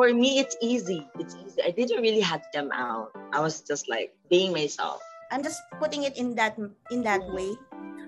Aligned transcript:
for 0.00 0.16
me, 0.16 0.40
it's 0.40 0.56
easy. 0.64 1.04
It's 1.20 1.36
easy. 1.36 1.60
I 1.60 1.76
didn't 1.76 2.00
really 2.00 2.24
have 2.24 2.40
them 2.56 2.72
out. 2.72 3.12
I 3.36 3.44
was 3.44 3.60
just 3.60 3.84
like 3.84 4.16
being 4.32 4.48
myself. 4.48 5.04
I'm 5.28 5.44
just 5.44 5.60
putting 5.76 6.08
it 6.08 6.16
in 6.16 6.32
that 6.40 6.56
in 6.88 7.04
that 7.04 7.20
way. 7.36 7.52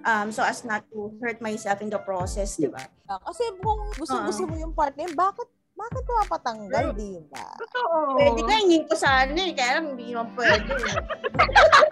Um, 0.09 0.33
so 0.33 0.41
as 0.41 0.65
not 0.65 0.89
to 0.97 1.13
hurt 1.21 1.45
myself 1.45 1.85
in 1.85 1.93
the 1.93 2.01
process, 2.01 2.57
di 2.57 2.73
ba? 2.73 2.81
Kasi 3.07 3.45
kung 3.61 3.93
gusto, 4.01 4.17
Oo. 4.17 4.25
gusto 4.25 4.43
mo 4.49 4.57
yung 4.57 4.73
partner, 4.73 5.13
bakit 5.13 5.47
bakit 5.77 6.03
mo 6.09 6.25
patanggal, 6.33 6.97
di 6.97 7.21
ba? 7.29 7.61
Totoo. 7.61 8.17
Pwede 8.17 8.41
ka, 8.41 8.53
hingin 8.57 8.89
ko 8.89 8.97
sana 8.97 9.37
eh. 9.37 9.53
Kaya 9.53 9.85
lang, 9.85 9.93
hindi 9.93 10.17
naman 10.17 10.33
pwede. 10.33 10.73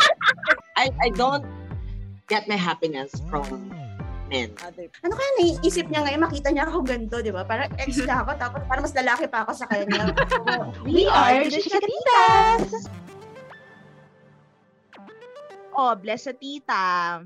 I, 0.80 0.88
I 1.04 1.08
don't 1.12 1.44
get 2.24 2.48
my 2.48 2.56
happiness 2.56 3.12
from 3.28 3.68
men. 4.30 4.54
Other 4.62 4.86
ano 5.02 5.12
kaya 5.18 5.30
naiisip 5.42 5.90
niya 5.90 6.06
ngayon? 6.06 6.22
Makita 6.22 6.48
niya 6.54 6.64
ako 6.70 6.86
ganito, 6.86 7.18
di 7.18 7.34
ba? 7.34 7.42
Parang 7.42 7.66
ex 7.74 7.98
na 8.06 8.22
ako, 8.22 8.30
tapos 8.38 8.60
parang 8.70 8.82
mas 8.86 8.94
lalaki 8.94 9.26
pa 9.26 9.42
ako 9.42 9.52
sa 9.58 9.66
kanya. 9.66 10.14
We 10.86 11.10
are 11.10 11.50
the 11.50 11.58
Chikatitas! 11.58 12.86
Oh, 15.74 15.98
bless 15.98 16.30
sa 16.30 16.34
tita. 16.34 17.20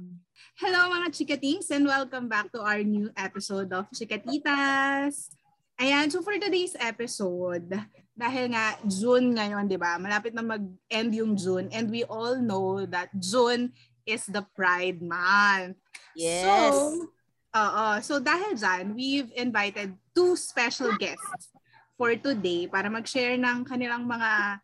Hello 0.54 0.80
mga 0.86 1.10
chikatings 1.10 1.66
and 1.74 1.82
welcome 1.82 2.30
back 2.30 2.46
to 2.54 2.62
our 2.62 2.80
new 2.80 3.10
episode 3.18 3.68
of 3.74 3.90
Chikatitas. 3.90 5.34
Ayan, 5.82 6.06
so 6.06 6.22
for 6.22 6.38
today's 6.38 6.78
episode, 6.78 7.66
dahil 8.14 8.54
nga 8.54 8.78
June 8.86 9.34
ngayon, 9.34 9.66
di 9.66 9.74
ba? 9.74 9.98
Malapit 9.98 10.30
na 10.30 10.46
mag-end 10.46 11.10
yung 11.10 11.34
June 11.34 11.66
and 11.74 11.90
we 11.90 12.06
all 12.06 12.38
know 12.38 12.86
that 12.86 13.10
June 13.18 13.74
is 14.06 14.28
the 14.28 14.44
Pride 14.56 15.00
Month. 15.00 15.76
Yes. 16.16 16.72
So, 16.72 17.08
oo. 17.56 17.88
So 18.00 18.20
dahil 18.20 18.56
dyan, 18.56 18.94
we've 18.94 19.32
invited 19.34 19.96
two 20.14 20.36
special 20.36 20.94
guests 20.96 21.50
for 21.98 22.14
today 22.16 22.66
para 22.66 22.90
mag-share 22.90 23.38
ng 23.38 23.64
kanilang 23.64 24.06
mga 24.06 24.60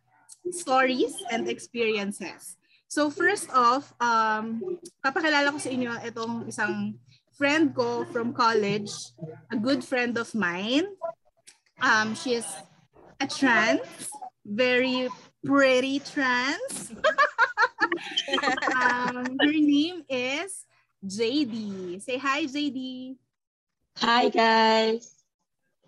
stories 0.51 1.15
and 1.31 1.47
experiences. 1.49 2.57
So 2.91 3.07
first 3.07 3.47
off, 3.55 3.95
um, 4.03 4.59
papakilala 4.99 5.55
ko 5.55 5.59
sa 5.63 5.71
inyo 5.71 5.95
itong 6.03 6.51
isang 6.51 6.99
friend 7.39 7.71
ko 7.71 8.03
from 8.11 8.35
college, 8.35 8.91
a 9.49 9.57
good 9.57 9.87
friend 9.87 10.19
of 10.19 10.35
mine. 10.35 10.91
Um, 11.81 12.19
she 12.19 12.35
is 12.43 12.49
a 13.23 13.31
trans, 13.31 14.11
very 14.45 15.07
pretty 15.47 16.03
trans. 16.03 16.91
um, 18.75 19.37
her 19.41 19.53
name 19.53 20.05
is 20.09 20.67
JD. 21.05 22.03
Say 22.03 22.19
hi, 22.19 22.45
JD. 22.45 23.17
Hi 23.99 24.29
guys. 24.29 25.21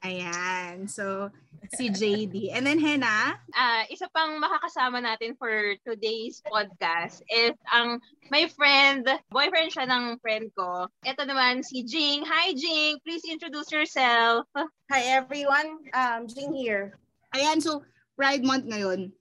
Ayan. 0.02 0.90
So, 0.90 1.30
si 1.78 1.86
JD. 1.86 2.50
And 2.50 2.66
then 2.66 2.82
Hena. 2.82 3.38
Ah, 3.54 3.86
isa 3.86 4.10
pang 4.10 4.42
makakasama 4.42 4.98
natin 4.98 5.38
for 5.38 5.78
today's 5.86 6.42
podcast 6.42 7.22
is 7.30 7.54
ang 7.70 8.02
my 8.26 8.50
friend, 8.50 9.06
boyfriend 9.30 9.70
siya 9.70 9.86
ng 9.86 10.18
friend 10.18 10.50
ko. 10.58 10.90
Ito 11.06 11.22
naman 11.22 11.62
si 11.62 11.86
Jing. 11.86 12.26
Hi 12.26 12.50
Jing, 12.50 12.98
please 13.06 13.22
introduce 13.30 13.70
yourself. 13.70 14.50
Hi 14.90 15.02
everyone, 15.06 15.86
um, 15.94 16.26
Jing 16.26 16.50
here. 16.50 16.98
Ayan, 17.38 17.62
so 17.62 17.86
Pride 18.18 18.42
Month 18.42 18.66
ngayon. 18.66 19.14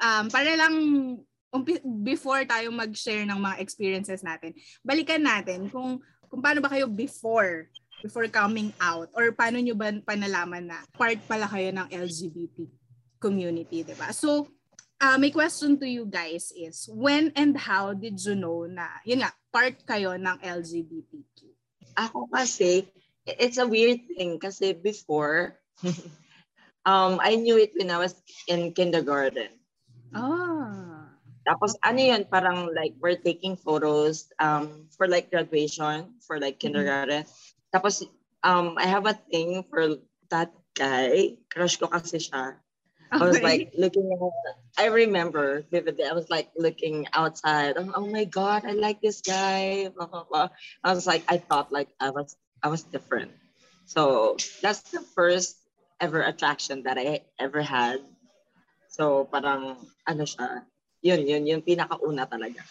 Um, 0.00 0.24
para 0.32 0.56
lang 0.56 0.74
before 2.00 2.48
tayo 2.48 2.72
mag-share 2.72 3.28
ng 3.28 3.36
mga 3.36 3.56
experiences 3.60 4.24
natin, 4.24 4.56
balikan 4.80 5.20
natin 5.20 5.68
kung 5.68 6.00
kung 6.32 6.40
paano 6.40 6.64
ba 6.64 6.72
kayo 6.72 6.88
before 6.88 7.68
before 8.00 8.24
coming 8.32 8.72
out 8.80 9.12
or 9.12 9.30
paano 9.36 9.60
nyo 9.60 9.76
ba 9.76 9.92
panalaman 10.02 10.72
na 10.72 10.80
part 10.96 11.20
pala 11.28 11.44
kayo 11.44 11.68
ng 11.70 11.86
LGBT 11.92 12.64
community, 13.22 13.86
di 13.86 13.94
ba? 13.94 14.10
So, 14.10 14.50
uh, 14.98 15.14
my 15.14 15.30
question 15.30 15.78
to 15.78 15.86
you 15.86 16.10
guys 16.10 16.50
is, 16.50 16.90
when 16.90 17.30
and 17.38 17.54
how 17.54 17.94
did 17.94 18.18
you 18.18 18.34
know 18.34 18.66
na, 18.66 18.90
yun 19.06 19.22
nga, 19.22 19.30
part 19.54 19.78
kayo 19.86 20.18
ng 20.18 20.42
LGBTQ? 20.42 21.38
Ako 21.94 22.26
kasi, 22.26 22.90
it's 23.22 23.62
a 23.62 23.68
weird 23.70 24.02
thing 24.18 24.42
kasi 24.42 24.74
before, 24.74 25.54
um, 26.88 27.22
I 27.22 27.38
knew 27.38 27.54
it 27.54 27.78
when 27.78 27.94
I 27.94 28.02
was 28.02 28.18
in 28.50 28.74
kindergarten. 28.74 29.54
Ah. 30.10 30.81
Tapos 31.42 31.74
ano 31.82 31.98
yun, 31.98 32.22
parang 32.30 32.70
like 32.70 32.94
we're 33.02 33.18
taking 33.18 33.58
photos 33.58 34.30
um, 34.38 34.86
for 34.94 35.08
like 35.08 35.30
graduation, 35.30 36.14
for 36.22 36.38
like 36.38 36.62
kindergarten. 36.62 37.26
Tapos 37.74 38.06
um, 38.42 38.78
I 38.78 38.86
have 38.86 39.06
a 39.06 39.14
thing 39.14 39.64
for 39.66 39.98
that 40.30 40.54
guy. 40.74 41.38
Crush 41.50 41.76
ko 41.76 41.86
kasi 41.90 42.18
siya. 42.22 42.58
I 43.12 43.20
was 43.20 43.44
like 43.44 43.76
looking 43.76 44.08
at, 44.08 44.56
I 44.80 44.88
remember 44.88 45.68
vividly, 45.68 46.08
I 46.08 46.16
was 46.16 46.30
like 46.32 46.48
looking 46.56 47.04
outside. 47.12 47.76
Oh, 47.76 47.92
oh 47.92 48.08
my 48.08 48.24
God, 48.24 48.64
I 48.64 48.72
like 48.72 49.04
this 49.04 49.20
guy. 49.20 49.92
Blah, 49.92 50.06
blah, 50.06 50.24
blah. 50.24 50.48
I 50.82 50.94
was 50.96 51.06
like, 51.06 51.22
I 51.28 51.36
thought 51.36 51.70
like 51.70 51.92
I 52.00 52.08
was, 52.08 52.36
I 52.62 52.68
was 52.68 52.84
different. 52.88 53.32
So 53.84 54.36
that's 54.62 54.80
the 54.96 55.04
first 55.12 55.60
ever 56.00 56.22
attraction 56.22 56.84
that 56.84 56.96
I 56.96 57.28
ever 57.38 57.60
had. 57.60 58.00
So 58.88 59.28
parang, 59.28 59.76
ano 60.08 60.24
siya, 60.24 60.64
yun, 61.02 61.20
yun, 61.26 61.42
yung 61.44 61.62
pinakauna 61.66 62.24
talaga. 62.30 62.62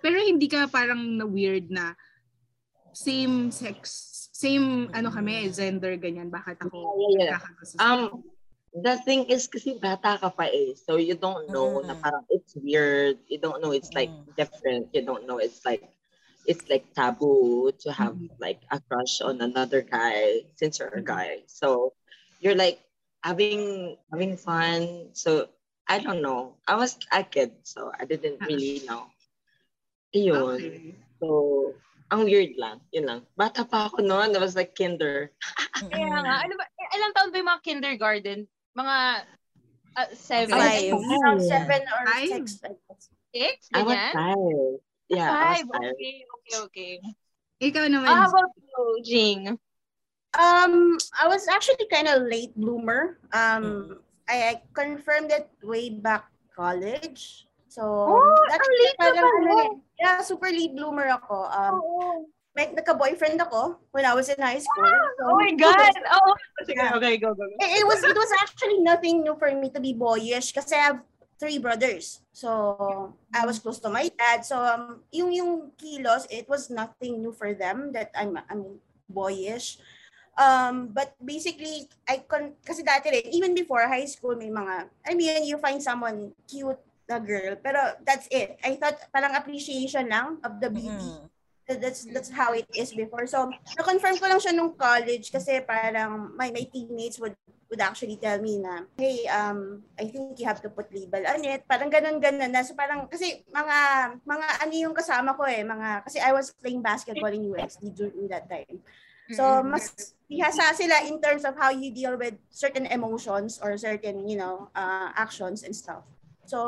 Pero 0.00 0.22
hindi 0.22 0.46
ka 0.46 0.70
parang 0.70 1.02
na-weird 1.18 1.66
na 1.68 1.92
same 2.94 3.50
sex, 3.52 3.82
same 4.32 4.88
ano 4.94 5.10
kami, 5.12 5.50
gender, 5.52 5.98
ganyan. 6.00 6.30
Bakit 6.32 6.64
ako 6.64 6.96
Yeah, 7.18 7.36
yeah. 7.36 7.40
Um, 7.76 8.24
the 8.72 8.96
thing 9.04 9.28
is 9.28 9.50
kasi 9.50 9.76
bata 9.76 10.16
ka 10.16 10.30
pa 10.32 10.48
eh. 10.48 10.72
So 10.78 10.96
you 10.96 11.18
don't 11.18 11.50
know 11.52 11.82
na 11.84 11.92
Mm. 11.92 12.00
parang 12.00 12.24
it's 12.32 12.56
weird. 12.56 13.20
You 13.28 13.36
don't 13.42 13.60
know 13.60 13.74
it's 13.74 13.92
like 13.92 14.08
Mm. 14.14 14.32
different. 14.38 14.84
You 14.96 15.02
don't 15.04 15.26
know 15.28 15.42
it's 15.42 15.60
like 15.66 15.84
it's 16.46 16.70
like 16.70 16.86
taboo 16.94 17.74
to 17.82 17.90
have 17.90 18.14
Mhm. 18.14 18.30
like 18.38 18.62
a 18.70 18.78
crush 18.78 19.18
on 19.20 19.42
another 19.42 19.82
guy 19.82 20.46
since 20.54 20.78
you're 20.78 20.94
a 20.94 21.02
Mhm. 21.02 21.10
guy. 21.10 21.30
So 21.50 21.92
you're 22.38 22.56
like 22.56 22.78
having 23.26 23.96
having 24.14 24.38
fun. 24.38 25.10
So 25.12 25.50
I 25.86 25.98
don't 26.02 26.20
know. 26.22 26.58
I 26.66 26.74
was 26.74 26.98
a 27.14 27.22
kid, 27.22 27.62
so 27.62 27.90
I 27.94 28.04
didn't 28.04 28.42
Ah. 28.42 28.46
really 28.50 28.82
know. 28.86 29.06
Yun. 30.12 30.58
okay. 30.58 30.94
So, 31.22 31.26
ang 32.10 32.26
weird 32.26 32.54
lang. 32.58 32.82
Yun 32.90 33.06
lang. 33.06 33.20
Bata 33.38 33.62
pa 33.66 33.86
ako 33.90 34.02
noon. 34.02 34.34
I 34.34 34.40
was 34.42 34.54
like 34.58 34.74
kinder. 34.74 35.30
Kaya 35.92 36.10
nga, 36.22 36.34
ano 36.46 36.54
ba, 36.58 36.64
eh, 36.66 36.88
ilang 36.98 37.12
taon 37.14 37.30
ba 37.30 37.36
yung 37.38 37.50
mga 37.50 37.64
kindergarten? 37.66 38.40
Mga 38.74 38.96
ah, 39.96 40.08
seven, 40.14 40.54
Five. 40.54 40.92
Around 40.94 41.40
seven 41.42 41.82
or 41.86 42.02
Five. 42.06 42.28
six. 42.30 42.46
six, 43.34 43.56
I 43.74 43.82
was 43.82 43.94
ganyan? 43.96 44.12
five. 44.14 44.72
Yeah, 45.06 45.28
I 45.28 45.34
Five, 45.34 45.66
was 45.70 45.76
five. 45.78 45.92
okay, 45.94 46.16
okay, 46.24 46.54
okay. 46.66 46.92
Ikaw 47.62 47.84
naman. 47.88 48.08
Ah, 48.10 48.26
how 48.26 48.28
about 48.32 48.52
you, 48.58 48.82
Jing? 49.06 49.42
Um, 50.36 50.74
I 51.16 51.24
was 51.28 51.48
actually 51.48 51.88
kind 51.88 52.08
of 52.08 52.28
late 52.28 52.52
bloomer. 52.52 53.16
Um, 53.32 53.98
I, 54.28 54.60
confirmed 54.74 55.30
it 55.30 55.48
way 55.62 55.90
back 55.90 56.26
college. 56.54 57.46
So, 57.68 57.82
Oh, 57.84 58.34
that's 58.48 58.64
ang 58.66 58.74
late 58.74 58.96
parang 58.98 59.26
ano 59.28 59.52
eh, 59.60 59.70
Yeah, 60.00 60.18
super 60.24 60.48
late 60.48 60.72
bloomer 60.74 61.08
ako. 61.12 61.46
Um, 61.52 61.74
Oo. 61.78 62.04
may 62.56 62.72
nagka-boyfriend 62.72 63.36
ako 63.36 63.76
when 63.92 64.08
I 64.08 64.16
was 64.16 64.32
in 64.32 64.40
high 64.40 64.60
school. 64.60 64.94
So, 65.20 65.22
Oh 65.28 65.36
my 65.36 65.52
God! 65.52 65.92
Sige, 66.66 66.80
Yeah. 66.80 66.96
okay, 66.96 67.20
go, 67.20 67.36
go, 67.36 67.44
go. 67.44 67.56
it, 67.60 67.84
it 67.84 67.86
was 67.86 68.00
it 68.00 68.16
was 68.16 68.32
actually 68.40 68.80
nothing 68.80 69.20
new 69.20 69.36
for 69.36 69.52
me 69.52 69.68
to 69.70 69.80
be 69.80 69.92
boyish 69.92 70.56
kasi 70.56 70.72
I 70.72 70.96
have 70.96 70.98
three 71.36 71.60
brothers. 71.60 72.24
So 72.32 73.12
I 73.36 73.44
was 73.44 73.60
close 73.60 73.76
to 73.84 73.92
my 73.92 74.08
dad. 74.08 74.40
So 74.48 74.56
um, 74.56 75.04
yung 75.12 75.36
yung 75.36 75.52
kilos, 75.76 76.24
it 76.32 76.48
was 76.48 76.72
nothing 76.72 77.20
new 77.20 77.36
for 77.36 77.52
them 77.52 77.92
that 77.92 78.08
I'm 78.16 78.40
I'm 78.48 78.80
boyish. 79.04 79.76
Um, 80.36 80.92
but 80.92 81.16
basically, 81.16 81.88
I 82.04 82.20
con 82.28 82.52
kasi 82.60 82.84
dati 82.84 83.08
rin, 83.08 83.24
even 83.32 83.56
before 83.56 83.80
high 83.88 84.04
school, 84.04 84.36
may 84.36 84.52
mga, 84.52 84.84
I 85.08 85.16
mean, 85.16 85.48
you 85.48 85.56
find 85.56 85.80
someone 85.80 86.36
cute 86.44 86.76
na 87.08 87.16
girl, 87.16 87.56
pero 87.56 87.96
that's 88.04 88.28
it. 88.28 88.60
I 88.60 88.76
thought 88.76 89.00
parang 89.08 89.32
appreciation 89.32 90.12
lang 90.12 90.36
of 90.44 90.60
the 90.60 90.68
beauty 90.68 91.12
Mm. 91.16 91.32
That- 91.66 91.82
that's 91.82 92.06
that's 92.06 92.30
how 92.30 92.54
it 92.54 92.70
is 92.78 92.94
before. 92.94 93.26
So, 93.26 93.50
na-confirm 93.50 94.22
ko 94.22 94.30
lang 94.30 94.38
siya 94.38 94.54
nung 94.54 94.78
college 94.78 95.34
kasi 95.34 95.58
parang 95.66 96.30
my 96.38 96.54
my 96.54 96.62
teammates 96.70 97.18
would 97.18 97.34
would 97.66 97.82
actually 97.82 98.14
tell 98.22 98.38
me 98.38 98.62
na, 98.62 98.86
hey, 98.94 99.26
um, 99.26 99.82
I 99.98 100.06
think 100.06 100.38
you 100.38 100.46
have 100.46 100.62
to 100.62 100.70
put 100.70 100.86
label 100.94 101.26
on 101.26 101.42
it. 101.42 101.66
Parang 101.66 101.90
ganun-ganun 101.90 102.54
na. 102.54 102.62
So 102.62 102.78
parang, 102.78 103.10
kasi 103.10 103.42
mga, 103.50 103.76
mga 104.22 104.46
ano 104.62 104.74
yung 104.74 104.94
kasama 104.94 105.34
ko 105.34 105.42
eh, 105.42 105.66
mga, 105.66 106.06
kasi 106.06 106.22
I 106.22 106.30
was 106.30 106.54
playing 106.54 106.82
basketball 106.82 107.34
in 107.34 107.50
USD 107.50 107.90
during 107.90 108.30
that 108.30 108.46
time. 108.46 108.78
So, 109.34 109.42
Mm-mm. 109.42 109.74
mas 109.74 110.14
bihasa 110.30 110.70
sila 110.74 111.06
in 111.06 111.18
terms 111.18 111.42
of 111.42 111.58
how 111.58 111.70
you 111.70 111.90
deal 111.90 112.14
with 112.14 112.38
certain 112.50 112.86
emotions 112.86 113.58
or 113.58 113.74
certain, 113.78 114.26
you 114.28 114.38
know, 114.38 114.70
uh, 114.74 115.10
actions 115.18 115.66
and 115.66 115.74
stuff. 115.74 116.06
So, 116.46 116.62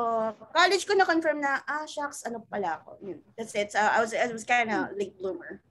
college 0.51 0.83
ko 0.83 0.99
na-confirm 0.99 1.39
na, 1.39 1.63
ah, 1.63 1.87
shucks, 1.87 2.27
ano 2.27 2.43
pala 2.51 2.83
ako. 2.83 2.99
Yun. 2.99 3.23
That's 3.39 3.55
it. 3.55 3.71
So, 3.71 3.79
I 3.79 4.03
was, 4.03 4.11
I 4.11 4.27
was 4.27 4.43
kind 4.43 4.75
of 4.75 4.91
late 4.99 5.15
bloomer. 5.23 5.63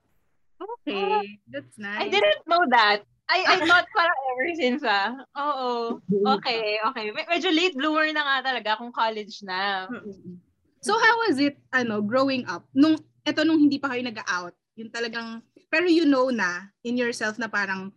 Okay. 0.57 1.39
That's 1.51 1.75
nice. 1.75 2.07
I 2.07 2.09
didn't 2.09 2.47
know 2.47 2.63
that. 2.71 3.03
I, 3.27 3.43
I 3.43 3.55
thought 3.67 3.85
parang 3.91 4.19
ever 4.31 4.47
since 4.55 4.81
ah. 4.87 5.11
Oo. 5.35 5.99
Okay, 6.39 6.79
okay. 6.79 7.11
Me- 7.11 7.27
medyo 7.27 7.51
late 7.51 7.75
bloomer 7.75 8.07
na 8.15 8.23
nga 8.23 8.55
talaga 8.55 8.79
kung 8.79 8.95
college 8.95 9.43
na. 9.43 9.91
So 10.79 10.95
how 10.95 11.27
was 11.27 11.35
it, 11.43 11.59
ano, 11.75 11.99
growing 11.99 12.47
up? 12.47 12.63
Nung, 12.71 12.95
eto 13.27 13.43
nung 13.43 13.59
hindi 13.59 13.75
pa 13.75 13.91
kayo 13.91 14.07
nag-out, 14.07 14.55
yung 14.79 14.87
talagang, 14.87 15.43
pero 15.67 15.85
you 15.87 16.07
know 16.07 16.29
na 16.31 16.67
in 16.83 16.95
yourself 16.97 17.35
na 17.37 17.47
parang, 17.47 17.91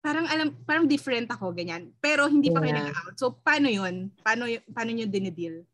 parang 0.00 0.26
alam, 0.30 0.54
parang 0.62 0.86
different 0.86 1.26
ako, 1.26 1.50
ganyan. 1.50 1.90
Pero 1.98 2.28
hindi 2.30 2.52
pa 2.52 2.62
kayo 2.62 2.72
Yeah. 2.72 2.86
nag-out. 2.88 3.14
So 3.18 3.34
paano 3.42 3.66
yun? 3.66 4.12
Paano, 4.22 4.46
y- 4.46 4.62
paano 4.70 4.90
nyo 4.94 5.06
dinideal? 5.08 5.64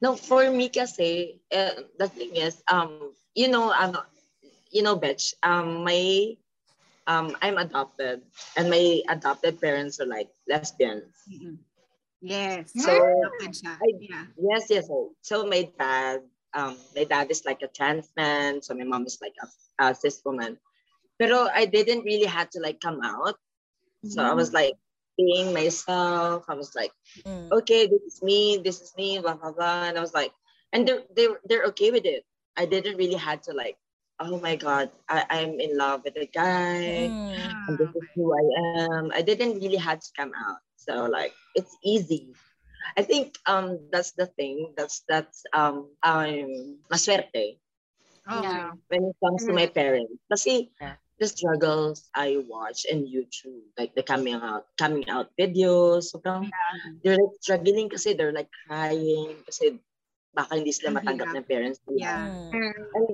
No, 0.00 0.16
for 0.16 0.48
me 0.48 0.72
kasi, 0.72 1.38
uh, 1.52 1.84
the 2.00 2.08
thing 2.08 2.32
is, 2.34 2.64
um, 2.72 3.12
you 3.36 3.52
know, 3.52 3.68
ano, 3.68 4.00
you 4.72 4.80
know, 4.80 4.96
Betch, 4.96 5.36
um, 5.44 5.84
my, 5.84 6.34
um, 7.04 7.36
I'm 7.44 7.60
adopted, 7.60 8.24
and 8.56 8.72
my 8.72 9.04
adopted 9.12 9.60
parents 9.60 10.00
are 10.00 10.08
like 10.08 10.32
lesbians. 10.48 11.12
Mm-mm. 11.28 11.60
Yes. 12.24 12.72
So, 12.76 12.90
siya. 13.52 13.76
I- 13.76 14.00
yeah. 14.00 14.24
Yes, 14.40 14.68
yes. 14.72 14.88
So, 14.88 15.12
so 15.20 15.44
my 15.44 15.68
dad, 15.78 16.24
um, 16.54 16.76
my 16.96 17.04
dad 17.04 17.30
is 17.30 17.44
like 17.44 17.62
a 17.62 17.68
trans 17.68 18.10
man, 18.16 18.62
so 18.62 18.74
my 18.74 18.84
mom 18.84 19.06
is 19.06 19.18
like 19.20 19.34
a, 19.42 19.46
a 19.84 19.94
cis 19.94 20.20
woman. 20.24 20.58
Pero 21.18 21.48
I 21.52 21.66
didn't 21.66 22.04
really 22.04 22.26
had 22.26 22.50
to 22.52 22.60
like 22.60 22.80
come 22.80 23.00
out. 23.04 23.36
So 24.04 24.22
I 24.24 24.32
was 24.32 24.52
like 24.52 24.74
being 25.18 25.52
myself. 25.52 26.44
I 26.48 26.54
was 26.54 26.74
like, 26.74 26.92
Mm. 27.26 27.50
okay, 27.52 27.86
this 27.86 28.02
is 28.02 28.22
me, 28.22 28.58
this 28.64 28.80
is 28.80 28.94
me, 28.96 29.18
blah 29.20 29.34
blah 29.36 29.52
blah. 29.52 29.84
And 29.84 29.98
I 29.98 30.00
was 30.00 30.14
like, 30.14 30.32
and 30.72 30.86
they're 30.86 31.02
they're 31.14 31.36
they're 31.44 31.66
okay 31.74 31.90
with 31.90 32.06
it. 32.06 32.24
I 32.56 32.64
didn't 32.64 32.96
really 32.96 33.18
had 33.18 33.42
to 33.44 33.52
like, 33.52 33.76
oh 34.20 34.38
my 34.40 34.56
god, 34.56 34.90
I, 35.08 35.24
I'm 35.28 35.60
in 35.60 35.76
love 35.76 36.02
with 36.04 36.16
a 36.16 36.26
guy. 36.26 37.12
Mm. 37.12 37.68
And 37.68 37.78
this 37.78 37.92
is 37.94 38.06
who 38.14 38.32
I 38.32 38.44
am. 38.88 39.12
I 39.14 39.20
didn't 39.22 39.60
really 39.60 39.76
had 39.80 40.00
to 40.00 40.10
come 40.16 40.32
out. 40.34 40.58
So 40.76 41.04
like 41.04 41.32
it's 41.54 41.76
easy. 41.84 42.32
I 42.96 43.02
think 43.02 43.36
um 43.46 43.78
that's 43.92 44.12
the 44.12 44.26
thing. 44.26 44.72
That's 44.76 45.02
that's 45.08 45.44
um 45.52 45.90
I'm 46.02 46.78
maswerte 46.88 47.58
Okay. 48.30 48.46
Yeah. 48.46 48.70
when 48.88 49.10
it 49.10 49.16
comes 49.24 49.42
to 49.46 49.52
my 49.52 49.66
parents. 49.66 50.12
Kasi 50.30 50.70
Yeah. 50.78 50.96
the 51.18 51.26
struggles 51.26 52.08
I 52.14 52.40
watch 52.46 52.84
in 52.88 53.04
YouTube, 53.04 53.68
like 53.76 53.92
the 53.96 54.04
coming 54.04 54.36
out 54.38 54.70
coming 54.78 55.08
out 55.10 55.32
videos, 55.36 56.12
sobrang 56.14 56.48
they're 57.02 57.16
like 57.18 57.34
struggling 57.42 57.88
kasi 57.92 58.14
they're 58.14 58.32
like 58.32 58.48
crying 58.68 59.36
kasi 59.44 59.76
baka 60.32 60.56
hindi 60.56 60.70
sila 60.70 60.94
Ang 60.94 60.96
matanggap 61.02 61.28
hirap. 61.32 61.38
ng 61.42 61.46
parents 61.48 61.78
nila. 61.84 61.98
Yeah. 61.98 62.24
Mm. 62.54 62.76
And 62.94 63.08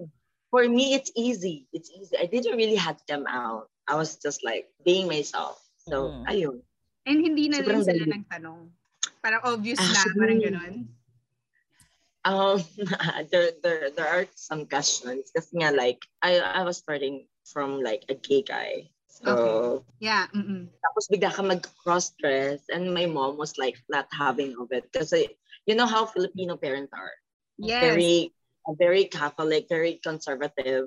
for 0.52 0.68
me, 0.68 0.92
it's 0.94 1.10
easy. 1.16 1.64
It's 1.72 1.88
easy. 1.90 2.12
I 2.20 2.28
didn't 2.28 2.54
really 2.60 2.76
have 2.78 3.00
to 3.00 3.06
come 3.08 3.24
out. 3.26 3.72
I 3.88 3.96
was 3.96 4.20
just 4.20 4.44
like 4.44 4.68
being 4.84 5.08
myself. 5.08 5.58
So, 5.88 6.12
Mm. 6.12 6.22
ayun. 6.28 6.56
And 7.06 7.18
hindi 7.22 7.46
na 7.48 7.62
rin 7.62 7.80
sila 7.86 7.94
dali. 8.04 8.10
nagtanong. 8.20 8.60
Parang 9.26 9.42
obvious 9.42 9.82
na, 9.82 9.90
Actually, 9.90 10.14
parang 10.22 10.38
gano'n. 10.38 10.74
Um, 12.22 12.62
there, 13.34 13.58
there, 13.58 13.90
there 13.90 14.06
are 14.06 14.22
some 14.38 14.70
questions. 14.70 15.34
Kasi 15.34 15.58
nga, 15.58 15.74
like, 15.74 15.98
I, 16.22 16.38
I 16.38 16.62
was 16.62 16.78
starting 16.78 17.26
from 17.42 17.82
like 17.82 18.06
a 18.06 18.14
gay 18.14 18.46
guy. 18.46 18.86
So, 19.10 19.82
Yeah. 19.98 20.30
Mm-mm. 20.30 20.70
tapos 20.78 21.10
bigla 21.10 21.34
ka 21.34 21.42
mag-cross-dress 21.42 22.70
and 22.70 22.94
my 22.94 23.10
mom 23.10 23.34
was 23.34 23.58
like 23.58 23.82
not 23.90 24.06
having 24.14 24.54
of 24.62 24.70
it. 24.70 24.86
Kasi, 24.94 25.26
you 25.66 25.74
know 25.74 25.90
how 25.90 26.06
Filipino 26.06 26.54
parents 26.54 26.94
are. 26.94 27.18
Yes. 27.58 27.82
Very, 27.82 28.30
very 28.78 29.10
Catholic, 29.10 29.66
very 29.66 29.98
conservative. 29.98 30.86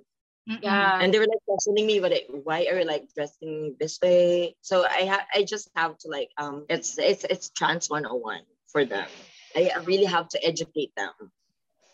Mm-mm. 0.50 0.66
Yeah. 0.66 0.98
and 0.98 1.14
they 1.14 1.22
were 1.22 1.30
like 1.30 1.46
questioning 1.46 1.86
me 1.86 2.02
what 2.02 2.10
it, 2.12 2.26
why 2.44 2.66
are 2.66 2.82
you 2.82 2.88
like 2.90 3.06
dressing 3.14 3.78
this 3.78 4.02
way 4.02 4.58
so 4.66 4.82
i 4.82 5.06
ha- 5.06 5.30
i 5.30 5.46
just 5.46 5.70
have 5.78 5.94
to 6.02 6.10
like 6.10 6.34
um 6.42 6.66
it's 6.74 6.98
it's 6.98 7.22
it's 7.30 7.54
trans 7.54 7.86
101 7.86 8.42
for 8.66 8.82
them 8.82 9.06
i 9.54 9.70
really 9.86 10.10
have 10.10 10.26
to 10.34 10.42
educate 10.42 10.90
them 10.98 11.14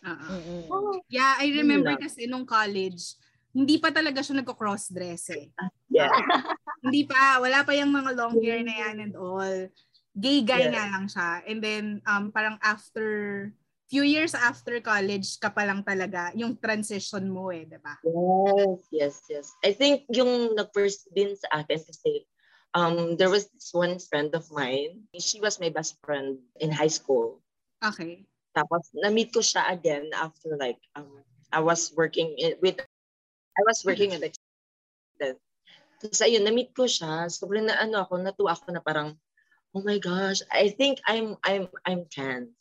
Oo. 0.06 0.69
Mm-mm. 0.69 1.02
Yeah, 1.10 1.34
I 1.42 1.50
remember 1.50 1.98
lang. 1.98 2.04
kasi 2.06 2.30
nung 2.30 2.46
college, 2.46 3.18
hindi 3.50 3.81
pa 3.81 3.90
talaga 3.90 4.22
siya 4.22 4.38
nagko-cross-dress 4.38 5.34
eh. 5.34 5.50
yeah 5.90 6.13
Hindi 6.86 7.10
pa, 7.10 7.42
wala 7.42 7.66
pa 7.66 7.74
yung 7.74 7.90
mga 7.90 8.13
long 8.13 8.38
hair 8.38 8.62
na 8.62 8.75
yan 8.86 9.02
and 9.02 9.13
all. 9.18 9.66
Gay 10.13 10.46
guy 10.46 10.69
Yeah. 10.69 10.78
nga 10.78 10.84
lang 10.94 11.06
siya. 11.10 11.30
And 11.50 11.57
then, 11.57 11.86
um, 12.06 12.30
parang 12.30 12.62
after, 12.62 13.50
few 13.95 14.03
years 14.03 14.36
after 14.36 14.83
college 14.83 15.39
ka 15.39 15.47
pa 15.47 15.63
lang 15.63 15.80
talaga, 15.80 16.36
yung 16.36 16.59
transition 16.59 17.31
mo 17.31 17.47
eh, 17.56 17.63
di 17.63 17.80
ba? 17.80 17.95
yes 18.03 18.83
yes 18.92 19.15
yes 19.31 19.47
i 19.63 19.71
think 19.71 20.03
yung 20.12 20.51
nag-first 20.51 21.07
din 21.15 21.31
sa 21.39 21.63
akin 21.63 21.80
kasi 21.80 22.27
um 22.75 23.15
there 23.15 23.31
was 23.31 23.47
this 23.56 23.71
one 23.71 23.95
friend 23.95 24.36
of 24.36 24.44
mine 24.51 25.00
she 25.15 25.39
was 25.39 25.63
my 25.63 25.71
best 25.71 25.95
friend 26.03 26.44
in 26.59 26.68
high 26.68 26.92
school 26.92 27.39
Okay. 27.86 28.25
Tapos, 28.56 28.89
na-meet 28.95 29.36
ko 29.36 29.44
siya 29.44 29.68
again 29.69 30.09
after 30.15 30.56
like, 30.57 30.80
um, 30.95 31.21
I 31.51 31.59
was 31.59 31.92
working 31.94 32.33
in, 32.39 32.56
with, 32.63 32.80
I 32.80 33.62
was 33.68 33.83
working 33.86 34.15
at 34.15 34.24
then. 35.19 35.36
Tapos 36.01 36.19
ayun, 36.24 36.47
na-meet 36.47 36.74
ko 36.74 36.88
siya. 36.88 37.27
Sobrang 37.30 37.68
na 37.68 37.77
ano 37.77 38.01
ako, 38.01 38.18
natuwa 38.18 38.56
ako 38.56 38.74
na 38.74 38.81
parang, 38.81 39.19
oh 39.75 39.83
my 39.83 40.00
gosh, 40.00 40.42
I 40.50 40.71
think 40.71 41.03
I'm, 41.06 41.36
I'm, 41.44 41.68
I'm 41.83 42.07
trans. 42.07 42.56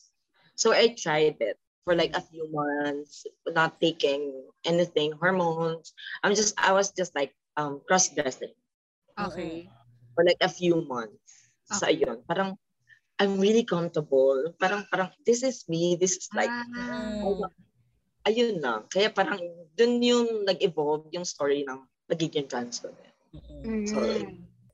So 0.55 0.73
I 0.73 0.95
tried 0.95 1.39
it 1.43 1.59
for 1.85 1.95
like 1.95 2.15
a 2.17 2.23
few 2.23 2.49
months, 2.51 3.27
not 3.51 3.81
taking 3.81 4.49
anything, 4.65 5.13
hormones. 5.19 5.93
I'm 6.23 6.35
just, 6.35 6.55
I 6.59 6.73
was 6.73 6.91
just 6.95 7.15
like, 7.15 7.35
um, 7.57 7.83
cross-dressing 7.87 8.55
Okay. 9.19 9.69
for 10.15 10.25
like 10.25 10.41
a 10.41 10.49
few 10.49 10.83
months. 10.87 11.51
So 11.69 11.87
Okay. 11.87 12.01
ayun, 12.03 12.23
parang, 12.27 12.57
I'm 13.19 13.39
really 13.39 13.63
comfortable. 13.63 14.55
Parang, 14.59 14.87
parang, 14.91 15.11
this 15.27 15.43
is 15.43 15.69
me. 15.69 15.97
This 15.99 16.17
is 16.19 16.29
like, 16.35 16.51
Ah, 16.51 16.65
Mm. 17.15 17.51
ayun 18.25 18.59
lang. 18.65 18.89
Kaya 18.89 19.13
parang 19.13 19.39
dun 19.77 20.01
yung 20.01 20.49
nag-evolve 20.49 21.13
yung 21.13 21.29
story 21.29 21.63
ng 21.69 21.85
pagiging 22.09 22.49
trans 22.49 22.81
ko. 22.81 22.91
Mm. 23.35 23.85
So, 23.85 23.99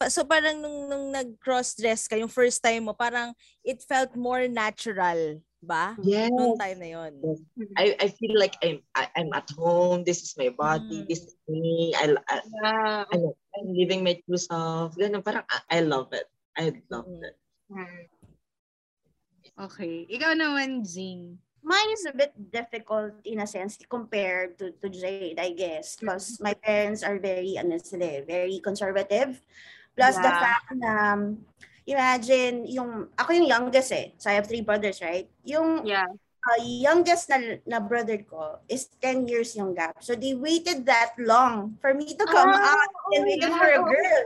So 0.08 0.24
parang 0.24 0.56
nung, 0.64 0.88
nung 0.88 1.12
nag-cross-dress 1.12 2.08
ka, 2.08 2.16
yung 2.16 2.32
first 2.32 2.64
time 2.64 2.88
mo, 2.88 2.96
parang 2.96 3.36
it 3.60 3.84
felt 3.84 4.16
more 4.16 4.48
natural 4.48 5.44
ba? 5.62 5.94
yes. 6.00 6.32
Noong 6.32 6.56
time 6.58 6.78
na 6.80 6.88
yun. 6.88 7.14
I, 7.76 7.92
I 8.00 8.08
feel 8.08 8.32
like 8.32 8.56
I'm 8.64 8.80
I, 8.96 9.12
I'm 9.12 9.28
at 9.36 9.52
home. 9.52 10.08
This 10.08 10.24
is 10.24 10.32
my 10.40 10.48
body. 10.48 11.04
Mm. 11.04 11.08
This 11.08 11.20
is 11.28 11.36
me. 11.44 11.92
I, 11.92 12.16
I, 12.28 12.36
Yeah. 12.40 13.04
ano, 13.12 13.36
I'm 13.52 13.68
living 13.76 14.00
my 14.00 14.16
true 14.24 14.40
self. 14.40 14.96
Ganun, 14.96 15.20
parang 15.20 15.44
I, 15.48 15.78
I 15.78 15.80
love 15.84 16.08
it. 16.16 16.24
I 16.56 16.72
love 16.88 17.04
Mm. 17.06 17.24
it. 17.28 17.34
okay. 19.60 20.08
Ikaw 20.08 20.32
naman, 20.32 20.80
Jing. 20.82 21.36
Mine 21.60 21.92
is 21.92 22.08
a 22.08 22.16
bit 22.16 22.32
difficult 22.32 23.20
in 23.28 23.44
a 23.44 23.46
sense 23.46 23.76
compared 23.84 24.56
to, 24.56 24.72
to 24.80 24.88
Jade, 24.88 25.36
I 25.36 25.52
guess. 25.52 26.00
Because 26.00 26.40
my 26.40 26.56
parents 26.56 27.04
are 27.04 27.20
very, 27.20 27.60
ano 27.60 27.76
sila, 27.76 28.08
eh, 28.08 28.24
very 28.24 28.64
conservative. 28.64 29.36
Plus 29.92 30.16
the 30.16 30.32
Yeah. 30.32 30.40
fact 30.40 30.66
na, 30.72 30.92
um, 31.12 31.22
imagine, 31.90 32.64
yung, 32.70 33.10
ako 33.18 33.34
yung 33.34 33.48
youngest 33.50 33.90
eh. 33.92 34.14
So 34.16 34.30
I 34.30 34.38
have 34.38 34.46
three 34.46 34.62
brothers, 34.62 35.02
right? 35.02 35.26
Yung 35.44 35.82
Yeah. 35.86 36.06
uh, 36.46 36.60
youngest 36.62 37.28
na, 37.28 37.60
na 37.66 37.78
brother 37.80 38.16
ko 38.24 38.62
is 38.68 38.88
10 39.02 39.28
years 39.28 39.52
yung 39.56 39.74
gap. 39.74 39.98
So 40.00 40.14
they 40.14 40.32
waited 40.34 40.86
that 40.86 41.12
long 41.18 41.76
for 41.80 41.92
me 41.92 42.14
to 42.16 42.24
come 42.26 42.48
Ah, 42.48 42.72
out 42.78 42.90
and 43.12 43.22
oh 43.24 43.28
waited 43.28 43.52
for 43.52 43.68
a 43.68 43.82
girl. 43.82 44.24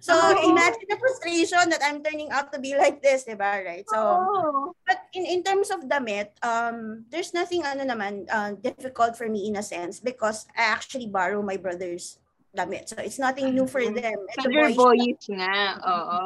So 0.00 0.14
Oh. 0.14 0.34
imagine 0.48 0.86
the 0.90 0.98
frustration 0.98 1.70
that 1.70 1.82
I'm 1.84 2.02
turning 2.02 2.30
out 2.30 2.50
to 2.52 2.58
be 2.58 2.74
like 2.74 3.02
this, 3.02 3.24
diba? 3.26 3.62
Right? 3.62 3.86
So, 3.86 3.98
Oh. 3.98 4.74
but 4.86 5.06
in, 5.14 5.26
in 5.26 5.40
terms 5.42 5.70
of 5.70 5.86
damit, 5.86 6.34
um, 6.42 7.04
there's 7.10 7.34
nothing 7.34 7.62
ano 7.62 7.84
naman 7.84 8.26
uh, 8.30 8.54
difficult 8.58 9.14
for 9.14 9.28
me 9.28 9.46
in 9.46 9.56
a 9.56 9.62
sense 9.62 10.00
because 10.00 10.46
I 10.56 10.62
actually 10.66 11.06
borrow 11.06 11.42
my 11.42 11.56
brother's 11.56 12.18
damit. 12.56 12.88
So 12.88 12.96
it's 12.98 13.18
nothing 13.20 13.54
new 13.54 13.66
for 13.68 13.84
them. 13.84 14.18
It's 14.32 14.42
Super 14.42 14.72
boyish 14.72 14.76
boyish 14.78 15.24
nga. 15.36 15.78
Oo. 15.94 16.22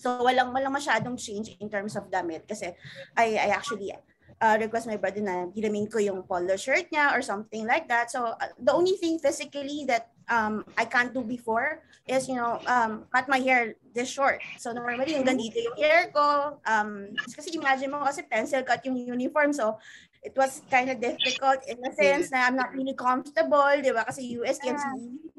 So 0.00 0.24
walang 0.24 0.56
walang 0.56 0.72
masyadong 0.72 1.20
change 1.20 1.60
in 1.60 1.68
terms 1.68 1.92
of 1.92 2.08
damit 2.08 2.48
kasi 2.48 2.72
I 3.12 3.36
I 3.36 3.48
actually 3.52 3.92
uh, 4.40 4.56
request 4.56 4.88
my 4.88 4.96
brother 4.96 5.20
na 5.20 5.52
hiramin 5.52 5.84
ko 5.92 6.00
yung 6.00 6.24
polo 6.24 6.56
shirt 6.56 6.88
niya 6.88 7.12
or 7.12 7.20
something 7.20 7.68
like 7.68 7.84
that. 7.92 8.08
So 8.08 8.32
uh, 8.32 8.50
the 8.56 8.72
only 8.72 8.96
thing 8.96 9.20
physically 9.20 9.84
that 9.92 10.08
um 10.32 10.64
I 10.80 10.88
can't 10.88 11.12
do 11.12 11.20
before 11.20 11.84
is 12.08 12.32
you 12.32 12.40
know 12.40 12.56
um 12.64 13.04
cut 13.12 13.28
my 13.28 13.44
hair 13.44 13.76
this 13.92 14.08
short. 14.08 14.40
So 14.56 14.72
normally 14.72 15.20
yung 15.20 15.28
ganito 15.28 15.60
yung 15.60 15.76
hair 15.76 16.08
ko 16.08 16.56
um 16.64 17.12
kasi 17.36 17.52
imagine 17.52 17.92
mo 17.92 18.00
kasi 18.00 18.24
pencil 18.24 18.64
cut 18.64 18.80
yung 18.88 18.96
uniform 18.96 19.52
so 19.52 19.76
it 20.24 20.32
was 20.36 20.64
kind 20.72 20.88
of 20.88 21.00
difficult 21.00 21.60
in 21.68 21.80
a 21.84 21.92
sense 21.92 22.32
na 22.32 22.44
I'm 22.48 22.56
not 22.56 22.72
really 22.76 22.92
comfortable, 22.92 23.72
di 23.80 23.92
ba? 23.92 24.04
Kasi 24.04 24.36
and 24.36 24.52
CEU. 24.52 24.76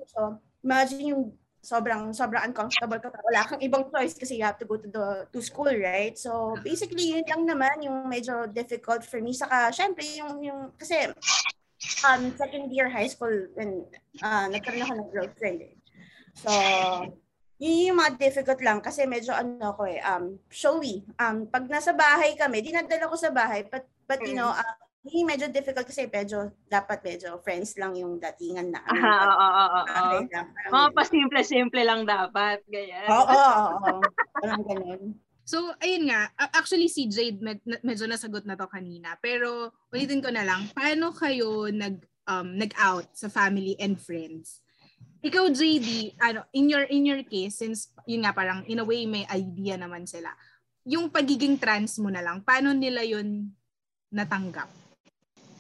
So 0.10 0.42
imagine 0.66 1.14
yung 1.14 1.24
sobrang 1.62 2.10
sobrang 2.10 2.50
uncomfortable 2.50 2.98
ka 2.98 3.14
wala 3.22 3.46
kang 3.46 3.62
ibang 3.62 3.86
choice 3.94 4.18
kasi 4.18 4.42
you 4.42 4.46
have 4.46 4.58
to 4.58 4.66
go 4.66 4.82
to 4.82 4.90
the 4.90 5.30
to 5.30 5.40
school 5.46 5.70
right? 5.70 6.18
So 6.18 6.58
basically 6.66 7.14
yun 7.14 7.26
lang 7.30 7.46
naman 7.46 7.86
yung 7.86 8.10
medyo 8.10 8.50
difficult 8.50 9.06
for 9.06 9.22
me. 9.22 9.32
Saka 9.38 9.70
syempre 9.70 10.02
yung 10.18 10.42
yung 10.42 10.74
kasi 10.76 11.14
um 12.06 12.34
second 12.34 12.74
year 12.74 12.90
high 12.90 13.10
school 13.10 13.46
when 13.54 13.86
uh, 14.26 14.50
nagkaroon 14.50 14.86
ako 14.86 14.94
ng 14.98 15.10
girlfriend 15.14 15.60
eh. 15.70 15.74
so 16.34 16.50
Yun 17.62 17.94
yung 17.94 18.00
mga 18.02 18.18
difficult 18.18 18.58
lang 18.66 18.82
kasi 18.82 19.06
medyo 19.06 19.38
ano 19.38 19.78
ko 19.78 19.86
eh, 19.86 20.02
um, 20.02 20.34
showy. 20.50 21.06
Um, 21.22 21.46
pag 21.46 21.70
nasa 21.70 21.94
bahay 21.94 22.34
kami, 22.34 22.66
dinadala 22.66 23.06
ko 23.06 23.14
sa 23.14 23.30
bahay, 23.30 23.62
but, 23.70 23.86
but 24.10 24.18
you 24.26 24.34
know, 24.34 24.50
uh, 24.50 24.78
yung 25.02 25.26
medyo 25.26 25.50
difficult 25.50 25.90
kasi 25.90 26.06
medyo, 26.06 26.54
dapat 26.70 27.02
medyo 27.02 27.42
friends 27.42 27.74
lang 27.74 27.98
yung 27.98 28.22
datingan 28.22 28.70
na. 28.70 28.82
Ah, 28.86 28.94
oo, 28.94 29.34
oo, 29.34 29.66
oo, 29.66 29.82
oo. 30.22 30.46
Mga 30.70 30.88
pasimple-simple 30.94 31.82
lang 31.82 32.06
dapat. 32.06 32.62
Ganyan. 32.70 33.10
Oo, 33.10 33.26
oo, 33.26 33.66
oo. 33.82 34.02
Parang 34.38 34.62
ganun. 34.62 35.02
So, 35.42 35.74
ayun 35.82 36.06
nga. 36.08 36.30
Actually, 36.54 36.86
si 36.86 37.10
Jade 37.10 37.42
med- 37.42 37.66
na- 37.66 37.82
medyo 37.82 38.06
nasagot 38.06 38.46
na 38.46 38.54
to 38.54 38.70
kanina. 38.70 39.18
Pero, 39.20 39.74
ulitin 39.90 40.22
ko 40.22 40.30
na 40.30 40.46
lang. 40.46 40.70
Paano 40.72 41.10
kayo 41.12 41.68
nag, 41.74 41.98
um, 42.30 42.54
nag-out 42.54 43.10
sa 43.18 43.26
family 43.28 43.74
and 43.82 43.98
friends? 43.98 44.62
Ikaw, 45.22 45.50
JD, 45.50 46.18
ano, 46.22 46.46
in 46.54 46.70
your, 46.70 46.86
in 46.90 47.06
your 47.06 47.22
case, 47.26 47.58
since, 47.58 47.90
yun 48.06 48.22
nga, 48.22 48.34
parang, 48.34 48.66
in 48.70 48.82
a 48.82 48.86
way, 48.86 49.06
may 49.10 49.26
idea 49.30 49.78
naman 49.82 50.06
sila. 50.06 50.30
Yung 50.86 51.10
pagiging 51.10 51.58
trans 51.58 51.98
mo 51.98 52.10
na 52.10 52.22
lang, 52.22 52.42
paano 52.42 52.74
nila 52.74 53.02
yun 53.02 53.50
natanggap? 54.10 54.81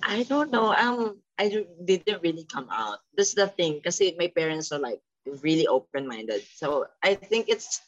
I 0.03 0.24
don't 0.25 0.51
know. 0.51 0.74
Um, 0.74 1.22
I 1.38 1.50
didn't 1.86 2.22
really 2.22 2.46
come 2.46 2.67
out. 2.70 3.00
That's 3.17 3.34
the 3.34 3.48
thing. 3.48 3.81
Kasi 3.81 4.13
my 4.17 4.27
parents 4.29 4.72
are 4.72 4.81
like 4.81 5.01
really 5.41 5.65
open-minded. 5.65 6.41
So 6.58 6.86
I 7.01 7.15
think 7.15 7.50
it's, 7.50 7.81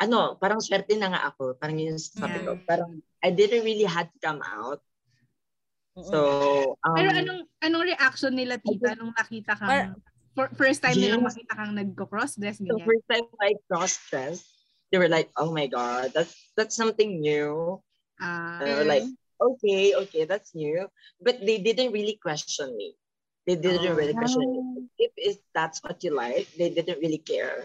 ano, 0.00 0.36
parang 0.36 0.60
swerte 0.60 0.92
na 0.96 1.12
nga 1.12 1.32
ako. 1.32 1.56
Parang 1.56 1.80
yun 1.80 1.96
sabi 1.96 2.44
ko. 2.44 2.60
Parang 2.68 3.00
I 3.24 3.32
didn't 3.32 3.64
really 3.64 3.88
had 3.88 4.12
to 4.12 4.18
come 4.20 4.44
out. 4.44 4.80
So, 5.96 6.76
um, 6.84 6.92
Pero 6.92 7.08
anong, 7.08 7.42
anong 7.64 7.84
reaction 7.88 8.36
nila, 8.36 8.60
tita, 8.60 8.92
nung 9.00 9.16
nakita 9.16 9.56
kang, 9.56 9.68
Par- 9.68 9.96
for, 10.36 10.46
first 10.52 10.84
time 10.84 11.00
nilang 11.00 11.24
Yes. 11.24 11.32
makita 11.32 11.52
kang 11.56 11.72
nagko-cross-dress, 11.72 12.60
ganyan? 12.60 12.84
first 12.84 13.06
time 13.08 13.24
I 13.40 13.56
cross-dressed, 13.64 14.44
they 14.92 15.00
were 15.00 15.08
like, 15.08 15.32
oh 15.40 15.48
my 15.56 15.64
God, 15.64 16.12
that's, 16.12 16.36
that's 16.52 16.76
something 16.76 17.24
new. 17.24 17.80
And 18.20 18.68
I 18.68 18.76
was 18.76 18.88
like, 18.88 19.08
okay, 19.40 19.94
okay, 19.94 20.24
that's 20.24 20.54
new. 20.54 20.88
But 21.20 21.40
they 21.44 21.58
didn't 21.58 21.92
really 21.92 22.18
question 22.20 22.76
me. 22.76 22.96
They 23.46 23.54
didn't 23.54 23.94
Oh. 23.94 23.94
really 23.94 24.14
question 24.14 24.42
me. 24.42 24.60
If, 24.98 25.12
if 25.16 25.36
that's 25.54 25.82
what 25.84 26.02
you 26.02 26.10
like, 26.10 26.50
they 26.58 26.70
didn't 26.70 26.98
really 26.98 27.22
care. 27.22 27.64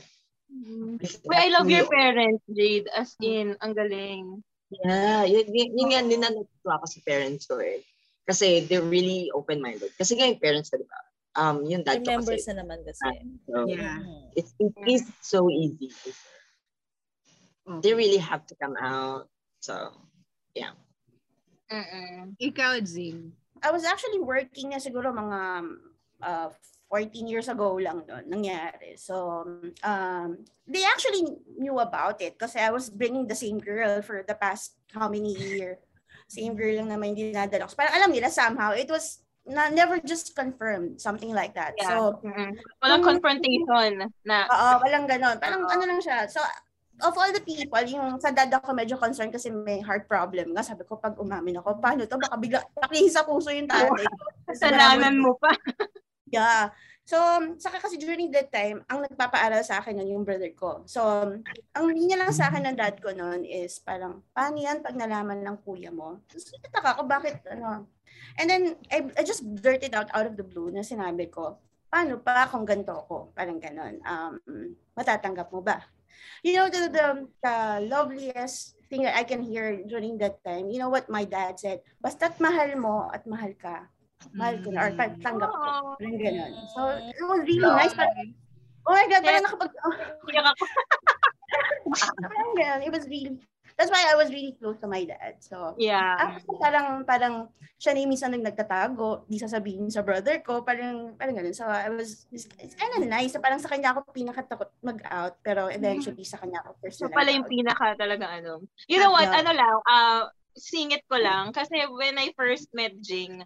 If 1.01 1.23
Uy, 1.23 1.35
I 1.35 1.49
love 1.49 1.65
who 1.65 1.73
your 1.73 1.89
parents, 1.89 2.43
Jade. 2.45 2.87
As 2.93 3.15
in, 3.23 3.55
ang 3.63 3.73
galing. 3.73 4.43
Yeah, 4.71 5.23
yun, 5.25 5.47
yun, 5.51 5.69
yun 5.75 5.87
nga, 5.91 6.01
din 6.03 6.21
na 6.21 6.29
natutuwa 6.31 6.79
ako 6.79 6.85
sa 6.87 6.99
parents 7.03 7.43
ko 7.47 7.59
eh. 7.59 7.83
Kasi 8.27 8.67
they're 8.67 8.85
really 8.85 9.31
open-minded. 9.33 9.91
Kasi 9.97 10.15
nga 10.15 10.27
yung 10.29 10.39
parents 10.39 10.69
ko, 10.69 10.79
di 10.79 10.87
ba? 10.87 11.01
Um, 11.35 11.63
yung 11.67 11.83
dad 11.83 12.03
ko 12.03 12.11
Remembers 12.11 12.45
kasi. 12.45 12.51
na 12.51 12.55
naman 12.63 12.79
kasi. 12.83 13.09
So, 13.47 13.67
yeah. 13.67 13.99
Mhm. 13.99 14.35
it's, 14.35 14.51
it 14.59 14.75
is 14.87 15.03
so 15.23 15.47
easy. 15.49 15.91
They 17.81 17.95
really 17.95 18.19
have 18.19 18.45
to 18.51 18.55
come 18.59 18.75
out. 18.75 19.31
So, 19.63 19.95
Mm-mm. 21.71 22.35
Ikaw, 22.35 22.83
Jing. 22.83 23.31
I 23.63 23.71
was 23.71 23.87
actually 23.87 24.19
working 24.19 24.75
na 24.75 24.83
siguro 24.83 25.15
mga 25.15 25.39
uh, 26.19 26.49
14 26.91 27.23
years 27.23 27.47
ago 27.47 27.79
lang 27.79 28.03
doon 28.03 28.27
nangyari. 28.27 28.99
So, 28.99 29.47
um, 29.87 30.29
they 30.67 30.83
actually 30.83 31.39
knew 31.55 31.79
about 31.79 32.19
it 32.19 32.35
kasi 32.35 32.59
I 32.59 32.67
was 32.67 32.91
bringing 32.91 33.31
the 33.31 33.37
same 33.37 33.63
girl 33.63 34.03
for 34.03 34.27
the 34.27 34.35
past 34.35 34.75
how 34.91 35.07
many 35.07 35.31
year. 35.31 35.79
Same 36.27 36.51
girl 36.51 36.83
lang 36.83 36.91
naman 36.91 37.15
yung 37.15 37.31
dinadala 37.31 37.63
ko. 37.67 37.71
So, 37.71 37.79
Parang 37.79 37.95
alam 37.95 38.11
nila 38.11 38.27
somehow, 38.27 38.75
it 38.75 38.91
was 38.91 39.23
na, 39.47 39.71
never 39.71 40.03
just 40.03 40.35
confirmed, 40.35 40.99
something 40.99 41.31
like 41.31 41.55
that. 41.55 41.79
Yeah. 41.79 41.87
So, 41.87 42.19
Mm-mm. 42.27 42.59
Walang 42.83 43.07
confrontation 43.07 44.11
na 44.27 44.45
Oo, 44.51 44.69
walang 44.83 45.07
ganon. 45.07 45.39
Parang 45.39 45.63
ano 45.65 45.83
lang 45.87 46.03
siya. 46.03 46.27
So, 46.27 46.43
of 47.01 47.13
all 47.17 47.31
the 47.33 47.43
people, 47.43 47.81
yung 47.83 48.21
sa 48.21 48.29
dad 48.29 48.53
ako 48.53 48.71
medyo 48.71 48.95
concerned 48.95 49.33
kasi 49.33 49.49
may 49.49 49.81
heart 49.81 50.05
problem 50.05 50.53
nga. 50.53 50.63
Sabi 50.63 50.85
ko, 50.85 50.97
pag 50.97 51.17
umamin 51.17 51.59
ako, 51.59 51.81
paano 51.81 52.05
to? 52.05 52.17
Baka 52.17 52.37
bigla, 52.37 52.61
pakihin 52.77 53.11
sa 53.11 53.25
puso 53.25 53.49
yung 53.49 53.69
tatay. 53.69 54.05
kasalanan 54.49 55.17
mo 55.19 55.35
pa. 55.37 55.51
Yeah. 56.31 56.71
So, 57.03 57.19
saka 57.59 57.83
kasi 57.83 57.99
during 57.99 58.31
that 58.31 58.55
time, 58.55 58.87
ang 58.87 59.03
nagpapaaral 59.03 59.67
sa 59.67 59.83
akin 59.83 59.99
nun 59.99 60.15
yung 60.15 60.23
brother 60.23 60.47
ko. 60.55 60.87
So, 60.87 61.03
ang 61.75 61.85
linya 61.91 62.15
lang 62.15 62.31
sa 62.31 62.47
akin 62.47 62.71
ng 62.71 62.79
dad 62.79 63.03
ko 63.03 63.11
noon 63.11 63.43
is 63.43 63.83
parang, 63.83 64.23
paano 64.31 64.63
yan 64.63 64.79
pag 64.79 64.95
nalaman 64.95 65.43
ng 65.43 65.59
kuya 65.59 65.91
mo? 65.91 66.23
Tapos 66.31 66.55
nataka 66.55 66.95
ko, 66.95 67.01
bakit 67.03 67.43
ano? 67.51 67.83
And 68.39 68.47
then, 68.47 68.63
I, 68.87 69.11
I 69.19 69.27
just 69.27 69.43
blurted 69.43 69.91
out 69.91 70.07
out 70.15 70.23
of 70.23 70.39
the 70.39 70.47
blue 70.47 70.71
na 70.71 70.87
sinabi 70.87 71.27
ko, 71.27 71.59
paano 71.91 72.15
pa 72.23 72.47
kung 72.47 72.63
ganito 72.63 72.95
ako? 72.95 73.35
Parang 73.35 73.59
ganon. 73.59 73.99
Um, 74.07 74.39
matatanggap 74.95 75.51
mo 75.51 75.59
ba? 75.59 75.83
You 76.43 76.53
know, 76.57 76.67
the, 76.69 76.89
the, 76.89 77.07
the 77.43 77.57
loveliest 77.85 78.75
thing 78.89 79.03
that 79.03 79.15
I 79.15 79.23
can 79.23 79.41
hear 79.43 79.83
during 79.85 80.17
that 80.19 80.43
time, 80.43 80.69
you 80.69 80.79
know 80.79 80.89
what 80.89 81.09
my 81.09 81.23
dad 81.23 81.59
said? 81.59 81.81
Basta't 82.03 82.39
mahal 82.39 82.75
mo 82.75 83.09
at 83.13 83.27
mahal 83.27 83.53
ka, 83.55 83.85
mahal 84.33 84.57
ko 84.63 84.69
na, 84.73 84.79
or 84.87 84.91
Mm. 84.97 85.21
tanggap 85.21 85.51
ko. 85.53 85.69
Parang 86.01 86.17
ganun. 86.17 86.53
So, 86.73 86.81
it 86.97 87.23
was 87.23 87.41
really 87.45 87.69
nice. 87.69 87.93
Parang, 87.93 88.33
oh 88.87 88.93
my 88.93 89.05
God, 89.07 89.21
parang 89.21 89.43
nakapag, 89.45 89.71
oh, 89.85 89.95
parang 92.25 92.53
ganun. 92.57 92.81
It 92.87 92.91
was 92.91 93.05
really, 93.05 93.37
that's 93.77 93.91
why 93.91 94.03
I 94.07 94.15
was 94.15 94.29
really 94.31 94.55
close 94.59 94.77
to 94.81 94.87
my 94.89 95.03
dad. 95.05 95.39
So, 95.39 95.75
Yeah. 95.77 96.37
ako 96.41 96.57
parang, 96.59 96.87
parang, 97.05 97.35
siya 97.81 97.95
na 97.95 97.99
yung 98.05 98.11
minsan 98.13 98.31
nag 98.31 98.45
nagtatago, 98.45 99.25
di 99.25 99.41
sasabihin 99.41 99.89
sa 99.89 100.05
brother 100.05 100.39
ko, 100.45 100.61
parang, 100.61 101.17
parang 101.17 101.33
ganun. 101.35 101.55
So, 101.55 101.65
I 101.65 101.89
was, 101.89 102.25
it's, 102.31 102.45
it's 102.61 102.77
kind 102.77 102.93
of 102.97 103.03
nice. 103.07 103.33
So, 103.33 103.41
parang 103.41 103.59
sa 103.61 103.69
kanya 103.69 103.95
ako 103.95 104.11
pinakatakot 104.13 104.69
mag-out, 104.85 105.39
pero 105.41 105.67
eventually 105.71 106.23
sa 106.23 106.37
kanya 106.37 106.61
ako 106.65 106.71
So 106.77 106.81
personal. 107.07 107.15
pala 107.15 107.29
yung 107.33 107.47
pinaka 107.49 107.97
talaga 107.97 108.25
ano. 108.29 108.61
You 108.85 109.01
know 109.01 109.11
what? 109.11 109.29
Yeah. 109.29 109.41
Ano 109.41 109.51
lang, 109.55 109.77
uh, 109.87 110.21
singit 110.53 111.07
ko 111.07 111.17
lang. 111.17 111.55
Kasi 111.55 111.87
when 111.95 112.19
I 112.19 112.35
first 112.37 112.69
met 112.75 112.99
Jing, 113.01 113.41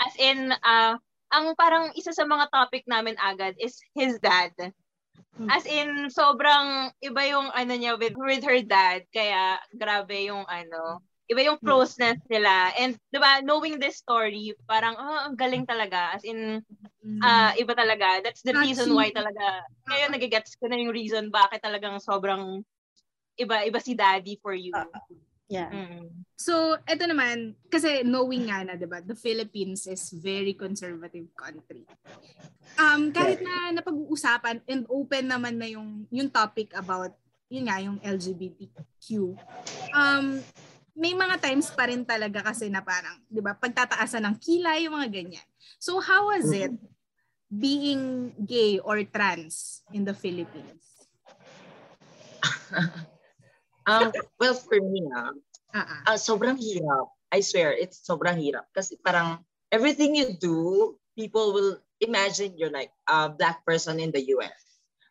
as 0.00 0.14
in, 0.20 0.52
uh, 0.52 0.94
ang 1.30 1.54
parang 1.54 1.94
isa 1.94 2.10
sa 2.10 2.26
mga 2.26 2.50
topic 2.50 2.84
namin 2.90 3.14
agad 3.18 3.54
is 3.62 3.78
his 3.94 4.18
dad. 4.18 4.50
Hmm. 5.36 5.48
As 5.48 5.64
in, 5.64 6.08
sobrang 6.12 6.92
iba 7.00 7.22
yung 7.28 7.48
ano 7.52 7.72
niya 7.74 7.96
with, 7.96 8.16
with 8.16 8.44
her 8.44 8.60
dad. 8.64 9.04
Kaya 9.12 9.60
grabe 9.72 10.28
yung 10.28 10.44
ano, 10.46 11.00
iba 11.30 11.46
yung 11.46 11.62
closeness 11.62 12.18
nila. 12.26 12.74
And, 12.74 12.98
di 13.14 13.18
ba, 13.22 13.38
knowing 13.38 13.78
this 13.78 14.02
story, 14.02 14.52
parang, 14.66 14.98
oh, 14.98 15.30
ang 15.30 15.38
galing 15.38 15.62
talaga. 15.62 16.18
As 16.18 16.26
in, 16.26 16.58
ah 17.22 17.54
iba 17.54 17.72
talaga. 17.72 18.18
That's 18.20 18.42
the 18.42 18.52
reason 18.52 18.92
why 18.92 19.14
talaga. 19.14 19.62
Ngayon, 19.86 20.10
nagigets 20.10 20.58
ko 20.58 20.66
na 20.66 20.76
yung 20.76 20.90
reason 20.90 21.30
bakit 21.30 21.62
talagang 21.62 22.02
sobrang 22.02 22.66
iba 23.38 23.64
iba 23.64 23.78
si 23.80 23.96
daddy 23.96 24.36
for 24.42 24.52
you. 24.52 24.74
Ah. 24.74 24.90
Yeah. 25.50 25.66
Mm. 25.74 26.22
So, 26.38 26.78
eto 26.86 27.10
naman, 27.10 27.58
kasi 27.66 28.06
knowing 28.06 28.46
nga 28.46 28.62
na, 28.62 28.78
di 28.78 28.86
ba, 28.86 29.02
the 29.02 29.18
Philippines 29.18 29.90
is 29.90 30.14
very 30.14 30.54
conservative 30.54 31.26
country. 31.34 31.82
Um, 32.78 33.10
kahit 33.10 33.42
na 33.42 33.74
napag-uusapan 33.74 34.62
and 34.70 34.86
open 34.86 35.26
naman 35.26 35.58
na 35.58 35.66
yung, 35.66 36.06
yung 36.08 36.30
topic 36.30 36.70
about, 36.78 37.10
yun 37.50 37.66
nga, 37.66 37.82
yung 37.82 37.98
LGBTQ, 37.98 39.34
um, 39.90 40.38
may 40.94 41.18
mga 41.18 41.42
times 41.42 41.66
pa 41.74 41.90
rin 41.90 42.06
talaga 42.06 42.46
kasi 42.46 42.70
na 42.70 42.78
parang, 42.78 43.18
di 43.26 43.42
ba, 43.42 43.58
pagtataasan 43.58 44.22
ng 44.30 44.36
kilay, 44.38 44.86
yung 44.86 44.94
mga 45.02 45.10
ganyan. 45.10 45.48
So, 45.82 45.98
how 45.98 46.30
was 46.30 46.46
it 46.54 46.70
being 47.50 48.30
gay 48.38 48.78
or 48.78 49.02
trans 49.02 49.82
in 49.90 50.06
the 50.06 50.14
Philippines? 50.14 50.86
Um, 53.90 54.14
well, 54.38 54.54
for 54.54 54.78
me, 54.78 55.02
ah, 55.10 55.34
ah. 55.74 56.14
ah, 56.14 56.18
sobrang 56.18 56.54
hirap. 56.54 57.10
I 57.34 57.42
swear, 57.42 57.74
it's 57.74 57.98
sobrang 58.06 58.38
hirap. 58.38 58.70
Kasi 58.70 58.94
parang 59.02 59.42
everything 59.74 60.14
you 60.14 60.38
do, 60.38 60.94
people 61.18 61.50
will 61.50 61.82
imagine 61.98 62.54
you're 62.54 62.70
like 62.70 62.94
a 63.10 63.26
black 63.26 63.66
person 63.66 63.98
in 63.98 64.14
the 64.14 64.22
US. 64.38 64.54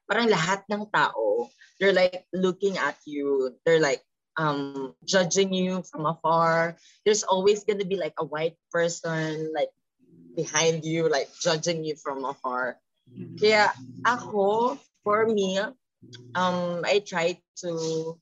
Parang 0.08 0.32
lahat 0.32 0.64
ng 0.72 0.88
tao, 0.96 1.52
they're 1.78 1.96
like 1.96 2.24
looking 2.32 2.80
at 2.80 2.96
you. 3.04 3.52
They're 3.68 3.84
like 3.84 4.00
um, 4.40 4.96
judging 5.04 5.52
you 5.52 5.84
from 5.84 6.08
afar. 6.08 6.80
There's 7.04 7.28
always 7.28 7.68
gonna 7.68 7.86
be 7.86 8.00
like 8.00 8.16
a 8.16 8.26
white 8.26 8.56
person 8.72 9.52
like 9.52 9.76
behind 10.40 10.88
you, 10.88 11.12
like 11.12 11.28
judging 11.44 11.84
you 11.84 12.00
from 12.00 12.24
afar. 12.24 12.80
Kaya 13.36 13.76
ako, 14.08 14.80
for 15.04 15.28
me, 15.28 15.60
um, 16.32 16.82
I 16.88 17.04
try 17.04 17.42
to 17.66 18.16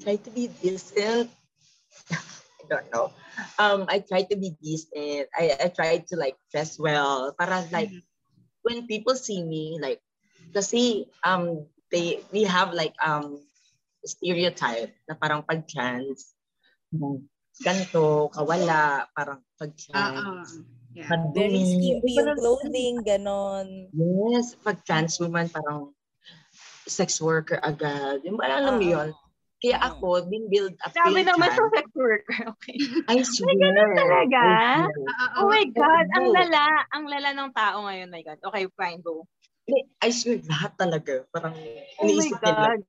try 0.00 0.16
to 0.16 0.30
be 0.30 0.48
decent. 0.48 1.30
I 2.10 2.64
don't 2.68 2.88
know. 2.92 3.12
Um, 3.58 3.86
I 3.88 4.00
try 4.00 4.22
to 4.24 4.36
be 4.36 4.56
decent. 4.62 5.28
I, 5.36 5.56
I 5.60 5.66
try 5.68 5.98
to 6.00 6.14
like 6.16 6.36
dress 6.50 6.78
well. 6.78 7.34
Para 7.38 7.66
like 7.72 7.92
when 8.62 8.86
people 8.86 9.14
see 9.14 9.42
me, 9.44 9.78
like, 9.80 10.00
kasi 10.52 11.06
um 11.24 11.66
they 11.92 12.24
we 12.32 12.44
have 12.44 12.72
like 12.72 12.94
um 13.04 13.38
stereotype 14.04 14.92
na 15.08 15.14
parang 15.14 15.44
pag 15.44 15.68
trans, 15.68 16.32
ganto, 17.60 18.32
kawala, 18.32 19.04
parang 19.12 19.44
pag 19.60 19.72
trans, 19.76 20.64
Yeah. 20.90 21.06
Very 21.06 21.62
madumi. 21.62 21.70
skimpy 21.70 22.12
yung 22.18 22.34
clothing, 22.34 22.94
ganon. 23.06 23.68
Yes, 23.94 24.58
pag 24.58 24.82
trans 24.82 25.22
woman 25.22 25.46
parang 25.46 25.94
sex 26.90 27.22
worker 27.22 27.62
agad. 27.62 28.26
Yung 28.26 28.42
alam 28.42 28.74
mo 28.74 28.82
Oo. 28.82 28.90
yun. 28.98 29.08
Kaya 29.60 29.76
Oo. 29.76 29.88
ako, 29.92 30.08
din 30.32 30.48
build 30.48 30.72
up 30.80 30.96
Sabi 30.96 31.20
naman 31.20 31.52
sa 31.52 31.64
sex 31.76 31.86
worker. 31.92 32.24
Okay. 32.56 32.76
I 33.12 33.20
swear. 33.20 33.52
ganun 33.52 33.92
talaga? 33.92 34.40
Oh 35.36 35.52
my 35.52 35.64
God, 35.68 36.06
ang 36.16 36.26
lala. 36.32 36.64
Ang 36.96 37.04
lala 37.12 37.30
ng 37.36 37.50
tao 37.52 37.76
ngayon, 37.84 38.08
my 38.08 38.24
God. 38.24 38.40
Okay, 38.40 38.64
fine, 38.72 39.04
go. 39.04 39.28
I 40.00 40.08
swear, 40.10 40.40
lahat 40.48 40.80
talaga. 40.80 41.28
Parang 41.28 41.52
Oh 42.00 42.08
my 42.08 42.24
iniisip 42.24 42.40
nila. 42.40 42.72
God. 42.72 42.80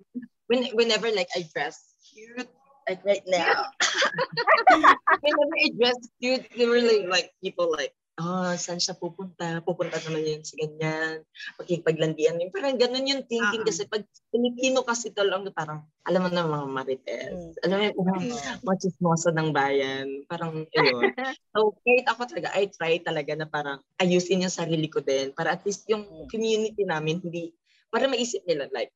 When, 0.47 0.61
whenever 0.75 1.11
like 1.11 1.31
I 1.35 1.43
dress 1.51 1.75
cute, 2.07 2.47
like 2.87 3.03
right 3.03 3.23
now. 3.27 3.67
whenever 5.23 5.55
I 5.59 5.67
dress 5.75 5.99
cute, 6.23 6.47
they 6.55 6.67
were 6.67 6.79
like, 6.79 7.05
like 7.11 7.27
people 7.43 7.67
like, 7.67 7.91
oh, 8.20 8.53
saan 8.60 8.82
siya 8.82 8.98
pupunta? 8.98 9.63
Pupunta 9.63 9.96
naman 10.03 10.27
yun 10.27 10.44
sa 10.44 10.60
ganyan. 10.60 11.24
Makikipaglandian. 11.62 12.41
Yung 12.44 12.51
parang 12.51 12.75
ganun 12.75 13.08
yung 13.08 13.24
thinking. 13.30 13.63
Ah. 13.63 13.68
Kasi 13.68 13.88
pag 13.88 14.03
Pilipino 14.34 14.84
kasi 14.84 15.15
talaga 15.15 15.48
parang, 15.53 15.88
alam 16.03 16.22
mo 16.25 16.30
na 16.30 16.44
mga 16.44 16.68
marites. 16.68 17.32
Mm. 17.32 17.63
Alam 17.63 17.75
mo 17.77 17.84
yung 17.84 17.98
parang 18.03 18.25
mga 18.68 18.77
chismosa 18.84 19.30
ng 19.32 19.50
bayan. 19.56 20.08
Parang 20.27 20.65
yun. 20.68 21.03
so, 21.56 21.72
kahit 21.86 22.06
ako 22.12 22.22
talaga, 22.27 22.50
I 22.58 22.68
try 22.68 23.00
talaga 23.00 23.32
na 23.38 23.48
parang 23.48 23.80
ayusin 24.01 24.44
yung 24.44 24.53
sarili 24.53 24.91
ko 24.91 25.00
din. 25.00 25.32
Para 25.32 25.56
at 25.56 25.63
least 25.63 25.88
yung 25.88 26.03
Mm. 26.03 26.27
community 26.27 26.84
namin, 26.84 27.24
hindi, 27.24 27.56
para 27.94 28.10
maisip 28.10 28.44
nila 28.44 28.68
like, 28.75 28.91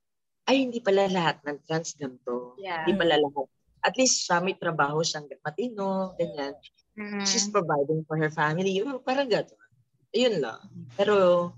ay, 0.46 0.62
hindi 0.62 0.78
pala 0.78 1.10
lahat 1.10 1.42
ng 1.42 1.58
trans 1.66 1.98
ganito. 1.98 2.54
Yeah. 2.62 2.86
Hindi 2.86 3.02
pala 3.02 3.18
lahat. 3.18 3.50
At 3.82 3.98
least 3.98 4.26
siya 4.26 4.42
may 4.42 4.58
trabaho 4.58 5.02
siyang 5.02 5.26
matino, 5.42 6.14
ganyan. 6.18 6.54
Mm. 6.96 7.28
She's 7.28 7.52
providing 7.52 8.08
for 8.08 8.16
her 8.16 8.32
family. 8.32 8.72
Yung 8.80 9.00
parang 9.04 9.28
gano'n. 9.28 9.60
Ayun 10.16 10.40
lang. 10.40 10.64
Pero, 10.96 11.52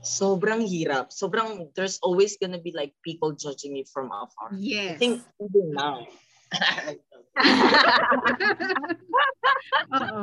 sobrang 0.00 0.64
hirap. 0.64 1.12
Sobrang, 1.12 1.68
there's 1.76 2.00
always 2.00 2.40
gonna 2.40 2.58
be 2.58 2.72
like 2.72 2.96
people 3.04 3.36
judging 3.36 3.76
me 3.76 3.84
from 3.84 4.08
afar. 4.08 4.50
I 4.50 4.58
Yes. 4.58 4.96
think 4.98 5.20
even 5.38 5.76
now. 5.76 6.08
Oo. 9.92 10.20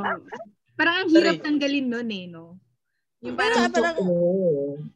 Parang 0.73 0.95
ang 1.05 1.09
hirap 1.11 1.37
Sorry. 1.39 1.45
tanggalin 1.45 1.85
nun 1.91 2.09
eh, 2.09 2.25
no? 2.25 2.57
Yung 3.19 3.35
Pero 3.35 3.67
parang, 3.67 3.71
parang, 3.75 3.97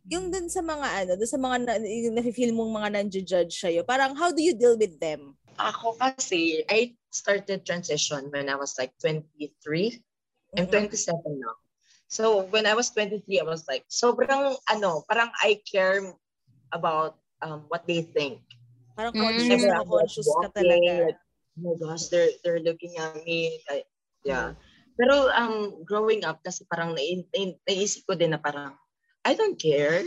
yung 0.07 0.31
dun 0.31 0.47
sa 0.47 0.63
mga 0.63 0.87
ano, 1.03 1.11
dun 1.19 1.27
sa 1.27 1.35
mga 1.35 1.55
na, 1.59 1.73
yung 1.83 2.15
nafe-feel 2.15 2.55
mong 2.55 2.71
mga 2.71 2.89
nanjo-judge 2.95 3.51
sa'yo, 3.51 3.83
parang 3.83 4.15
how 4.15 4.31
do 4.31 4.39
you 4.39 4.55
deal 4.55 4.79
with 4.79 4.95
them? 4.95 5.35
Ako 5.57 5.95
kasi, 5.97 6.65
I 6.65 6.97
started 7.13 7.65
transition 7.65 8.29
when 8.33 8.49
I 8.49 8.55
was 8.57 8.75
like 8.77 8.93
23. 9.01 10.01
I'm 10.57 10.69
Mhm. 10.69 10.89
27 10.89 11.21
now. 11.41 11.55
So 12.09 12.45
when 12.53 12.69
I 12.69 12.77
was 12.77 12.93
23, 12.93 13.41
I 13.41 13.45
was 13.45 13.65
like, 13.65 13.85
sobrang 13.89 14.53
ano, 14.69 15.01
parang 15.09 15.33
I 15.41 15.61
care 15.65 16.13
about 16.69 17.17
um, 17.41 17.65
what 17.69 17.85
they 17.89 18.05
think. 18.05 18.41
Parang 18.93 19.17
Mm. 19.17 19.33
conscious 19.33 19.61
na 19.65 19.81
like 19.81 19.89
conscious 19.89 20.27
ka 20.29 20.33
walking, 20.45 20.53
talaga. 20.53 20.93
like, 21.09 21.19
oh 21.57 21.61
my 21.65 21.75
gosh, 21.81 22.03
they're, 22.13 22.33
they're 22.45 22.61
looking 22.61 22.93
at 23.01 23.17
me. 23.25 23.61
I, 23.69 23.81
yeah. 24.25 24.53
Pero 24.93 25.33
um, 25.33 25.81
growing 25.81 26.21
up, 26.21 26.45
kasi 26.45 26.69
parang 26.69 26.93
nai- 26.93 27.25
nai- 27.33 27.57
naisip 27.65 28.05
ko 28.05 28.13
din 28.13 28.37
na 28.37 28.41
parang, 28.41 28.77
I 29.25 29.33
don't 29.33 29.57
care. 29.57 30.05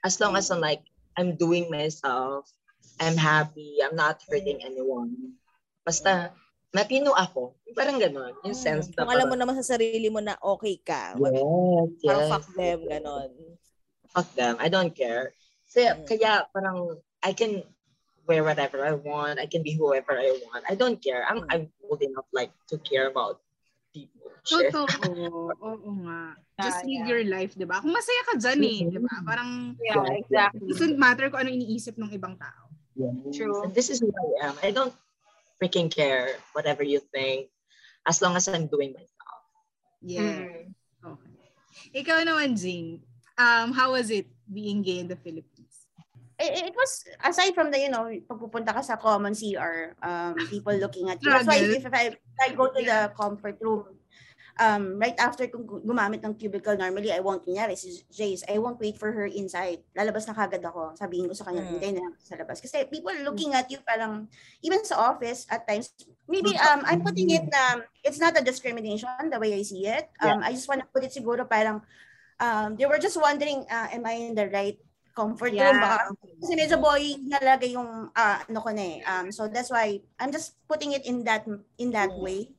As 0.00 0.16
long 0.20 0.36
as 0.36 0.48
I'm 0.48 0.64
like, 0.64 0.84
I'm 1.16 1.36
doing 1.36 1.68
myself, 1.68 2.48
I'm 3.00 3.18
happy, 3.18 3.78
I'm 3.82 3.94
not 3.94 4.22
hurting 4.26 4.62
anyone. 4.62 5.34
Basta, 5.82 6.30
matino 6.70 7.12
ako. 7.12 7.54
Parang 7.74 7.98
gano'n. 7.98 8.34
Yung 8.46 8.56
sense 8.56 8.88
Mm. 8.88 8.94
na 8.94 9.00
Kung 9.02 9.12
alam 9.14 9.26
mo 9.28 9.36
naman 9.36 9.54
sa 9.58 9.74
sarili 9.74 10.06
mo 10.08 10.22
na 10.22 10.38
okay 10.38 10.78
ka. 10.78 11.18
Wag, 11.18 11.34
yes, 11.34 11.90
parang 12.02 12.22
yes. 12.24 12.30
fuck 12.30 12.46
them, 12.54 12.78
ganon. 12.86 13.30
Fuck 14.14 14.28
them. 14.38 14.54
I 14.62 14.70
don't 14.70 14.94
care. 14.94 15.34
Kaya, 15.70 15.98
Mm. 15.98 16.06
kaya 16.06 16.32
parang, 16.54 16.94
I 17.18 17.34
can 17.34 17.66
wear 18.24 18.46
whatever 18.46 18.80
I 18.86 18.94
want. 18.94 19.36
I 19.36 19.50
can 19.50 19.60
be 19.60 19.74
whoever 19.74 20.14
I 20.16 20.30
want. 20.46 20.62
I 20.64 20.78
don't 20.78 21.02
care. 21.02 21.26
I'm, 21.26 21.44
Mm. 21.44 21.50
I'm 21.50 21.62
old 21.84 22.00
enough 22.00 22.30
like 22.30 22.54
to 22.70 22.78
care 22.78 23.10
about 23.10 23.42
people. 23.90 24.30
Totoo. 24.48 25.50
Oo 25.50 25.90
nga. 26.06 26.38
Just 26.62 26.86
Yeah, 26.86 26.88
live 26.88 27.02
yeah. 27.02 27.10
your 27.10 27.24
life, 27.26 27.52
di 27.58 27.66
ba? 27.66 27.82
Kung 27.82 27.90
masaya 27.90 28.22
ka 28.30 28.34
dyan 28.38 28.60
eh, 28.62 28.78
di 28.86 28.98
ba? 29.02 29.12
Mhm. 29.18 29.26
Parang, 29.26 29.50
Yeah, 29.82 30.06
exactly. 30.14 30.70
doesn't 30.70 30.94
matter 30.94 31.26
kung 31.26 31.42
ano 31.42 31.50
iniisip 31.50 31.98
ng 31.98 32.14
ibang 32.14 32.38
tao. 32.38 32.63
Yes. 32.94 33.14
True. 33.36 33.62
And 33.62 33.74
this 33.74 33.90
is 33.90 34.00
who 34.00 34.10
I 34.10 34.48
am. 34.48 34.54
I 34.62 34.70
don't 34.70 34.94
freaking 35.62 35.90
care 35.90 36.38
whatever 36.52 36.82
you 36.82 37.00
think 37.12 37.50
as 38.06 38.22
long 38.22 38.36
as 38.36 38.46
I'm 38.48 38.66
doing 38.66 38.94
myself. 38.94 39.40
Yeah. 40.02 40.46
Mm. 40.46 40.74
Okay. 41.02 41.34
Ikaw 41.94 42.22
naman, 42.26 42.54
Jing. 42.54 43.02
Um, 43.34 43.74
how 43.74 43.98
was 43.98 44.10
it 44.14 44.30
being 44.46 44.82
gay 44.82 45.02
in 45.02 45.08
the 45.10 45.18
Philippines? 45.18 45.54
it, 46.38 46.66
it 46.70 46.74
was 46.74 47.04
aside 47.22 47.54
from 47.54 47.70
the 47.70 47.78
you 47.78 47.90
know 47.90 48.10
pagpupunta 48.26 48.74
ka 48.74 48.82
sa 48.82 48.98
common 48.98 49.34
CR 49.34 49.94
um 50.02 50.34
people 50.50 50.74
looking 50.74 51.06
at 51.10 51.22
you 51.22 51.30
that's 51.30 51.46
why 51.46 51.62
if, 51.62 51.86
if 51.86 51.94
I, 51.94 52.04
if 52.10 52.38
I 52.42 52.54
go 52.54 52.66
to 52.66 52.82
the 52.82 53.12
comfort 53.14 53.58
room 53.62 53.86
um 54.62 55.02
right 55.02 55.18
after 55.18 55.50
kung 55.50 55.66
gu- 55.66 55.82
gumamit 55.82 56.22
ng 56.22 56.34
cubicle 56.38 56.78
normally 56.78 57.10
I 57.10 57.18
won't 57.18 57.42
kunyari 57.42 57.74
si 57.74 57.90
Jace 58.06 58.46
I 58.46 58.62
won't 58.62 58.78
wait 58.78 58.94
for 58.94 59.10
her 59.10 59.26
inside. 59.26 59.82
Lalabas 59.98 60.30
na 60.30 60.34
kagad 60.38 60.62
ako. 60.62 60.94
Sabihin 60.94 61.26
ko 61.26 61.34
sa 61.34 61.50
kanya 61.50 61.66
Mm. 61.66 61.82
na 61.82 62.06
lang 62.06 62.14
sa 62.22 62.38
labas. 62.38 62.62
Kasi 62.62 62.86
people 62.86 63.14
looking 63.26 63.50
at 63.54 63.66
you 63.66 63.82
parang 63.82 64.30
even 64.62 64.82
sa 64.86 65.10
office 65.10 65.46
at 65.50 65.66
times 65.66 65.90
maybe 66.30 66.54
um 66.54 66.86
I'm 66.86 67.02
putting 67.02 67.30
it 67.34 67.50
na 67.50 67.82
it's 68.06 68.22
not 68.22 68.38
a 68.38 68.46
discrimination 68.46 69.10
the 69.26 69.42
way 69.42 69.58
I 69.58 69.66
see 69.66 69.90
it. 69.90 70.06
Um 70.22 70.38
I 70.46 70.54
just 70.54 70.70
want 70.70 70.86
to 70.86 70.88
put 70.88 71.02
it 71.02 71.10
siguro 71.10 71.42
parang 71.50 71.82
um 72.38 72.78
they 72.78 72.86
were 72.86 73.02
just 73.02 73.18
wondering 73.18 73.66
uh, 73.66 73.90
am 73.90 74.06
I 74.06 74.30
in 74.30 74.38
the 74.38 74.46
right 74.50 74.78
comfort 75.14 75.54
room 75.54 75.78
Yeah. 75.78 75.78
baka 75.78 76.10
kasi 76.42 76.58
medyo 76.58 76.76
boy 76.82 77.22
nalaga 77.30 77.66
yung 77.70 78.10
ah, 78.18 78.42
ano 78.42 78.58
ko 78.58 78.70
na 78.74 78.82
eh. 78.82 78.96
Um, 79.06 79.30
so 79.30 79.46
that's 79.46 79.70
why 79.70 80.02
I'm 80.18 80.34
just 80.34 80.58
putting 80.66 80.90
it 80.90 81.06
in 81.06 81.22
that 81.26 81.46
in 81.78 81.94
that 81.94 82.10
way. 82.18 82.50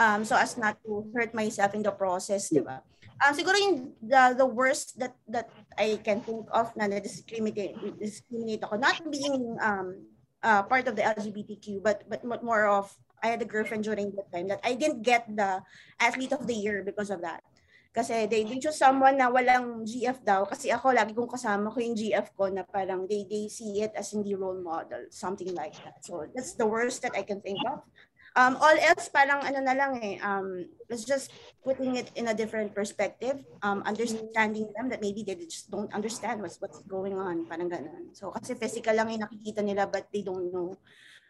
Um, 0.00 0.24
so 0.24 0.32
as 0.32 0.56
not 0.56 0.80
to 0.88 1.04
hurt 1.12 1.36
myself 1.36 1.76
in 1.76 1.84
the 1.84 1.92
process, 1.92 2.48
di 2.48 2.64
ba? 2.64 2.80
Um, 3.20 3.36
siguro 3.36 3.52
yung 3.60 3.92
the, 4.00 4.32
the 4.32 4.48
worst 4.48 4.96
that 4.96 5.12
that 5.28 5.52
I 5.76 6.00
can 6.00 6.24
think 6.24 6.48
of 6.56 6.72
na 6.72 6.88
na-discriminate 6.88 7.76
discriminate 8.00 8.64
ako, 8.64 8.80
not 8.80 8.96
being 9.12 9.60
um, 9.60 10.08
uh, 10.40 10.64
part 10.64 10.88
of 10.88 10.96
the 10.96 11.04
LGBTQ, 11.04 11.84
but 11.84 12.08
but 12.08 12.24
mo- 12.24 12.40
more 12.40 12.64
of 12.64 12.88
I 13.20 13.28
had 13.28 13.44
a 13.44 13.48
girlfriend 13.48 13.84
during 13.84 14.16
that 14.16 14.32
time 14.32 14.48
that 14.48 14.64
I 14.64 14.72
didn't 14.72 15.04
get 15.04 15.28
the 15.28 15.60
athlete 16.00 16.32
of 16.32 16.48
the 16.48 16.56
year 16.56 16.80
because 16.80 17.12
of 17.12 17.20
that. 17.20 17.44
Kasi 17.90 18.30
they, 18.30 18.46
they 18.46 18.62
choose 18.62 18.78
someone 18.78 19.18
na 19.18 19.26
walang 19.26 19.82
GF 19.82 20.22
daw. 20.22 20.46
Kasi 20.46 20.70
ako, 20.70 20.94
lagi 20.94 21.10
kong 21.10 21.26
kasama 21.26 21.74
ko 21.74 21.82
yung 21.82 21.98
GF 21.98 22.26
ko 22.38 22.46
na 22.46 22.62
parang 22.62 23.02
they, 23.10 23.26
they 23.26 23.50
see 23.50 23.82
it 23.82 23.90
as 23.98 24.14
hindi 24.14 24.38
role 24.38 24.62
model. 24.62 25.10
Something 25.10 25.50
like 25.58 25.74
that. 25.82 25.98
So 26.06 26.22
that's 26.30 26.54
the 26.54 26.70
worst 26.70 27.02
that 27.02 27.18
I 27.18 27.26
can 27.26 27.42
think 27.42 27.58
of. 27.66 27.82
Um, 28.38 28.54
all 28.62 28.78
else, 28.78 29.10
parang 29.10 29.42
ano 29.42 29.58
na 29.58 29.74
lang 29.74 29.98
eh. 29.98 30.16
Um, 30.22 30.70
let's 30.86 31.02
just 31.02 31.34
putting 31.66 31.98
it 31.98 32.14
in 32.14 32.30
a 32.30 32.34
different 32.34 32.70
perspective. 32.74 33.42
Um, 33.62 33.82
understanding 33.82 34.70
them 34.70 34.86
that 34.90 35.02
maybe 35.02 35.26
they 35.26 35.34
just 35.34 35.66
don't 35.70 35.90
understand 35.90 36.38
what's 36.38 36.62
what's 36.62 36.78
going 36.86 37.18
on. 37.18 37.46
Parang 37.50 37.66
ganun. 37.66 38.14
So 38.14 38.30
kasi 38.30 38.54
physical 38.54 38.94
lang 38.94 39.10
yung 39.10 39.26
nakikita 39.26 39.66
nila 39.66 39.90
but 39.90 40.06
they 40.14 40.22
don't 40.22 40.54
know 40.54 40.78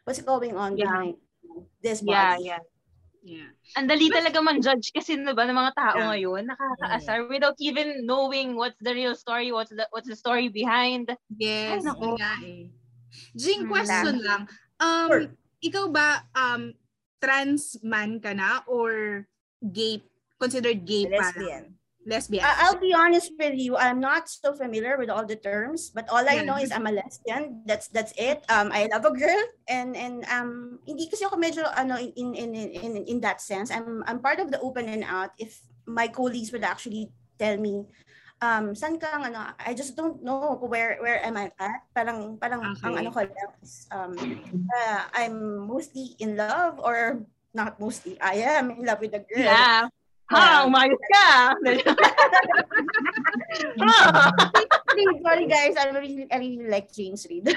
what's 0.04 0.20
going 0.20 0.52
on 0.56 0.76
Yeah. 0.76 0.92
behind 0.92 1.16
this 1.80 2.04
Yeah, 2.04 2.36
body. 2.36 2.52
yeah. 2.52 2.62
Yeah. 3.20 3.50
Ang 3.76 3.86
dali 3.86 4.10
talaga 4.10 4.40
man-judge 4.42 4.90
kasi 4.90 5.14
na 5.14 5.30
ba 5.36 5.44
ng 5.46 5.54
mga 5.54 5.72
tao 5.76 5.96
Yeah. 6.02 6.08
ngayon, 6.16 6.42
nakakaasar 6.48 7.28
without 7.30 7.54
even 7.62 8.02
knowing 8.04 8.56
what's 8.58 8.80
the 8.82 8.92
real 8.92 9.14
story, 9.14 9.52
what's 9.54 9.70
the 9.72 9.86
what's 9.94 10.08
the 10.08 10.16
story 10.18 10.48
behind. 10.50 11.12
Yes, 11.36 11.84
yun 11.84 12.16
nga 12.18 12.34
eh. 12.44 12.66
Jing, 13.34 13.66
Mm, 13.66 13.70
question 13.70 14.16
lang. 14.22 14.42
Um, 14.80 15.08
Sure. 15.10 15.26
ikaw 15.60 15.84
ba 15.92 16.24
um, 16.32 16.72
trans 17.20 17.76
man 17.85 18.18
ka 18.18 18.33
na 18.33 18.64
or 18.66 19.24
gay, 19.61 20.02
considered 20.40 20.85
gay 20.88 21.04
pa? 21.06 21.30
Lesbian. 21.30 21.76
Lesbian. 22.09 22.40
I- 22.42 22.64
I'll 22.64 22.80
be 22.80 22.96
honest 22.96 23.37
with 23.37 23.61
you. 23.61 23.76
I'm 23.76 24.00
not 24.00 24.24
so 24.24 24.56
familiar 24.56 24.96
with 24.96 25.12
all 25.12 25.28
the 25.28 25.37
terms, 25.37 25.92
but 25.92 26.09
all 26.09 26.24
I 26.24 26.40
Yeah. 26.40 26.48
know 26.48 26.56
is 26.56 26.72
I'm 26.72 26.88
a 26.88 26.96
lesbian. 26.96 27.61
That's 27.68 27.92
that's 27.92 28.16
it. 28.16 28.40
Um, 28.48 28.72
I 28.72 28.88
love 28.88 29.04
a 29.04 29.12
girl, 29.12 29.44
and 29.68 29.92
and 29.92 30.24
um, 30.33 30.80
hindi 30.88 31.12
kasi 31.12 31.28
ako 31.28 31.37
medyo 31.37 31.68
ano 31.76 32.00
in 32.00 32.33
in 32.33 32.56
in 32.56 32.68
in, 32.72 32.92
in 33.04 33.18
that 33.20 33.44
sense. 33.44 33.68
I'm 33.68 34.00
I'm 34.09 34.24
part 34.24 34.40
of 34.40 34.48
the 34.48 34.56
open 34.64 34.88
and 34.88 35.04
out. 35.04 35.37
If 35.37 35.61
my 35.85 36.09
colleagues 36.09 36.56
would 36.56 36.64
actually 36.64 37.12
tell 37.37 37.61
me, 37.61 37.85
um, 38.40 38.72
saan 38.74 38.96
ka 38.96 39.12
ang 39.12 39.24
ano, 39.31 39.38
I 39.61 39.72
just 39.76 39.94
don't 39.94 40.24
know 40.24 40.57
where 40.64 40.96
where 41.00 41.20
am 41.24 41.37
I 41.37 41.53
at. 41.61 41.85
Parang 41.92 42.40
parang 42.40 42.64
ang 42.64 42.76
Okay. 42.76 43.00
ano 43.05 43.09
ko 43.12 43.20
lang 43.24 43.53
is, 43.62 43.87
um, 43.92 44.12
uh, 44.72 45.00
I'm 45.14 45.68
mostly 45.68 46.16
in 46.18 46.37
love 46.37 46.81
or 46.81 47.22
not 47.53 47.79
mostly. 47.79 48.16
I 48.20 48.42
am 48.61 48.72
in 48.74 48.85
love 48.85 49.00
with 49.00 49.14
a 49.14 49.22
girl. 49.22 49.44
Yeah. 49.44 49.88
Yeah. 49.90 49.98
Ha, 50.31 50.62
umayos 50.62 51.03
ka. 51.11 51.26
Ah. 53.83 54.31
Sorry, 55.26 55.46
guys, 55.50 55.74
I 55.74 55.90
really, 55.90 56.22
I 56.31 56.38
really 56.38 56.70
like 56.70 56.94
James 56.94 57.26
Reid. 57.26 57.50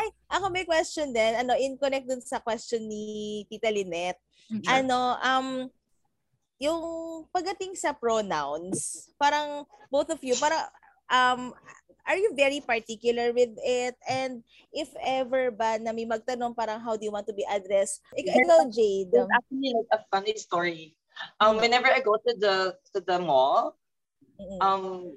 Ay, 0.00 0.06
ako 0.32 0.48
may 0.48 0.64
question 0.64 1.12
din. 1.12 1.36
Ano, 1.36 1.52
in 1.52 1.76
connect 1.76 2.08
dun 2.08 2.24
sa 2.24 2.40
question 2.40 2.80
ni 2.88 3.44
Tita 3.44 3.68
Lynette. 3.68 4.24
Mhm. 4.48 4.64
Ano, 4.66 5.20
um, 5.20 5.68
yung 6.60 7.24
pagdating 7.32 7.72
sa 7.72 7.96
pronouns, 7.96 9.08
parang 9.16 9.64
both 9.88 10.12
of 10.12 10.20
you, 10.20 10.36
parang, 10.36 10.60
um, 11.08 11.56
are 12.04 12.20
you 12.20 12.36
very 12.36 12.60
particular 12.60 13.32
with 13.32 13.56
it? 13.64 13.96
And 14.04 14.44
if 14.68 14.92
ever 15.00 15.48
ba 15.50 15.80
na 15.80 15.96
may 15.96 16.04
magtanong 16.04 16.52
parang 16.52 16.84
how 16.84 17.00
do 17.00 17.08
you 17.08 17.10
want 17.10 17.26
to 17.32 17.34
be 17.34 17.48
addressed? 17.48 18.04
Ik- 18.12 18.28
ikaw, 18.28 18.68
Jade. 18.68 19.08
There's 19.08 19.32
actually 19.32 19.72
like 19.72 19.90
a 19.96 20.00
funny 20.12 20.36
story. 20.36 20.94
Um, 21.40 21.56
whenever 21.56 21.88
I 21.88 22.04
go 22.04 22.16
to 22.16 22.32
the 22.36 22.76
to 22.92 23.00
the 23.00 23.18
mall, 23.20 23.76
um, 24.60 25.16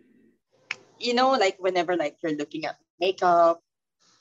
you 0.99 1.13
know, 1.15 1.35
like 1.35 1.59
whenever 1.59 1.95
like 1.95 2.19
you're 2.23 2.35
looking 2.35 2.67
at 2.67 2.75
makeup, 2.99 3.63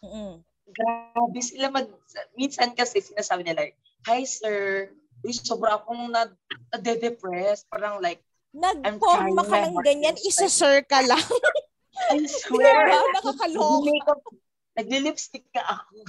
Mm-mm. 0.02 0.42
grabe 0.70 1.40
sila 1.42 1.70
mag, 1.70 1.90
minsan 2.38 2.74
kasi 2.78 3.02
sinasabi 3.02 3.46
nila, 3.46 3.74
hi 4.06 4.22
sir, 4.22 4.90
uy, 5.22 5.32
sobra 5.32 5.78
akong 5.78 6.10
na, 6.10 6.26
nade-depress. 6.74 7.66
Parang 7.70 8.02
like, 8.02 8.22
Nagporma 8.52 9.40
trying 9.48 9.72
ka 9.72 9.72
ng 9.72 9.78
ganyan, 9.80 10.16
isa-sir 10.20 10.84
ka 10.84 11.00
lang. 11.00 11.24
I 12.12 12.20
swear, 12.44 12.84
Diba? 12.84 13.00
Nakakaloka. 13.16 14.12
nagli-lipstick 14.76 15.48
ka 15.56 15.64
ako. 15.64 16.04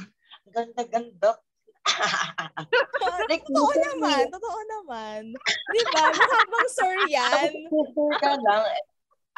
Ganda-ganda. 0.52 1.40
like, 3.32 3.44
totoo 3.48 3.72
naman, 3.80 4.28
totoo 4.28 4.60
naman. 4.68 5.22
Di 5.72 5.82
ba? 5.92 6.06
Habang 6.12 6.68
sir 6.68 6.96
yan. 7.08 7.48
Ka 8.20 8.36
lang. 8.36 8.64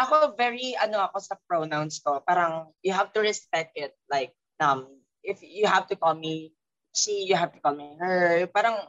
Ako, 0.02 0.34
very, 0.34 0.74
ano 0.82 1.06
ako 1.06 1.18
sa 1.22 1.38
pronouns 1.46 2.02
ko. 2.02 2.26
Parang, 2.26 2.74
you 2.82 2.90
have 2.90 3.14
to 3.14 3.22
respect 3.22 3.78
it. 3.78 3.94
Like, 4.10 4.34
um, 4.58 4.90
if 5.22 5.46
you 5.46 5.70
have 5.70 5.86
to 5.90 5.96
call 5.98 6.18
me 6.18 6.54
she, 6.96 7.28
you 7.28 7.36
have 7.36 7.52
to 7.54 7.60
call 7.62 7.76
me 7.76 7.94
her. 8.00 8.48
Parang, 8.50 8.82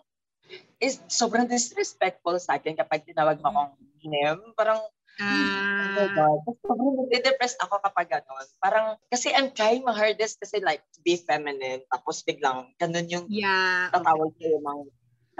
is 0.78 1.00
sobrang 1.08 1.48
disrespectful 1.48 2.36
sa 2.38 2.60
akin 2.60 2.76
kapag 2.76 3.04
tinawag 3.08 3.40
mo 3.40 3.48
akong 3.48 3.72
him. 4.02 4.36
Parang, 4.54 4.80
oh 4.82 5.90
my 5.96 6.06
Ah, 6.06 6.12
God. 6.12 6.38
Tapos 6.44 6.60
Sobrang 6.60 6.92
nade-depress 7.08 7.56
ako 7.64 7.80
kapag 7.80 8.08
gano'n. 8.12 8.46
Parang, 8.60 8.86
kasi 9.08 9.32
I'm 9.32 9.50
trying 9.56 9.80
my 9.80 9.96
hardest 9.96 10.36
kasi 10.36 10.60
like, 10.60 10.84
to 10.92 11.00
be 11.00 11.16
feminine. 11.16 11.80
Tapos 11.88 12.20
biglang, 12.20 12.72
ganun 12.76 13.08
yung 13.08 13.26
yeah. 13.32 13.88
Okay. 13.88 14.04
tatawag 14.04 14.30
ko 14.36 14.44
yung 14.44 14.64
mga 14.64 14.82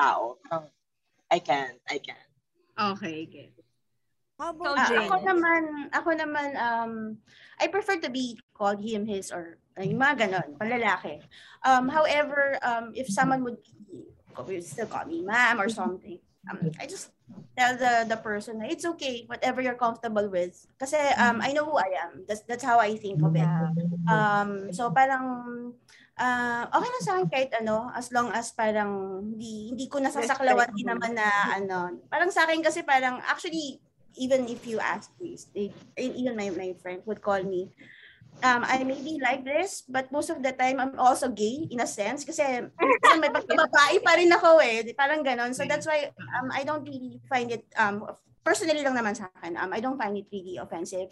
tao. 0.01 0.23
Parang, 0.49 0.66
I 1.29 1.38
can't, 1.42 1.79
I 1.90 1.99
can't. 2.01 2.31
Okay, 2.77 3.25
it. 3.29 3.53
How 4.37 4.53
So, 4.53 4.69
about 4.69 4.77
Jane? 4.85 5.01
ako 5.09 5.14
naman, 5.25 5.62
ako 5.97 6.11
naman, 6.12 6.49
um, 6.61 6.92
I 7.57 7.73
prefer 7.73 7.97
to 8.05 8.12
be 8.12 8.37
called 8.53 8.85
him, 8.85 9.09
his, 9.09 9.33
or 9.33 9.57
ay, 9.81 9.88
yung 9.92 10.01
mga 10.01 10.29
ganon, 10.29 10.57
palalaki. 10.61 11.25
Um, 11.64 11.88
however, 11.88 12.61
um, 12.61 12.92
if 12.92 13.09
someone 13.09 13.45
would, 13.45 13.61
would 14.44 14.64
still 14.64 14.87
call 14.87 15.07
me 15.07 15.22
ma'am 15.25 15.61
or 15.61 15.68
something, 15.68 16.18
um, 16.51 16.59
I 16.79 16.87
just 16.87 17.11
tell 17.59 17.75
the 17.75 18.07
the 18.07 18.18
person 18.20 18.62
na 18.62 18.70
it's 18.70 18.87
okay, 18.96 19.25
whatever 19.27 19.59
you're 19.61 19.79
comfortable 19.79 20.29
with. 20.31 20.55
Kasi 20.79 20.96
um, 21.18 21.42
I 21.42 21.51
know 21.53 21.66
who 21.66 21.77
I 21.77 21.90
am. 22.07 22.22
That's 22.29 22.44
that's 22.46 22.64
how 22.64 22.79
I 22.79 22.94
think 22.96 23.22
of 23.22 23.35
it. 23.35 23.49
Um, 24.07 24.70
so 24.70 24.90
parang 24.94 25.25
ah 26.16 26.64
okay 26.72 26.88
lang 26.88 27.05
sa 27.05 27.12
akin 27.18 27.29
kahit 27.29 27.51
ano, 27.61 27.90
as 27.92 28.09
long 28.14 28.33
as 28.33 28.55
parang 28.55 29.20
hindi 29.20 29.75
hindi 29.75 29.87
ko 29.90 30.01
nasasaklawan 30.01 30.72
din 30.72 30.87
naman 30.87 31.12
na 31.18 31.29
ano. 31.57 31.99
Parang 32.09 32.31
sa 32.31 32.46
akin 32.46 32.62
kasi 32.62 32.87
parang 32.87 33.20
actually 33.27 33.83
even 34.16 34.49
if 34.49 34.64
you 34.64 34.81
ask 34.81 35.12
please, 35.20 35.51
they, 35.53 35.68
even 35.99 36.38
my 36.38 36.49
my 36.55 36.72
friend 36.81 37.05
would 37.05 37.20
call 37.20 37.42
me 37.44 37.68
um, 38.42 38.62
I 38.66 38.85
may 38.85 39.01
be 39.01 39.20
like 39.22 39.44
this, 39.44 39.85
but 39.88 40.11
most 40.12 40.29
of 40.29 40.42
the 40.42 40.53
time, 40.53 40.81
I'm 40.81 40.99
also 40.99 41.29
gay 41.29 41.68
in 41.70 41.81
a 41.81 41.88
sense. 41.88 42.25
Kasi 42.25 42.68
may 43.20 43.31
pagkababae 43.33 44.03
pa 44.05 44.12
rin 44.18 44.33
ako 44.33 44.61
eh. 44.61 44.85
Parang 44.92 45.25
ganon. 45.25 45.55
So 45.55 45.64
that's 45.64 45.87
why 45.87 46.12
um, 46.37 46.51
I 46.53 46.64
don't 46.64 46.85
really 46.85 47.20
find 47.29 47.53
it, 47.53 47.64
um, 47.79 48.05
personally 48.44 48.83
lang 48.83 48.94
naman 48.94 49.16
sa 49.16 49.31
akin, 49.40 49.57
um, 49.57 49.72
I 49.72 49.81
don't 49.81 49.99
find 49.99 50.16
it 50.16 50.29
really 50.31 50.57
offensive. 50.61 51.11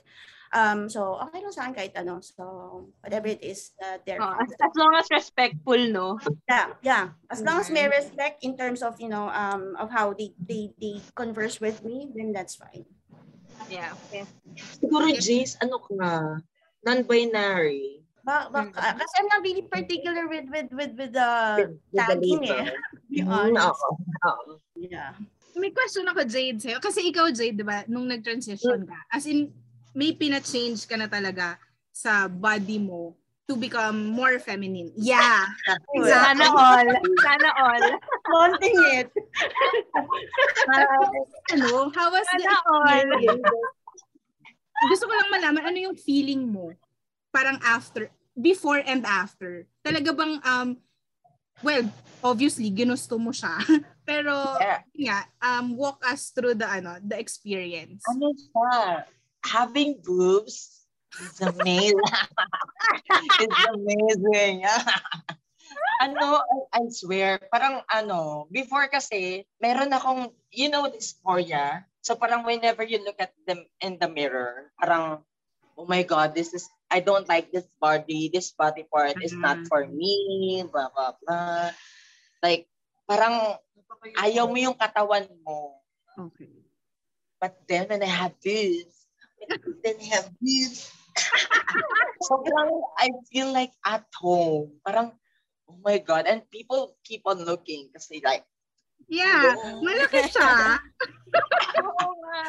Um, 0.54 0.87
so, 0.87 1.18
okay 1.18 1.42
lang 1.42 1.50
sa 1.50 1.66
akin 1.66 1.74
kahit 1.74 1.94
ano. 1.98 2.22
So, 2.22 2.87
whatever 3.02 3.26
it 3.26 3.42
is, 3.42 3.74
uh, 3.82 3.98
they're 4.06 4.22
Oh, 4.22 4.38
as, 4.38 4.54
as 4.54 4.74
long 4.78 4.94
as 4.94 5.10
respectful, 5.10 5.80
no? 5.90 6.22
yeah, 6.46 6.78
yeah. 6.78 7.04
As 7.26 7.42
long 7.42 7.58
as 7.58 7.74
may 7.74 7.90
respect 7.90 8.46
in 8.46 8.54
terms 8.54 8.78
of, 8.78 8.94
you 9.02 9.10
know, 9.10 9.26
um, 9.34 9.74
of 9.82 9.90
how 9.90 10.14
they, 10.14 10.30
they, 10.38 10.70
they 10.78 11.02
converse 11.18 11.58
with 11.58 11.82
me, 11.82 12.06
then 12.14 12.30
that's 12.30 12.54
fine. 12.54 12.87
Yeah. 13.66 13.98
Okay. 14.06 14.30
Siguro, 14.78 15.10
Jace, 15.18 15.58
ano 15.58 15.82
ka? 15.82 16.38
Non-binary. 16.85 18.01
Ba, 18.25 18.49
ba, 18.49 18.64
Mm. 18.64 18.73
kasi 18.73 19.14
I'm 19.20 19.29
not 19.29 19.40
really 19.44 19.64
particular 19.68 20.25
with, 20.29 20.49
with, 20.49 20.68
with, 20.73 20.92
with 20.97 21.12
the 21.12 21.31
With- 21.61 21.77
with 21.77 21.92
the 21.92 21.99
tagging 22.01 22.40
label. 22.40 22.57
eh. 22.57 22.73
be 23.12 23.20
Mm, 23.20 23.29
honest. 23.29 23.68
oo, 23.68 23.92
oo. 24.25 24.53
Yeah. 24.77 25.12
May 25.55 25.70
question 25.70 26.09
ako, 26.09 26.25
Jade, 26.25 26.59
sa'yo. 26.59 26.81
Kasi 26.81 27.05
ikaw, 27.12 27.29
Jade, 27.31 27.55
di 27.55 27.62
ba, 27.62 27.85
nung 27.87 28.09
nag-transition 28.09 28.88
ka, 28.88 28.99
as 29.12 29.29
in, 29.29 29.53
may 29.94 30.11
pina-change 30.11 30.88
ka 30.88 30.97
na 30.99 31.07
talaga 31.07 31.61
sa 31.94 32.27
body 32.27 32.81
mo 32.83 33.14
to 33.47 33.55
become 33.55 34.09
more 34.11 34.40
feminine. 34.40 34.90
Yeah. 34.97 35.44
Sana 36.01 36.49
all. 36.49 36.88
Sana 37.23 37.49
all. 37.61 37.85
Wanting 38.35 38.79
it. 38.99 39.09
Ano, 41.53 41.92
how 41.94 42.09
was 42.11 42.27
the 42.35 42.40
Sana 42.40 42.57
all. 42.66 43.09
Gusto 44.90 45.06
ko 45.06 45.12
lang 45.14 45.30
malaman, 45.30 45.64
ano 45.70 45.78
yung 45.90 45.96
feeling 45.98 46.44
mo 46.44 46.74
parang 47.34 47.58
after, 47.62 48.10
before 48.34 48.82
and 48.82 49.02
after? 49.06 49.66
Talaga 49.82 50.10
bang, 50.14 50.34
um, 50.42 50.68
well, 51.62 51.82
obviously, 52.22 52.70
ginusto 52.70 53.18
mo 53.18 53.30
siya. 53.34 53.58
Pero, 54.08 54.34
Yeah. 54.60 54.80
nga, 54.94 55.18
um, 55.40 55.74
walk 55.74 56.02
us 56.06 56.30
through 56.30 56.54
the, 56.54 56.68
ano, 56.68 57.00
the 57.02 57.18
experience. 57.18 58.04
Ano 58.06 58.30
siya? 58.37 59.04
Having 59.44 60.00
boobs 60.04 60.87
is 61.20 61.37
amazing. 61.40 62.00
it's 63.42 63.64
amazing. 63.72 64.64
ano, 66.04 66.42
I, 66.42 66.56
I 66.80 66.82
swear, 66.92 67.40
parang 67.48 67.80
ano, 67.88 68.46
before 68.52 68.88
kasi, 68.88 69.46
meron 69.62 69.92
akong, 69.92 70.32
you 70.52 70.68
know, 70.68 70.87
dysphoria. 70.90 71.87
So 72.04 72.20
parang 72.20 72.44
whenever 72.44 72.84
you 72.84 73.00
look 73.00 73.16
at 73.16 73.32
them 73.48 73.64
in 73.80 73.96
the 73.96 74.12
mirror, 74.12 74.68
parang, 74.76 75.24
oh 75.80 75.88
my 75.88 76.04
God, 76.04 76.36
this 76.36 76.52
is, 76.52 76.68
I 76.92 77.00
don't 77.00 77.24
like 77.24 77.48
this 77.48 77.64
body. 77.80 78.28
This 78.28 78.52
body 78.52 78.84
part 78.84 79.16
is 79.24 79.32
not 79.32 79.64
Mhm. 79.64 79.68
for 79.72 79.88
me, 79.88 80.60
blah, 80.68 80.92
blah, 80.92 81.16
blah. 81.24 81.72
Like, 82.44 82.68
parang, 83.08 83.56
ayaw 84.20 84.44
mo 84.44 84.60
yung 84.60 84.76
katawan 84.76 85.24
mo. 85.48 85.80
Okay. 86.12 86.52
But 87.40 87.56
then 87.64 87.88
when 87.88 88.04
I 88.04 88.12
have 88.12 88.36
boobs, 88.36 89.08
then 89.80 89.96
I 89.96 90.08
have 90.20 90.28
boobs. 90.36 90.92
Sobrang 92.28 92.84
I 93.00 93.16
feel 93.32 93.48
like 93.48 93.72
at 93.80 94.04
home. 94.20 94.76
Parang, 94.84 95.16
oh 95.72 95.80
my 95.80 95.96
God. 96.04 96.28
And 96.28 96.44
people 96.52 97.00
keep 97.00 97.24
on 97.24 97.48
looking 97.48 97.88
kasi 97.96 98.20
like, 98.20 98.44
Yeah, 99.09 99.54
malaki 99.85 100.26
siya. 100.33 100.80
Oo 101.85 102.07
nga. 102.24 102.42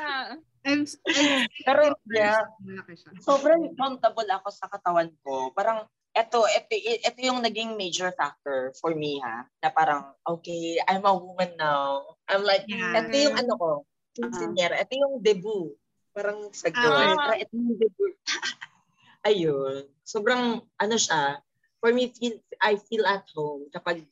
I'm, 0.65 0.81
I'm 0.81 1.45
pero 1.61 1.93
yeah, 2.09 2.41
malaki 2.63 2.97
siya. 2.97 3.09
sobrang 3.21 3.75
comfortable 3.77 4.25
ako 4.33 4.49
sa 4.49 4.65
katawan 4.71 5.13
ko. 5.21 5.53
Parang, 5.53 5.85
eto, 6.15 6.47
eto, 6.47 6.73
eto 6.79 7.19
yung 7.21 7.43
naging 7.43 7.77
major 7.77 8.09
factor 8.15 8.73
for 8.81 8.95
me 8.97 9.21
ha. 9.21 9.45
Na 9.61 9.69
parang, 9.69 10.15
okay, 10.25 10.79
I'm 10.89 11.05
a 11.05 11.13
woman 11.13 11.53
now. 11.59 12.17
I'm 12.25 12.41
like, 12.41 12.65
Yeah. 12.65 12.97
eto 13.03 13.13
yung 13.13 13.35
ano 13.37 13.53
ko, 13.59 13.69
quinceañera. 14.15 14.79
Ito 14.81 14.93
yung 14.95 15.15
debut. 15.21 15.75
Parang 16.15 16.49
sa 16.55 16.71
girl. 16.71 17.13
Ah. 17.13 17.35
Parang 17.35 17.39
ito 17.43 17.53
yung 17.53 17.75
debut. 17.77 18.15
Ayun. 19.29 19.85
Sobrang, 20.07 20.63
ano 20.79 20.95
siya, 20.95 21.43
for 21.83 21.91
me, 21.91 22.09
feel, 22.15 22.39
I 22.63 22.79
feel 22.79 23.05
at 23.05 23.27
home 23.35 23.67
kapag 23.69 24.07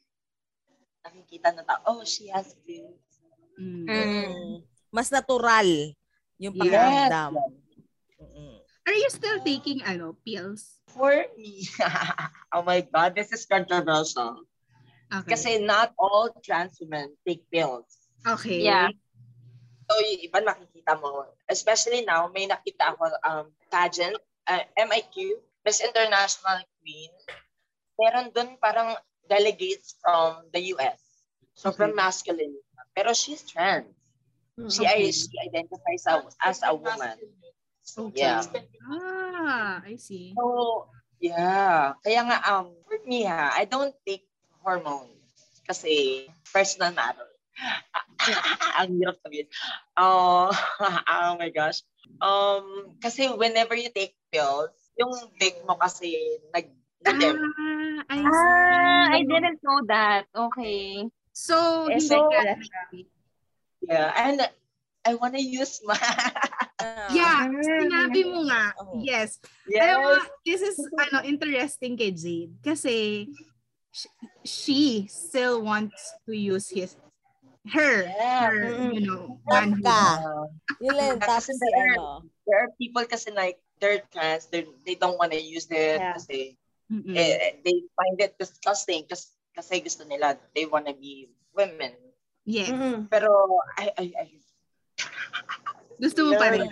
nakikita 1.04 1.52
na 1.52 1.64
tao, 1.68 1.80
oh, 1.92 2.02
she 2.08 2.32
has 2.32 2.56
boobs. 2.64 3.12
Mm. 3.60 3.86
Mm. 3.86 4.64
Mas 4.90 5.12
natural 5.12 5.68
yung 6.40 6.56
Yes. 6.56 6.64
pakiramdam. 6.64 7.32
Mm. 8.18 8.58
Are 8.84 8.98
you 8.98 9.10
still 9.12 9.40
taking 9.44 9.84
ano 9.84 10.16
pills? 10.24 10.80
For 10.92 11.28
me, 11.36 11.68
oh 12.56 12.64
my 12.64 12.82
God, 12.84 13.16
this 13.16 13.32
is 13.36 13.44
controversial. 13.46 14.44
Okay. 15.14 15.30
Kasi 15.36 15.52
not 15.62 15.94
all 16.00 16.34
trans 16.42 16.80
women 16.82 17.14
take 17.28 17.46
pills. 17.52 18.10
okay. 18.26 18.64
Yeah. 18.66 18.90
So, 19.84 20.00
yung 20.00 20.24
iba 20.26 20.40
makikita 20.42 20.96
mo. 20.98 21.28
Especially 21.46 22.08
now, 22.08 22.32
may 22.32 22.48
nakita 22.48 22.96
ako 22.96 23.04
um, 23.28 23.46
pageant, 23.68 24.16
uh, 24.48 24.64
MIQ, 24.80 25.38
Miss 25.68 25.84
International 25.84 26.64
Queen. 26.80 27.12
Meron 28.00 28.32
dun 28.32 28.56
parang 28.58 28.96
delegates 29.30 29.96
from 30.02 30.50
the 30.52 30.74
US. 30.76 31.00
So, 31.54 31.72
from 31.72 31.94
Okay. 31.94 32.02
masculine. 32.02 32.56
Pero 32.96 33.14
she's 33.14 33.42
trans. 33.46 33.90
She, 34.70 34.86
Okay. 34.86 35.12
she 35.12 35.34
identifies 35.42 36.06
as 36.44 36.62
a 36.64 36.74
woman. 36.74 37.18
Okay. 37.98 38.22
Yeah. 38.22 38.42
Ah, 38.88 39.82
I 39.84 39.96
see. 39.98 40.34
So, 40.38 40.88
yeah. 41.20 41.98
Kaya 42.06 42.22
nga, 42.26 42.38
um, 42.54 42.74
for 42.86 42.98
me 43.06 43.26
ha, 43.26 43.54
I 43.54 43.66
don't 43.66 43.94
take 44.06 44.26
hormones. 44.62 45.20
Kasi 45.68 46.26
personal 46.54 46.94
matter. 47.00 47.28
Ang 48.80 48.98
hirap 49.02 49.20
sabihin. 49.22 49.48
Oh, 49.98 50.50
oh 51.14 51.34
my 51.38 51.50
gosh. 51.52 51.84
Um, 52.22 52.98
kasi 53.04 53.28
whenever 53.36 53.76
you 53.76 53.92
take 53.92 54.16
pills, 54.32 54.74
yung 54.98 55.14
leg 55.42 55.58
mo 55.66 55.76
kasi 55.76 56.40
nag 56.54 56.70
Ah, 57.06 58.04
I 58.10 58.18
see. 58.18 58.28
Ah, 58.28 59.04
I 59.12 59.20
didn't 59.28 59.60
know 59.64 59.80
that. 59.88 60.24
Okay. 60.32 61.08
So, 61.34 61.88
Eh, 61.90 62.00
so- 62.00 62.30
ka 62.30 62.56
Yeah, 63.84 64.12
and 64.16 64.40
I 65.04 65.16
wanna 65.20 65.44
use 65.44 65.84
my 65.84 66.00
Ah. 66.84 67.08
Yeah, 67.16 67.48
sinabi 67.64 68.28
mo 68.28 68.44
nga. 68.48 68.76
Oh. 68.76 69.00
Yes. 69.00 69.40
yes. 69.68 69.80
Alam 69.84 69.98
mo, 70.04 70.12
this 70.44 70.60
is 70.60 70.76
ano 71.00 71.24
interesting 71.24 71.96
kay 71.96 72.12
Jade 72.12 72.52
kasi 72.60 73.28
sh- 73.92 74.12
she 74.44 74.80
still 75.08 75.64
wants 75.64 76.12
to 76.28 76.36
use 76.36 76.68
his 76.68 77.00
her, 77.72 78.04
Yeah. 78.04 78.52
her 78.52 78.56
you 78.92 79.00
know, 79.08 79.40
manhood. 79.48 79.84
Ka. 79.88 80.20
Uh, 80.20 80.48
Yun 80.84 80.96
lang, 81.00 81.16
tapos 81.24 81.56
si 81.56 81.68
ano. 81.72 82.28
there 82.44 82.68
are 82.68 82.72
people 82.76 83.04
kasi 83.08 83.32
like 83.32 83.56
they're 83.80 84.04
trans, 84.12 84.52
they 84.52 84.68
they 84.84 85.00
don't 85.00 85.16
wanna 85.16 85.40
use 85.40 85.72
it 85.72 86.04
Yeah. 86.04 86.20
kasi 86.20 86.60
Mm-mm. 86.92 87.16
eh, 87.16 87.60
they 87.64 87.84
find 87.96 88.18
it 88.20 88.36
disgusting 88.38 89.08
kasi, 89.08 89.32
kasi 89.56 89.80
gusto 89.82 90.04
nila, 90.04 90.36
they 90.56 90.66
wanna 90.66 90.94
be 90.94 91.30
women. 91.56 91.94
Yeah. 92.44 92.68
Mm-mm. 92.72 93.08
Pero 93.08 93.30
I 93.80 93.92
I, 93.98 94.06
I 94.18 94.28
Gusto 96.02 96.28
mo 96.28 96.36
pa 96.36 96.52
rin. 96.52 96.68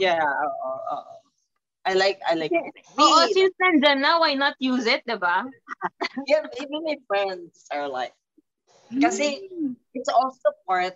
Yeah, 0.00 0.18
oo, 0.18 0.70
oo. 0.98 1.14
I 1.82 1.92
like 1.98 2.18
I 2.26 2.34
like 2.38 2.54
it. 2.54 2.74
Oo, 2.94 3.26
Me, 3.26 3.34
since 3.34 3.54
nandyan 3.58 4.02
na, 4.02 4.18
why 4.22 4.34
not 4.38 4.54
use 4.62 4.86
it, 4.86 5.02
diba? 5.06 5.46
yeah, 6.30 6.46
even 6.58 6.82
my 6.86 6.98
friends 7.06 7.66
are 7.70 7.86
like 7.90 8.14
Kasi- 8.92 9.48
Mm. 9.48 9.72
it's 9.96 10.12
also 10.12 10.52
part 10.68 10.92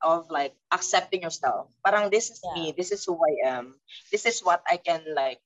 of 0.00 0.24
like 0.32 0.56
accepting 0.72 1.20
yourself. 1.20 1.68
Parang 1.84 2.08
this 2.08 2.32
is 2.32 2.40
me, 2.56 2.72
this 2.72 2.92
is 2.92 3.04
who 3.04 3.16
I 3.20 3.60
am. 3.60 3.76
This 4.08 4.24
is 4.24 4.40
what 4.40 4.64
I 4.64 4.80
can 4.80 5.04
like 5.12 5.40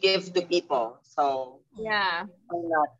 give 0.00 0.32
to 0.32 0.42
people. 0.44 1.00
So 1.02 1.58
Yeah. 1.76 2.28
why 2.48 2.60
not? 2.64 2.90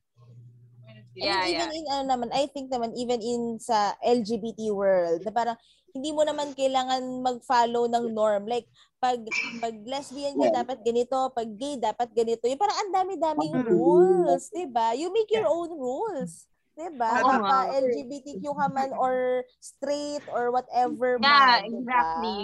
Yeah, 1.16 1.48
and 1.48 1.48
yeah. 1.48 1.60
even 1.64 1.70
in 1.72 1.86
ano 1.88 2.04
naman, 2.12 2.28
I 2.28 2.44
think 2.52 2.68
naman 2.68 2.92
even 2.92 3.24
in 3.24 3.56
sa 3.56 3.96
LGBT 4.04 4.68
world, 4.76 5.24
na 5.24 5.32
parang 5.32 5.56
hindi 5.96 6.12
mo 6.12 6.20
naman 6.28 6.52
kailangan 6.52 7.24
mag-follow 7.24 7.88
ng 7.88 8.12
norm. 8.12 8.44
Like, 8.44 8.68
pag, 9.00 9.24
pag 9.56 9.72
lesbian 9.88 10.36
ka, 10.36 10.52
Yeah. 10.52 10.60
dapat 10.60 10.84
ganito. 10.84 11.16
Pag 11.32 11.56
gay, 11.56 11.80
dapat 11.80 12.12
ganito. 12.12 12.44
Yung 12.44 12.60
parang 12.60 12.76
ang 12.84 12.92
dami-daming 12.92 13.64
Mhm. 13.64 13.64
rules, 13.64 14.52
di 14.52 14.68
ba? 14.68 14.92
You 14.92 15.08
make 15.08 15.32
your 15.32 15.48
own 15.48 15.72
rules. 15.72 16.44
Di 16.76 16.92
ba? 16.92 17.24
Oo 17.24 17.40
Baka 17.40 17.40
nga. 17.40 17.80
LGBTQ 17.80 18.44
ka 18.52 18.66
man 18.68 18.92
or 18.92 19.40
straight 19.58 20.20
or 20.28 20.52
whatever 20.52 21.16
Yeah, 21.16 21.24
man. 21.24 21.64
di 21.64 21.72
ba? 21.72 21.72
exactly. 21.72 22.38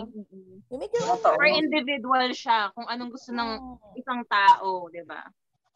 You 0.73 0.77
make 0.81 0.93
your 0.97 1.05
own. 1.05 1.21
For 1.21 1.45
individual 1.45 2.25
siya, 2.33 2.73
kung 2.73 2.89
anong 2.89 3.13
gusto 3.13 3.29
ng 3.31 3.51
Oh. 3.61 3.77
isang 3.93 4.25
tao, 4.25 4.89
di 4.89 5.05
ba? 5.05 5.21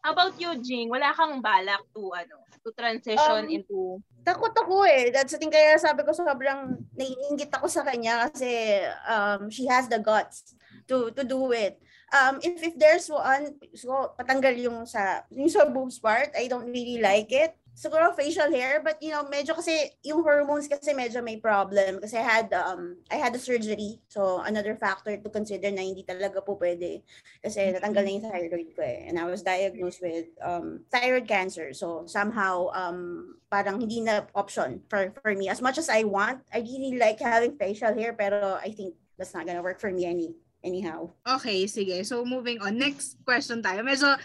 How 0.01 0.17
about 0.17 0.33
you, 0.41 0.57
Jing? 0.57 0.89
Wala 0.89 1.13
kang 1.13 1.37
balak 1.37 1.85
to, 1.93 2.09
ano, 2.09 2.41
to 2.65 2.73
transition 2.73 3.45
Um, 3.45 3.51
into, 3.53 4.01
Takot 4.25 4.51
ako 4.57 4.83
eh. 4.83 5.13
That's 5.13 5.31
the 5.31 5.39
thing 5.39 5.53
kaya 5.53 5.77
sabi 5.77 6.01
ko 6.03 6.11
sobrang 6.11 6.81
naiingit 6.97 7.53
ako 7.53 7.69
sa 7.69 7.85
kanya 7.85 8.27
kasi 8.27 8.81
um, 9.07 9.47
she 9.47 9.63
has 9.69 9.87
the 9.87 10.01
guts 10.01 10.51
to 10.89 11.13
to 11.15 11.23
do 11.23 11.47
it. 11.55 11.79
Um, 12.11 12.39
if 12.43 12.59
if 12.59 12.75
there's 12.75 13.07
one, 13.07 13.55
so 13.71 14.11
patanggal 14.19 14.51
yung 14.59 14.83
sa 14.83 15.23
yung 15.31 15.47
sa 15.47 15.63
boobs 15.67 15.99
part, 15.99 16.31
I 16.35 16.47
don't 16.51 16.67
really 16.67 16.99
like 16.99 17.31
it. 17.31 17.55
Siguro 17.77 18.09
facial 18.17 18.49
hair, 18.49 18.81
but 18.81 18.97
you 18.97 19.13
know, 19.13 19.21
medyo 19.29 19.53
kasi 19.53 19.93
yung 20.01 20.25
hormones 20.25 20.65
kasi 20.65 20.97
medyo 20.97 21.21
may 21.21 21.37
problem 21.37 22.01
kasi 22.01 22.17
I 22.17 22.25
had 22.25 22.49
um 22.49 22.97
I 23.13 23.21
had 23.21 23.37
a 23.37 23.41
surgery. 23.41 24.01
So 24.09 24.41
another 24.41 24.73
factor 24.73 25.13
to 25.13 25.29
consider 25.29 25.69
na 25.69 25.85
hindi 25.85 26.01
talaga 26.01 26.41
po 26.41 26.57
pwede 26.57 27.05
kasi 27.45 27.69
natanggal 27.69 28.01
na 28.01 28.11
yung 28.17 28.25
thyroid 28.25 28.69
ko 28.73 28.81
eh. 28.81 29.05
And 29.05 29.21
I 29.21 29.29
was 29.29 29.45
diagnosed 29.45 30.01
with 30.01 30.25
um 30.41 30.89
thyroid 30.89 31.29
cancer. 31.29 31.69
So 31.77 32.09
somehow 32.09 32.73
um 32.73 33.37
parang 33.53 33.77
hindi 33.77 34.01
na 34.01 34.25
option 34.33 34.81
for 34.89 35.13
for 35.21 35.37
me. 35.37 35.45
As 35.45 35.61
much 35.61 35.77
as 35.77 35.85
I 35.85 36.01
want, 36.01 36.41
I 36.49 36.65
really 36.65 36.97
like 36.97 37.21
having 37.21 37.61
facial 37.61 37.93
hair 37.93 38.17
pero 38.17 38.57
I 38.57 38.73
think 38.73 38.97
that's 39.21 39.37
not 39.37 39.45
gonna 39.45 39.61
work 39.61 39.77
for 39.77 39.93
me 39.93 40.09
any 40.09 40.33
anyhow. 40.65 41.13
Okay, 41.29 41.69
sige. 41.69 42.01
So 42.09 42.25
moving 42.25 42.57
on. 42.57 42.81
Next 42.81 43.21
question 43.21 43.61
tayo. 43.61 43.85
Medyo 43.85 44.17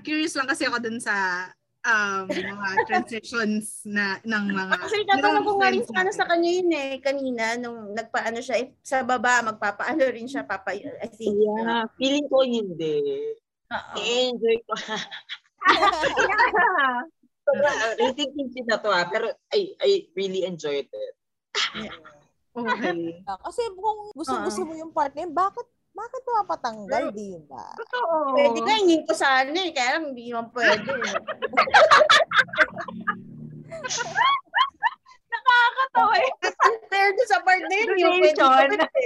curious 0.00 0.32
lang 0.32 0.48
kasi 0.48 0.64
ako 0.64 0.80
dun 0.80 0.96
sa 0.96 1.46
um, 1.86 2.26
mga 2.26 2.68
transitions 2.90 3.86
na 3.86 4.18
ng 4.26 4.44
mga 4.50 4.74
Actually, 4.74 5.06
natanong 5.06 5.46
ko 5.46 5.52
nga 5.62 5.70
rin 5.70 5.86
sana 5.86 6.10
sa 6.10 6.26
kanya 6.26 6.50
yun 6.50 6.70
eh, 6.74 6.98
kanina, 6.98 7.54
nung 7.56 7.94
nagpaano 7.94 8.42
siya, 8.42 8.66
if 8.66 8.74
sa 8.82 9.06
baba, 9.06 9.46
magpapaano 9.46 10.02
rin 10.10 10.26
siya, 10.26 10.42
papa, 10.42 10.74
I 10.74 11.06
think. 11.08 11.38
uh, 11.38 11.46
Yeah, 11.46 11.86
feeling 11.96 12.26
ko 12.26 12.42
hindi. 12.42 12.98
Oo. 13.70 13.94
I-enjoy 13.98 14.56
ko. 14.66 14.74
yeah. 14.74 14.98
Sobrang 17.46 17.78
uh, 17.78 17.94
rating 18.02 18.30
kids 18.34 18.66
na 18.66 18.82
to 18.82 18.90
ah, 18.90 19.06
pero 19.06 19.30
I, 19.54 19.70
I 19.78 20.10
really 20.18 20.42
enjoyed 20.42 20.90
it. 20.90 21.14
Okay. 22.56 23.22
Ah, 23.22 23.38
Kasi 23.46 23.62
kung 23.70 24.10
gusto-gusto 24.10 24.66
mo 24.66 24.74
yung 24.74 24.90
partner, 24.90 25.30
bakit 25.30 25.62
bakit 25.96 26.20
mapapatanggal, 26.22 27.04
di 27.16 27.40
ba? 27.48 27.72
Totoo. 27.80 28.36
Pwede 28.36 28.58
ka, 28.60 28.72
hingin 28.76 29.02
ko 29.08 29.12
sana 29.16 29.48
eh, 29.56 29.72
kaya 29.72 29.96
lang 29.96 30.12
hindi 30.12 30.28
naman 30.28 30.52
pwede. 30.52 30.92
eh. 30.92 31.16
Nakakatawa 35.32 36.14
eh. 36.20 36.30
Unfair 36.68 37.08
doon 37.16 37.28
sa 37.28 37.40
part 37.40 37.62
na 37.64 37.74
yun, 37.74 37.88
hindi 37.96 38.04
mo 38.04 38.12
pwede 38.20 38.36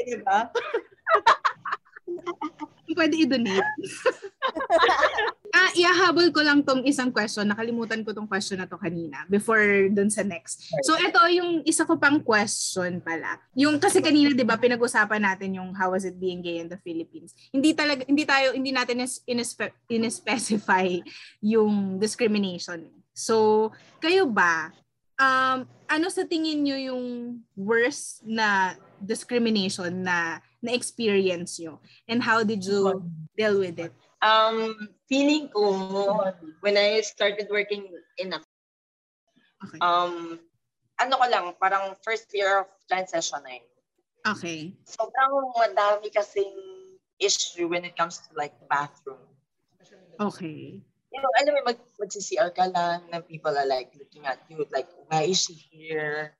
di 0.02 0.16
ba? 0.26 0.38
Pwede 3.00 3.16
i-donate. 3.16 3.64
ah, 5.56 5.70
iahabol 5.72 6.28
ko 6.28 6.44
lang 6.44 6.60
tong 6.60 6.84
isang 6.84 7.08
question. 7.08 7.48
Nakalimutan 7.48 8.04
ko 8.04 8.12
tong 8.12 8.28
question 8.28 8.60
na 8.60 8.68
to 8.68 8.76
kanina 8.76 9.24
before 9.32 9.88
dun 9.88 10.12
sa 10.12 10.20
next. 10.20 10.68
So 10.84 11.00
ito 11.00 11.16
yung 11.32 11.64
isa 11.64 11.88
ko 11.88 11.96
pang 11.96 12.20
question 12.20 13.00
pala. 13.00 13.40
Yung 13.56 13.80
kasi 13.80 14.04
kanina 14.04 14.36
'di 14.36 14.44
ba 14.44 14.60
pinag-usapan 14.60 15.24
natin 15.24 15.56
yung 15.56 15.72
how 15.72 15.96
was 15.96 16.04
it 16.04 16.20
being 16.20 16.44
gay 16.44 16.60
in 16.60 16.68
the 16.68 16.76
Philippines. 16.84 17.32
Hindi 17.48 17.72
talaga 17.72 18.04
hindi 18.04 18.28
tayo 18.28 18.52
hindi 18.52 18.68
natin 18.68 19.00
inespe- 19.24 19.72
inespecify 19.88 21.00
yung 21.40 21.96
discrimination. 21.96 22.84
So 23.16 23.72
kayo 23.96 24.28
ba 24.28 24.76
um 25.16 25.64
ano 25.88 26.06
sa 26.12 26.28
tingin 26.28 26.68
nyo 26.68 26.76
yung 26.76 27.04
worst 27.56 28.28
na 28.28 28.76
discrimination 29.02 30.04
na 30.04 30.40
na-experience 30.60 31.58
nyo? 31.60 31.80
And 32.08 32.22
how 32.22 32.44
did 32.44 32.64
you 32.64 33.02
deal 33.36 33.58
with 33.58 33.80
it? 33.80 33.92
Um, 34.20 34.76
feeling 35.08 35.48
ko, 35.48 36.36
when 36.60 36.76
I 36.76 37.00
started 37.00 37.48
working 37.48 37.88
in 38.20 38.36
a, 38.36 38.40
Okay. 39.60 39.76
um, 39.84 40.40
ano 40.96 41.12
ko 41.20 41.24
lang, 41.28 41.44
parang 41.60 41.92
first 42.00 42.32
year 42.32 42.64
of 42.64 42.68
transition 42.88 43.40
eh. 43.44 43.60
Okay. 44.24 44.76
Sobrang 44.84 45.52
madami 45.56 46.12
kasing 46.12 46.52
issue 47.20 47.68
when 47.68 47.84
it 47.84 47.96
comes 47.96 48.20
to 48.24 48.28
like 48.36 48.56
bathroom. 48.68 49.20
Okay. 50.20 50.80
You 51.10 51.18
know, 51.20 51.32
alam 51.40 51.56
mo, 51.56 51.72
mag, 51.72 51.80
mag-CR 51.96 52.50
ka 52.52 52.68
lang 52.72 53.08
na 53.08 53.20
people 53.24 53.52
are 53.52 53.68
like 53.68 53.92
looking 53.96 54.24
at 54.28 54.40
you 54.48 54.64
like, 54.72 54.88
why 55.08 55.28
is 55.28 55.44
she 55.44 55.56
here? 55.56 56.36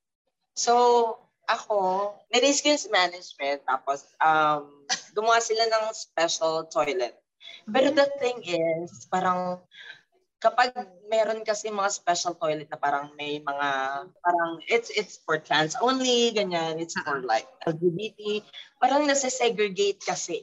So, 0.57 1.17
ako, 1.57 2.13
na-risk 2.31 2.67
ko 2.67 2.75
yung 2.75 2.95
management, 2.95 3.61
tapos 3.67 4.07
um, 4.23 4.71
gumawa 5.17 5.43
sila 5.43 5.67
ng 5.67 5.95
special 5.95 6.67
toilet. 6.71 7.17
Pero 7.71 7.93
the 7.95 8.07
thing 8.19 8.41
is, 8.47 9.07
parang 9.11 9.63
kapag 10.41 10.73
meron 11.13 11.45
kasi 11.45 11.69
mga 11.69 11.93
special 11.93 12.33
toilet 12.33 12.67
na 12.73 12.81
parang 12.81 13.13
may 13.21 13.45
mga 13.45 13.69
parang 14.25 14.51
it's 14.65 14.89
it's 14.97 15.21
for 15.21 15.37
trans 15.37 15.77
only 15.85 16.33
ganyan 16.33 16.81
it's 16.81 16.97
for 17.05 17.21
like 17.21 17.45
LGBT 17.69 18.41
parang 18.81 19.05
nasa-segregate 19.05 20.01
kasi 20.01 20.41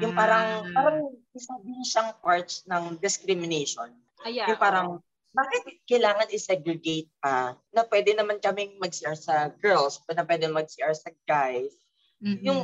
yung 0.00 0.16
parang 0.16 0.64
Ah. 0.64 0.72
parang 0.72 1.12
isa 1.36 1.52
din 1.60 1.84
siyang 1.84 2.16
parts 2.24 2.64
ng 2.64 2.96
discrimination 3.04 3.92
Ayan. 4.24 4.48
yung 4.48 4.56
parang 4.56 5.04
bakit 5.34 5.62
kailangan 5.90 6.30
i-segregate 6.30 7.10
pa 7.18 7.58
na 7.74 7.82
pwede 7.90 8.14
naman 8.14 8.38
kaming 8.38 8.78
mag-CR 8.78 9.18
sa 9.18 9.50
girls 9.58 9.98
na 10.06 10.22
pwede 10.22 10.46
mag-CR 10.46 10.94
sa 10.94 11.10
guys 11.26 11.74
Mm-mm. 12.22 12.40
yung 12.40 12.60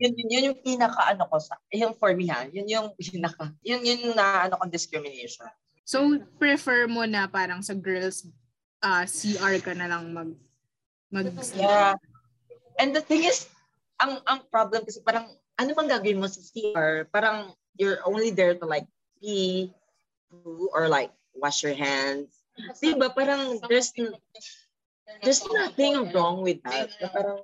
yun, 0.00 0.12
yun, 0.16 0.28
yun 0.28 0.46
yung 0.52 0.60
pinaka 0.60 1.16
ano 1.16 1.24
ko 1.28 1.40
sa 1.40 1.56
yung 1.72 1.96
for 1.96 2.12
me 2.12 2.28
ha 2.28 2.44
yun 2.52 2.68
yung 2.68 2.92
pinaka 3.00 3.50
yun 3.64 3.80
yun 3.80 4.12
na 4.12 4.46
ano 4.46 4.60
kong 4.60 4.72
discrimination 4.72 5.48
So, 5.90 6.22
prefer 6.38 6.86
mo 6.86 7.02
na 7.02 7.26
parang 7.26 7.66
sa 7.66 7.74
girls 7.74 8.22
uh, 8.78 9.02
CR 9.02 9.58
ka 9.58 9.74
na 9.74 9.90
lang 9.90 10.14
mag 10.14 10.30
mag 11.10 11.26
Yeah. 11.58 11.98
And 12.78 12.94
the 12.94 13.02
thing 13.02 13.26
is, 13.26 13.50
ang 13.98 14.22
ang 14.30 14.46
problem 14.54 14.86
kasi 14.86 15.02
parang 15.02 15.26
ano 15.58 15.70
bang 15.74 15.90
gagawin 15.90 16.22
mo 16.22 16.30
sa 16.30 16.38
CR? 16.46 17.10
Parang 17.10 17.58
you're 17.74 17.98
only 18.06 18.30
there 18.30 18.54
to 18.54 18.70
like 18.70 18.86
pee, 19.18 19.74
poo, 20.30 20.70
or 20.70 20.86
like 20.86 21.10
wash 21.34 21.62
your 21.62 21.74
hands. 21.74 22.30
Diba? 22.82 23.12
Parang 23.14 23.60
there's 23.68 23.92
there's 25.22 25.42
nothing 25.48 26.12
wrong 26.12 26.42
with 26.42 26.60
that. 26.64 26.92
Parang 27.00 27.40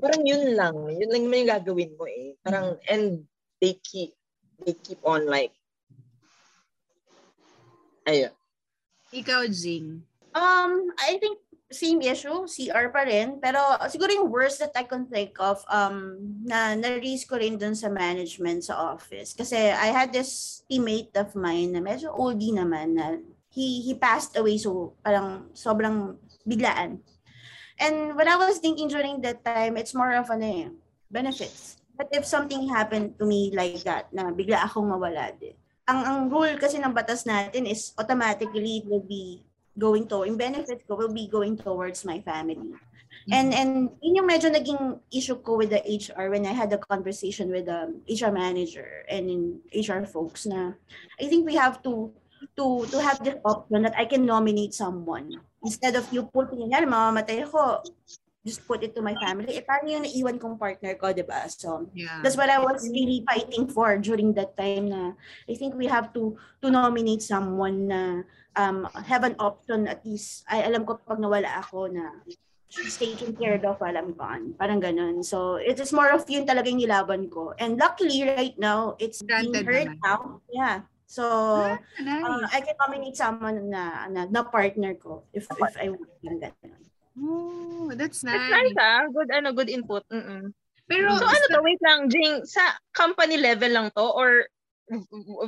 parang 0.00 0.22
yun 0.24 0.56
lang. 0.56 0.76
Yun 0.88 1.10
lang 1.10 1.24
yung 1.28 1.48
gagawin 1.50 1.92
mo 1.98 2.04
eh. 2.06 2.34
Parang 2.40 2.78
and 2.88 3.26
they 3.60 3.76
keep 3.78 4.14
they 4.64 4.74
keep 4.74 4.98
on 5.06 5.26
like, 5.26 5.54
ayun. 8.06 8.32
Ikaw, 9.08 9.48
Jing. 9.48 10.04
Um, 10.36 10.92
I 11.00 11.16
think 11.16 11.40
same 11.68 12.00
issue, 12.00 12.48
CR 12.48 12.88
pa 12.88 13.04
rin. 13.04 13.36
Pero 13.40 13.60
siguro 13.92 14.08
yung 14.08 14.32
worst 14.32 14.60
that 14.64 14.72
I 14.72 14.88
can 14.88 15.04
think 15.04 15.36
of, 15.36 15.60
um, 15.68 16.16
na 16.44 16.72
na-raise 16.72 17.28
ko 17.28 17.36
rin 17.36 17.60
dun 17.60 17.76
sa 17.76 17.92
management 17.92 18.64
sa 18.64 18.96
office. 18.96 19.36
Kasi 19.36 19.72
I 19.72 19.92
had 19.92 20.12
this 20.12 20.64
teammate 20.64 21.12
of 21.16 21.36
mine 21.36 21.76
na 21.76 21.80
medyo 21.84 22.08
oldie 22.16 22.56
naman 22.56 22.96
na 22.96 23.20
he, 23.52 23.84
he 23.84 23.92
passed 23.92 24.36
away 24.36 24.56
so 24.56 24.96
parang 25.04 25.52
sobrang 25.52 26.16
biglaan. 26.48 27.04
And 27.78 28.16
when 28.16 28.26
I 28.26 28.36
was 28.40 28.58
thinking 28.58 28.88
during 28.88 29.20
that 29.22 29.44
time, 29.44 29.76
it's 29.76 29.94
more 29.94 30.10
of 30.16 30.32
ano 30.32 30.46
eh, 30.46 30.66
benefits. 31.12 31.78
But 31.94 32.10
if 32.10 32.26
something 32.26 32.66
happened 32.70 33.18
to 33.18 33.26
me 33.26 33.50
like 33.54 33.82
that, 33.84 34.10
na 34.10 34.30
bigla 34.34 34.66
akong 34.66 34.86
mawala 34.86 35.34
din, 35.38 35.54
ang 35.88 36.00
ang 36.04 36.18
rule 36.28 36.54
kasi 36.60 36.76
ng 36.78 36.92
batas 36.92 37.24
natin 37.24 37.64
is 37.64 37.96
automatically 37.96 38.84
it 38.84 38.86
will 38.86 39.02
be 39.02 39.42
going 39.78 40.10
to, 40.10 40.26
yung 40.26 40.36
benefit 40.36 40.82
ko 40.86 40.98
will 40.98 41.14
be 41.14 41.30
going 41.30 41.56
towards 41.56 42.04
my 42.04 42.20
family. 42.20 42.74
And 43.28 43.52
and 43.52 43.92
yun 44.00 44.24
yung 44.24 44.28
medyo 44.28 44.48
naging 44.48 45.04
issue 45.12 45.36
ko 45.44 45.60
with 45.60 45.68
the 45.68 45.84
HR 45.84 46.32
when 46.32 46.48
I 46.48 46.56
had 46.56 46.72
a 46.72 46.80
conversation 46.80 47.52
with 47.52 47.68
the 47.68 47.92
HR 48.08 48.32
manager 48.32 49.04
and 49.04 49.28
in 49.28 49.40
HR 49.68 50.08
folks 50.08 50.48
na 50.48 50.72
I 51.20 51.28
think 51.28 51.44
we 51.44 51.52
have 51.60 51.84
to 51.84 52.08
to 52.56 52.88
to 52.88 52.96
have 53.04 53.20
this 53.20 53.36
option 53.44 53.84
that 53.84 53.92
I 54.00 54.08
can 54.08 54.24
nominate 54.24 54.72
someone 54.72 55.44
instead 55.60 55.92
of 55.96 56.08
you 56.08 56.24
putting 56.24 56.72
yan, 56.72 56.88
mamamatay 56.88 57.44
ako, 57.44 57.84
just 58.48 58.64
put 58.64 58.80
it 58.80 58.94
to 58.96 59.02
my 59.02 59.12
family. 59.20 59.60
Eh, 59.60 59.64
paano 59.66 59.92
yung 59.92 60.08
naiwan 60.08 60.38
kong 60.40 60.56
partner 60.56 60.96
ko, 60.96 61.12
di 61.12 61.26
ba? 61.26 61.44
So, 61.50 61.90
Yeah. 61.92 62.22
that's 62.24 62.38
what 62.38 62.48
I 62.48 62.62
was 62.62 62.86
really 62.88 63.26
fighting 63.28 63.68
for 63.68 63.98
during 64.00 64.32
that 64.38 64.56
time 64.56 64.88
na 64.88 65.12
I 65.44 65.54
think 65.58 65.76
we 65.76 65.90
have 65.90 66.14
to 66.16 66.38
to 66.64 66.72
nominate 66.72 67.20
someone 67.20 67.92
na 67.92 68.24
um, 68.58 68.84
have 69.06 69.22
an 69.22 69.38
option 69.38 69.86
at 69.86 70.02
least. 70.02 70.42
Ay, 70.50 70.66
alam 70.66 70.82
ko 70.82 70.98
pag 70.98 71.22
nawala 71.22 71.46
ako 71.62 71.86
na 71.86 72.10
she's 72.68 72.98
taken 73.00 73.32
care 73.32 73.56
of 73.56 73.80
while 73.80 73.96
I'm 73.96 74.12
gone. 74.12 74.52
Parang 74.58 74.82
ganun. 74.82 75.24
So, 75.24 75.56
it 75.56 75.80
is 75.80 75.94
more 75.94 76.12
of 76.12 76.28
yun 76.28 76.44
talaga 76.44 76.68
yung 76.68 76.82
nilaban 76.84 77.30
ko. 77.32 77.56
And 77.56 77.80
luckily, 77.80 78.26
right 78.28 78.58
now, 78.60 78.98
it's 79.00 79.24
being 79.24 79.54
Granted 79.54 79.64
heard 79.64 79.88
naman. 79.96 80.04
now. 80.04 80.20
Yeah. 80.52 80.76
So, 81.08 81.24
Ah, 81.24 81.80
uh, 82.04 82.44
nice. 82.44 82.52
I 82.52 82.60
can 82.60 82.76
nominate 82.76 83.16
someone 83.16 83.72
na, 83.72 84.04
na, 84.12 84.28
na 84.28 84.44
partner 84.44 84.92
ko 85.00 85.24
if, 85.32 85.48
if 85.48 85.72
I 85.80 85.88
want 85.88 86.12
yung 86.20 86.36
ganun. 86.44 86.82
Oh, 87.16 87.88
that's 87.96 88.20
That's 88.20 88.36
nice. 88.36 88.52
nice 88.52 88.76
ah. 88.76 89.08
Good, 89.08 89.32
ano, 89.32 89.56
good 89.56 89.72
input. 89.72 90.04
Mm-mm. 90.12 90.52
Pero, 90.84 91.16
So 91.16 91.24
ano 91.24 91.44
to, 91.48 91.64
wait 91.64 91.80
lang, 91.80 92.12
Jing, 92.12 92.44
sa 92.44 92.76
company 92.92 93.40
level 93.40 93.72
lang 93.72 93.88
to 93.96 94.04
or 94.04 94.44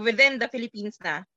within 0.01 0.41
the 0.41 0.49
Philippines 0.49 0.97
na? 1.05 1.29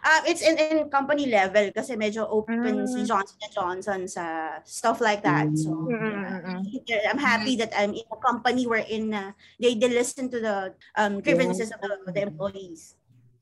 Uh, 0.00 0.22
it's 0.24 0.40
in, 0.40 0.56
in 0.56 0.88
company 0.88 1.26
level 1.26 1.68
kasi 1.74 1.92
medyo 1.94 2.24
open 2.24 2.86
si 2.88 3.02
Mm. 3.02 3.06
Johnson 3.06 3.50
Johnson 3.50 4.00
sa 4.08 4.24
stuff 4.64 5.02
like 5.02 5.20
that. 5.20 5.50
So, 5.54 5.74
Mm-mm-mm. 5.90 6.64
I'm 7.10 7.20
happy 7.20 7.60
that 7.60 7.74
I'm 7.76 7.92
in 7.92 8.06
a 8.08 8.18
company 8.18 8.64
wherein 8.64 9.12
uh, 9.12 9.32
they, 9.58 9.74
they 9.76 9.90
listen 9.90 10.30
to 10.32 10.38
the 10.40 10.56
um, 10.96 11.20
grievances 11.20 11.68
of 11.70 11.80
the, 11.84 12.12
the 12.12 12.22
employees. 12.22 12.96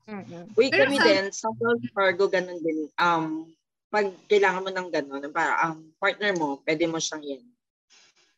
Mm-mm. 0.09 0.49
Wait, 0.57 0.73
Pero 0.73 0.89
kami 0.89 0.97
sa- 0.97 1.05
din, 1.05 1.25
sa 1.29 1.47
Wells 1.55 1.85
Fargo, 1.93 2.25
ganun 2.25 2.59
din. 2.59 2.89
Um, 2.97 3.53
pag 3.89 4.09
kailangan 4.25 4.65
mo 4.65 4.69
ng 4.73 4.89
ganun, 4.89 5.23
para 5.29 5.53
ang 5.63 5.93
partner 5.97 6.33
mo, 6.33 6.61
pwede 6.65 6.85
mo 6.85 6.97
siyang 6.97 7.25
yan. 7.25 7.45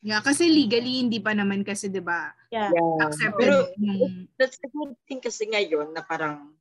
yeah, 0.02 0.17
kasi 0.17 0.50
legally, 0.50 1.06
hindi 1.06 1.21
pa 1.21 1.32
naman 1.32 1.62
kasi, 1.62 1.86
di 1.88 2.02
ba, 2.02 2.34
Yeah. 2.52 2.67
Yeah. 2.67 3.08
accepted 3.08 3.39
Pero 3.39 3.56
yung, 3.80 4.28
that's 4.36 4.60
the 4.60 4.67
good 4.67 4.91
thing 5.08 5.24
kasi 5.24 5.47
ngayon 5.47 5.95
na 5.95 6.04
parang 6.04 6.52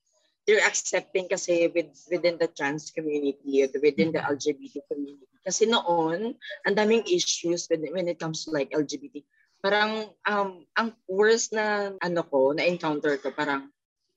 they're 0.51 0.67
accepting 0.67 1.31
kasi 1.31 1.71
with, 1.71 1.95
within 2.11 2.35
the 2.43 2.51
trans 2.51 2.91
community, 2.91 3.63
within 3.79 4.11
the 4.11 4.19
LGBT 4.19 4.83
community. 4.91 5.31
Kasi 5.47 5.71
noon, 5.71 6.35
ang 6.67 6.75
daming 6.75 7.07
issues 7.07 7.71
when, 7.71 7.87
when 7.95 8.11
it 8.11 8.19
comes 8.19 8.43
to 8.43 8.51
like 8.51 8.75
LGBT. 8.75 9.23
Parang 9.63 10.11
um, 10.27 10.67
ang 10.75 10.91
worst 11.07 11.55
na 11.55 11.95
ano 12.03 12.27
ko, 12.27 12.51
na 12.51 12.67
encounter 12.67 13.15
ko, 13.23 13.31
parang 13.31 13.71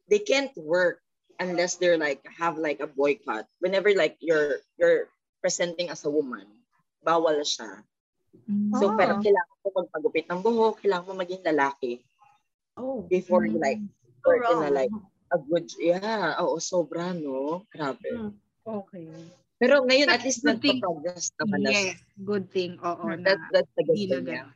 they 0.10 0.18
can't 0.18 0.50
work 0.58 1.06
unless 1.38 1.78
they're 1.78 2.02
like 2.02 2.26
have 2.26 2.58
like 2.58 2.82
a 2.82 2.90
boycott. 2.90 3.46
Whenever 3.62 3.94
like 3.94 4.18
you're 4.18 4.66
you're 4.82 5.14
presenting 5.38 5.94
as 5.94 6.02
a 6.02 6.10
woman, 6.10 6.50
bawal 7.06 7.38
siya. 7.46 7.86
So, 8.82 8.90
Oh. 8.90 8.98
pero 8.98 9.22
kailangan 9.22 9.58
mo 9.62 9.70
magpagupit 9.86 10.26
ng 10.26 10.42
buhok, 10.42 10.82
kailangan 10.82 11.06
mo 11.06 11.14
maging 11.22 11.46
lalaki 11.46 12.02
Oh. 12.74 13.06
before 13.06 13.46
you 13.46 13.62
like 13.62 13.78
so 14.26 14.34
work 14.34 14.50
in 14.50 14.66
a 14.66 14.72
like 14.74 14.90
a 15.34 15.38
good, 15.42 15.66
yeah, 15.82 16.38
oo, 16.38 16.62
sobra, 16.62 17.12
no? 17.12 17.66
Grabe. 17.74 18.06
Mm. 18.06 18.32
Okay. 18.64 19.10
Pero 19.58 19.82
ngayon, 19.84 20.08
at 20.14 20.22
But 20.22 20.26
least 20.30 20.42
good 20.46 20.62
thing- 20.62 20.80
nagpa-progress 20.80 21.26
naman 21.42 21.60
na 21.66 21.72
yes, 21.74 21.98
good 22.22 22.46
thing, 22.54 22.78
oo, 22.80 23.06
na 23.18 23.34
That, 23.34 23.40
that's 23.50 23.74
the 23.74 23.84
good 23.84 23.98
hindi 23.98 24.14
na 24.14 24.18
thing, 24.22 24.28
yeah. 24.38 24.50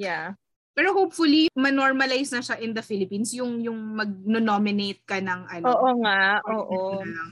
Yeah. 0.00 0.26
Pero 0.72 0.96
hopefully, 0.96 1.52
manormalize 1.52 2.32
na 2.32 2.40
siya 2.40 2.56
in 2.62 2.72
the 2.72 2.80
Philippines, 2.80 3.34
yung 3.36 3.60
yung 3.60 3.76
mag-nominate 3.76 5.02
ka 5.04 5.20
ng 5.20 5.40
ano. 5.50 5.66
Oo 5.66 5.88
nga, 6.00 6.40
oo. 6.46 7.04
na 7.04 7.10
lang. 7.10 7.30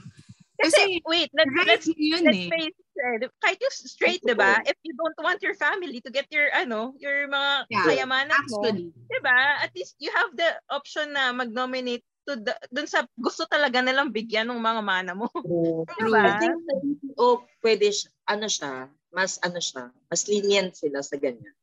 Kasi, 0.59 0.99
wait, 1.07 1.31
let's, 1.31 1.49
Right 1.55 1.67
let's, 1.71 1.87
yun 1.95 2.27
let's 2.27 2.35
eh. 2.35 2.51
face 2.51 2.75
it. 2.75 3.31
Kahit 3.39 3.63
yung 3.63 3.71
straight, 3.71 4.19
di 4.27 4.35
ba? 4.35 4.59
If 4.67 4.75
you 4.83 4.91
don't 4.91 5.15
want 5.23 5.39
your 5.39 5.55
family 5.55 6.03
to 6.03 6.11
get 6.11 6.27
your, 6.35 6.51
ano, 6.51 6.99
your 6.99 7.31
mga 7.31 7.51
Yeah, 7.71 7.85
kayamanan 7.87 8.43
mo, 8.51 8.67
di 8.75 9.19
ba? 9.23 9.63
At 9.63 9.71
least 9.71 9.95
you 10.03 10.11
have 10.11 10.35
the 10.35 10.59
option 10.67 11.15
na 11.15 11.31
mag-nominate 11.31 12.03
to 12.29 12.37
the, 12.37 12.53
dun 12.69 12.85
sa 12.85 13.09
gusto 13.17 13.49
talaga 13.49 13.81
nilang 13.81 14.13
bigyan 14.13 14.45
ng 14.45 14.61
mga 14.61 14.81
mana 14.85 15.11
mo. 15.17 15.25
True. 15.97 16.13
Diba? 16.13 16.21
I 16.21 16.37
think 16.37 16.53
sa 16.61 16.73
oh, 17.17 17.41
pwede 17.65 17.89
siya, 17.89 18.09
ano 18.29 18.45
siya, 18.45 18.73
mas 19.09 19.41
ano 19.41 19.57
siya, 19.57 19.89
mas 20.05 20.29
lenient 20.29 20.77
sila 20.77 21.01
sa 21.01 21.17
ganyan. 21.17 21.57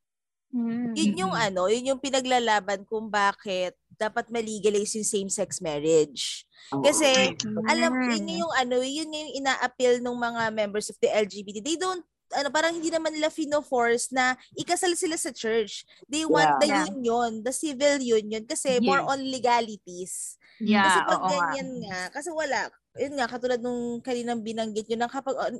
Yun 0.96 1.20
yung 1.20 1.34
ano, 1.36 1.68
yun 1.68 1.92
yung 1.94 2.00
pinaglalaban 2.00 2.88
kung 2.88 3.12
bakit 3.12 3.76
dapat 3.92 4.32
ma-legalize 4.32 4.96
yung 4.96 5.04
same-sex 5.04 5.60
marriage. 5.60 6.48
Kasi, 6.80 7.36
Mm. 7.36 7.64
alam, 7.68 7.92
yun 8.08 8.26
yung 8.40 8.52
ano, 8.56 8.80
yun 8.80 9.10
yung 9.12 9.30
ina-appeal 9.36 10.00
ng 10.00 10.16
mga 10.16 10.42
members 10.56 10.88
of 10.88 10.96
the 10.98 11.12
LGBT. 11.12 11.60
They 11.60 11.76
don't, 11.76 12.00
ano, 12.32 12.48
parang 12.48 12.72
hindi 12.72 12.88
naman 12.88 13.12
nila 13.12 13.28
fino-force 13.28 14.10
na 14.16 14.32
ikasal 14.56 14.96
sila 14.96 15.20
sa 15.20 15.28
church. 15.30 15.84
They 16.08 16.24
want 16.24 16.56
the 16.58 16.72
Yeah. 16.72 16.88
union, 16.88 17.44
the 17.44 17.52
civil 17.52 18.00
union, 18.00 18.48
kasi 18.48 18.80
more 18.80 19.04
Yes. 19.04 19.10
on 19.12 19.20
legalities. 19.28 20.40
Yeah, 20.60 20.84
kasi 20.88 20.98
pag 21.04 21.20
oo 21.20 21.28
nga. 21.28 21.36
ganyan 21.52 21.70
nga, 21.84 22.00
kasi 22.12 22.28
wala, 22.32 22.70
yun 22.96 23.14
nga, 23.16 23.26
katulad 23.28 23.60
nung 23.60 24.00
kaninang 24.00 24.40
binanggit 24.40 24.88
yun, 24.88 25.00
na 25.04 25.10
kapag, 25.10 25.36
uh, 25.36 25.52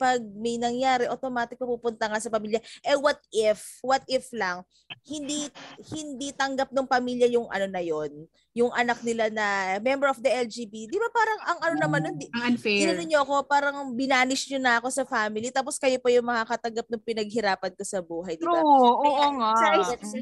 pag 0.00 0.24
may 0.32 0.56
nangyari, 0.56 1.04
automatic 1.04 1.60
pupunta 1.60 2.08
nga 2.08 2.16
sa 2.16 2.32
pamilya. 2.32 2.56
Eh, 2.80 2.96
what 2.96 3.20
if, 3.28 3.84
what 3.84 4.00
if 4.08 4.32
lang, 4.32 4.64
hindi, 5.04 5.52
hindi 5.92 6.32
tanggap 6.32 6.72
ng 6.72 6.88
pamilya 6.88 7.28
yung 7.28 7.44
ano 7.52 7.68
na 7.68 7.84
yon 7.84 8.24
yung 8.56 8.72
anak 8.74 8.98
nila 9.06 9.30
na 9.30 9.78
member 9.78 10.10
of 10.10 10.18
the 10.18 10.32
LGBT. 10.32 10.90
Di 10.90 10.98
ba 10.98 11.06
parang 11.12 11.38
ang 11.46 11.58
ano 11.68 11.74
naman 11.78 12.00
nun, 12.02 12.16
di, 12.16 12.26
Ang 12.32 12.56
unfair. 12.56 12.80
Ginano 12.82 13.04
niyo 13.04 13.22
ako, 13.22 13.46
parang 13.46 13.76
binanish 13.92 14.48
niyo 14.48 14.58
na 14.58 14.80
ako 14.80 14.88
sa 14.88 15.04
family, 15.04 15.52
tapos 15.52 15.76
kayo 15.76 16.00
pa 16.00 16.08
yung 16.10 16.26
makakatanggap 16.26 16.86
ng 16.88 17.04
pinaghirapan 17.04 17.72
ko 17.76 17.84
sa 17.84 18.00
buhay, 18.00 18.40
di 18.40 18.42
ba? 18.48 18.58
True, 18.58 18.90
oo 19.04 19.26
nga. 19.36 19.52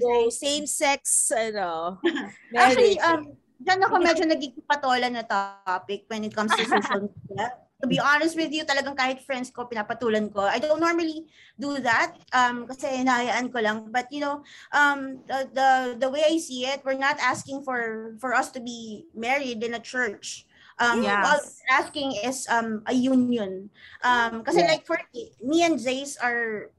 Go 0.02 0.28
same-sex, 0.28 1.32
ano, 1.32 1.96
Actually, 2.58 2.98
um, 3.00 3.32
dyan 3.58 3.82
ako 3.84 3.96
medyo 3.98 4.24
naging 4.24 4.54
patola 4.64 5.10
na 5.10 5.22
topic 5.26 6.06
when 6.06 6.24
it 6.24 6.34
comes 6.34 6.54
to 6.54 6.64
social 6.64 7.10
media. 7.10 7.52
To 7.78 7.86
be 7.86 8.02
honest 8.02 8.34
with 8.34 8.50
you, 8.50 8.66
talagang 8.66 8.98
kahit 8.98 9.22
friends 9.22 9.54
ko, 9.54 9.62
pinapatulan 9.70 10.34
ko. 10.34 10.42
I 10.42 10.58
don't 10.58 10.82
normally 10.82 11.30
do 11.54 11.78
that 11.78 12.10
um, 12.34 12.66
kasi 12.66 12.90
hinahayaan 12.90 13.54
ko 13.54 13.62
lang. 13.62 13.94
But 13.94 14.10
you 14.10 14.18
know, 14.18 14.42
um, 14.74 15.22
the, 15.30 15.46
the, 15.54 15.70
the 15.94 16.10
way 16.10 16.26
I 16.26 16.42
see 16.42 16.66
it, 16.66 16.82
we're 16.82 16.98
not 16.98 17.22
asking 17.22 17.62
for, 17.62 18.14
for 18.18 18.34
us 18.34 18.50
to 18.58 18.60
be 18.60 19.06
married 19.14 19.62
in 19.62 19.78
a 19.78 19.82
church. 19.82 20.42
Um, 20.82 21.02
Yes. 21.02 21.22
All 21.22 21.42
asking 21.70 22.18
is 22.22 22.46
um, 22.50 22.82
a 22.86 22.94
union. 22.94 23.70
Um, 24.02 24.42
kasi 24.42 24.62
Yeah. 24.62 24.74
like 24.74 24.86
for 24.86 24.98
me 25.42 25.62
and 25.62 25.78
Jace 25.78 26.18
are 26.18 26.74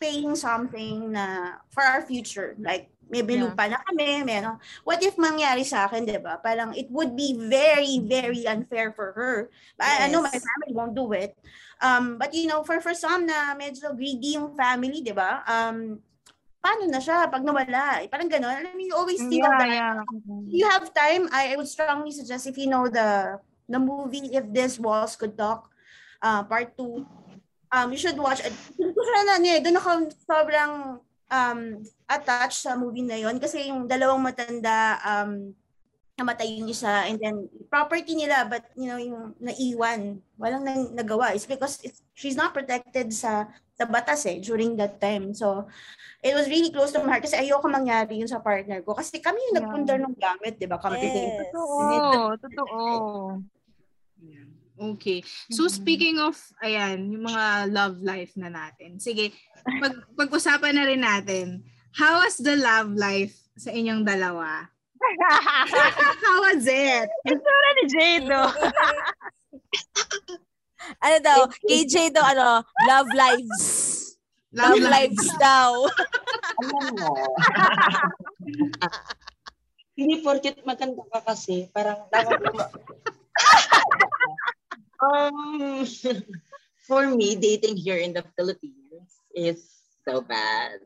paying 0.00 0.36
something 0.36 1.12
na 1.12 1.60
for 1.68 1.84
our 1.84 2.00
future. 2.00 2.56
Like, 2.60 2.88
may 3.06 3.22
Yeah. 3.22 3.46
lupa 3.46 3.70
na 3.70 3.78
kami, 3.86 4.26
may 4.26 4.42
ano. 4.42 4.58
What 4.82 4.98
if 5.02 5.14
mangyari 5.14 5.62
sa 5.62 5.86
akin, 5.86 6.02
di 6.06 6.18
ba? 6.18 6.42
Parang 6.42 6.74
it 6.74 6.90
would 6.90 7.14
be 7.14 7.38
very, 7.38 8.02
very 8.02 8.42
unfair 8.46 8.90
for 8.90 9.14
her. 9.14 9.36
I, 9.78 10.06
I 10.06 10.10
know 10.10 10.26
my 10.26 10.34
Yes. 10.34 10.42
family 10.42 10.72
won't 10.74 10.94
do 10.94 11.06
it. 11.14 11.38
Um, 11.78 12.18
but 12.18 12.34
you 12.34 12.50
know, 12.50 12.66
for, 12.66 12.80
for 12.82 12.94
some 12.96 13.26
na 13.26 13.54
medyo 13.54 13.94
greedy 13.94 14.34
yung 14.34 14.56
family, 14.58 15.04
di 15.04 15.14
ba? 15.14 15.44
Um, 15.46 16.02
paano 16.58 16.90
na 16.90 16.98
siya 16.98 17.30
pag 17.30 17.46
nawala? 17.46 18.02
Eh, 18.02 18.10
Parang 18.10 18.26
gano'n. 18.26 18.66
I 18.66 18.74
mean, 18.74 18.90
you 18.90 18.96
always 18.98 19.22
think 19.22 19.46
of 19.46 19.54
that 19.54 19.70
yeah. 19.70 20.02
if 20.50 20.50
you 20.50 20.66
have 20.66 20.90
time, 20.90 21.30
I, 21.30 21.54
I 21.54 21.56
would 21.56 21.70
strongly 21.70 22.10
suggest 22.10 22.50
if 22.50 22.58
you 22.58 22.66
know 22.66 22.90
the 22.90 23.38
the 23.70 23.78
movie 23.78 24.34
If 24.34 24.50
This 24.50 24.78
Walls 24.78 25.14
Could 25.14 25.38
Talk, 25.38 25.70
uh, 26.22 26.42
part 26.42 26.74
2, 26.78 27.06
um, 27.70 27.86
you 27.94 27.98
should 27.98 28.18
watch 28.18 28.42
it. 28.42 28.54
Siya 28.78 29.20
na, 29.26 29.38
niya, 29.38 29.62
doon 29.62 29.78
ako 29.78 29.90
sobrang 30.26 30.72
um, 31.30 31.60
attached 32.06 32.62
sa 32.62 32.78
movie 32.78 33.02
na 33.02 33.18
yon 33.18 33.36
kasi 33.42 33.70
yung 33.70 33.90
dalawang 33.90 34.22
matanda 34.22 34.98
um, 35.02 35.50
namatay 36.16 36.48
yung 36.56 36.70
isa 36.72 37.04
and 37.10 37.20
then 37.20 37.44
property 37.68 38.16
nila 38.16 38.48
but 38.48 38.64
you 38.72 38.88
know 38.88 38.96
yung 38.96 39.36
naiwan 39.36 40.16
walang 40.40 40.64
nang, 40.64 40.96
nagawa 40.96 41.36
it's 41.36 41.44
because 41.44 41.76
it's, 41.84 42.00
she's 42.16 42.38
not 42.38 42.56
protected 42.56 43.12
sa 43.12 43.44
sa 43.76 43.84
batas 43.84 44.24
eh 44.24 44.40
during 44.40 44.78
that 44.80 44.96
time 44.96 45.36
so 45.36 45.68
it 46.24 46.32
was 46.32 46.48
really 46.48 46.72
close 46.72 46.88
to 46.88 47.02
my 47.04 47.12
heart 47.12 47.26
kasi 47.26 47.36
ayoko 47.36 47.68
mangyari 47.68 48.16
yun 48.16 48.30
sa 48.30 48.40
partner 48.40 48.80
ko 48.80 48.96
kasi 48.96 49.20
kami 49.20 49.36
yung 49.50 49.60
Yeah. 49.60 49.60
nagpundar 49.68 49.98
ng 50.00 50.16
gamit 50.16 50.56
di 50.56 50.64
ba 50.64 50.80
kami 50.80 50.96
din 51.04 51.30
Yes. 51.36 51.52
Totoo, 51.52 52.40
totoo. 52.40 52.76
Yeah. 54.24 54.48
Okay. 54.76 55.24
So 55.52 55.68
speaking 55.68 56.20
of 56.20 56.36
ayan, 56.60 57.12
yung 57.12 57.24
mga 57.24 57.72
love 57.72 57.96
life 58.04 58.32
na 58.36 58.52
natin. 58.52 59.00
Sige, 59.00 59.32
pag 59.64 59.94
pag-usapan 60.16 60.72
na 60.76 60.84
rin 60.84 61.00
natin. 61.00 61.64
How 61.96 62.20
was 62.20 62.36
the 62.36 62.60
love 62.60 62.92
life 62.92 63.32
sa 63.56 63.72
inyong 63.72 64.04
dalawa? 64.04 64.68
How 66.20 66.36
was 66.44 66.68
it? 66.68 67.08
Itsura 67.24 67.70
ni 67.72 67.84
Jado. 67.88 68.52
ano 71.08 71.16
daw, 71.24 71.48
KJ 71.64 72.12
daw, 72.12 72.36
ano, 72.36 72.68
love 72.84 73.08
lives. 73.16 73.64
Love 74.52 74.76
lives 74.76 75.24
daw. 75.40 75.88
Alam 76.60 77.00
mo. 77.00 77.16
Hindi 79.96 80.20
porket 80.20 80.60
maganda 80.68 81.00
ka 81.08 81.32
kasi, 81.32 81.72
parang 81.72 82.04
dapat 82.12 82.44
mo. 82.44 82.60
um, 85.00 85.80
for 86.84 87.08
me, 87.08 87.40
dating 87.40 87.80
here 87.80 87.96
in 87.96 88.12
the 88.12 88.20
Philippines 88.36 89.16
is 89.32 89.64
so 90.04 90.20
bad. 90.20 90.84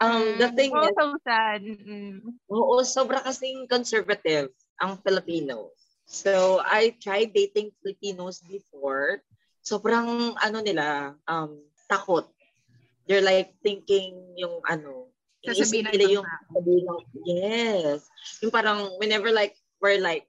Um, 0.00 0.40
the 0.40 0.48
thing 0.56 0.72
oh, 0.74 0.88
is, 0.88 0.96
so 0.96 1.06
sad. 1.22 1.60
Mm-mm. 1.62 2.34
Oo, 2.48 2.80
sobra 2.82 3.20
kasing 3.20 3.68
conservative 3.68 4.50
ang 4.80 4.96
Filipinos. 5.04 5.70
So, 6.08 6.58
I 6.64 6.96
tried 6.98 7.30
dating 7.36 7.70
Filipinos 7.78 8.42
before. 8.42 9.22
Sobrang, 9.62 10.34
ano 10.40 10.58
nila, 10.64 11.14
um, 11.28 11.60
takot. 11.86 12.26
They're 13.06 13.22
like 13.22 13.54
thinking 13.62 14.34
yung 14.34 14.64
ano, 14.66 15.12
Sasabihin 15.40 15.88
nila 15.88 16.20
yung 16.20 16.26
sasabihin 16.26 16.84
ng, 16.84 17.00
yes. 17.24 18.04
Yung 18.44 18.52
parang, 18.52 18.92
whenever 19.00 19.32
like, 19.32 19.56
we're 19.80 20.00
like, 20.00 20.28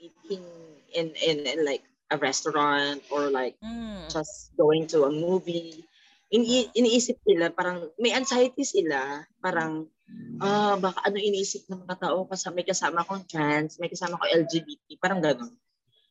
eating 0.00 0.42
in, 0.90 1.14
in, 1.22 1.46
in 1.46 1.60
like, 1.62 1.86
a 2.10 2.18
restaurant 2.18 2.98
or 3.14 3.30
like, 3.30 3.54
Mm. 3.62 4.10
just 4.10 4.50
going 4.58 4.90
to 4.90 5.06
a 5.06 5.12
movie, 5.12 5.86
ini 6.30 6.70
iniisip 6.78 7.18
nila, 7.26 7.50
parang 7.50 7.90
may 7.98 8.14
anxiety 8.14 8.62
sila, 8.62 9.26
parang, 9.42 9.90
ah, 10.38 10.78
baka 10.78 11.02
ano 11.10 11.18
iniisip 11.18 11.66
ng 11.66 11.82
mga 11.86 11.96
tao 12.06 12.22
kasi 12.30 12.46
may 12.54 12.62
kasama 12.62 13.02
akong 13.02 13.26
trans, 13.26 13.82
may 13.82 13.90
kasama 13.90 14.14
akong 14.14 14.46
LGBT, 14.46 14.86
parang 15.02 15.18
gano'n. 15.18 15.52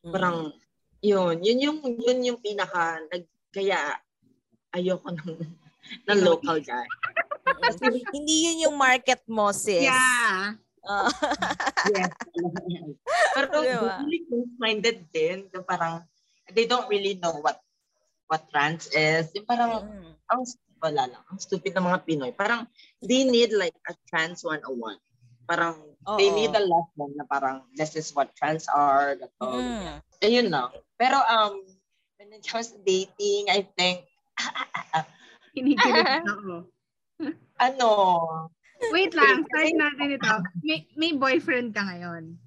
Mm. 0.04 0.12
Parang, 0.12 0.36
yun, 1.00 1.40
yun 1.40 1.58
yung, 1.64 1.78
yun 1.96 2.20
yung 2.20 2.38
pinaka, 2.40 3.00
nag, 3.08 3.24
kaya 3.48 3.96
ayoko 4.76 5.08
ng, 5.08 5.40
ng 6.12 6.20
local 6.20 6.60
guy. 6.60 6.86
Hindi 8.12 8.34
yun 8.44 8.68
yung 8.68 8.76
market 8.76 9.24
mo, 9.24 9.50
sis. 9.56 9.88
Yeah. 9.88 10.60
Ah. 10.84 11.08
Yes. 11.80 12.12
Pero 13.32 13.64
Diba? 13.64 14.04
really 14.04 14.20
close-minded 14.28 15.08
din, 15.08 15.48
parang, 15.64 16.04
they 16.52 16.68
don't 16.68 16.92
really 16.92 17.16
know 17.16 17.40
what 17.40 17.56
what 18.30 18.46
trans 18.48 18.86
is. 18.94 19.28
Yung 19.34 19.44
parang, 19.44 19.84
Mm. 19.84 20.14
ang 20.30 20.42
wala 20.80 21.10
lang, 21.10 21.22
ang 21.28 21.36
stupid 21.36 21.74
ng 21.74 21.84
mga 21.84 22.00
Pinoy. 22.06 22.32
Parang, 22.32 22.64
they 23.02 23.26
need 23.26 23.52
like 23.52 23.74
a 23.84 23.94
trans 24.08 24.40
101. 24.46 24.96
Parang, 25.44 25.76
they 26.16 26.30
Oo. 26.30 26.36
need 26.38 26.54
a 26.54 26.62
lesson 26.62 27.10
na 27.18 27.26
parang, 27.26 27.66
this 27.74 27.98
is 27.98 28.14
what 28.14 28.32
trans 28.38 28.70
are, 28.70 29.18
that's 29.18 29.34
all. 29.42 29.58
Mm. 29.58 29.98
Ayun 30.22 30.48
lang. 30.48 30.70
Pero, 30.96 31.18
um, 31.20 31.60
when 32.16 32.30
it 32.32 32.46
comes 32.46 32.70
to 32.70 32.78
dating, 32.80 33.50
I 33.50 33.66
think, 33.74 34.06
Kinikilig 35.50 36.06
ako. 36.22 36.70
ano, 37.58 37.88
Wait 38.94 39.12
lang, 39.12 39.44
start 39.44 39.76
natin 39.76 40.16
ito. 40.16 40.32
May, 40.64 40.88
may 40.96 41.12
boyfriend 41.12 41.76
ka 41.76 41.84
ngayon. 41.84 42.40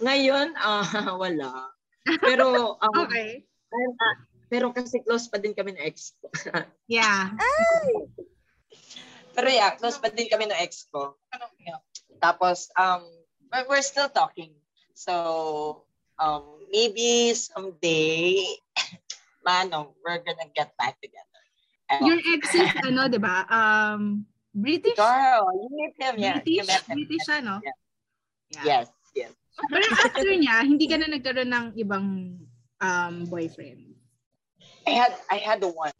ngayon, 0.00 0.56
ah, 0.56 0.80
wala. 1.20 1.68
Pero, 2.22 2.78
um, 2.80 2.94
Okay. 3.04 3.44
I'm- 3.68 4.32
pero 4.48 4.70
kasi 4.72 5.00
close 5.00 5.26
pa 5.28 5.40
din 5.40 5.56
kami 5.56 5.74
ng 5.74 5.82
ex 5.82 6.14
ko. 6.20 6.28
Yeah. 6.90 7.32
pero 9.34 9.48
yeah, 9.50 9.74
close 9.74 9.98
pa 9.98 10.12
din 10.12 10.28
kami 10.30 10.46
ng 10.46 10.60
ex 10.60 10.86
ko. 10.92 11.18
Tapos, 12.22 12.70
um, 12.78 13.04
we're, 13.50 13.66
we're 13.68 13.84
still 13.84 14.08
talking. 14.08 14.54
So, 14.94 15.84
um, 16.18 16.62
maybe 16.70 17.34
someday, 17.34 18.40
mano, 19.46 19.92
we're 20.00 20.22
gonna 20.22 20.48
get 20.54 20.72
back 20.78 20.96
together. 21.02 21.42
And- 21.90 22.06
Your 22.06 22.20
ex 22.20 22.42
is 22.54 22.70
ano, 22.86 23.10
di 23.10 23.18
ba? 23.18 23.44
Um, 23.50 24.24
British? 24.54 24.94
Girl, 24.94 25.50
you 25.58 25.68
met 25.74 25.94
him, 25.98 26.14
yeah. 26.16 26.38
You 26.46 26.62
British? 26.62 26.68
met 26.70 26.84
him. 26.86 26.94
British 26.94 27.22
siya, 27.26 27.38
no? 27.42 27.58
Yeah. 27.58 27.76
Yeah. 28.54 28.64
Yes, 28.64 28.86
yes. 29.18 29.32
Pero 29.54 29.84
after 29.98 30.30
niya, 30.30 30.62
hindi 30.62 30.86
ka 30.86 30.96
na 30.98 31.10
nagkaroon 31.10 31.50
ng 31.50 31.66
ibang 31.78 32.06
um, 32.78 33.14
boyfriend. 33.26 33.93
I 34.86 34.92
had, 34.92 35.12
I 35.30 35.38
had 35.38 35.60
one. 35.64 35.94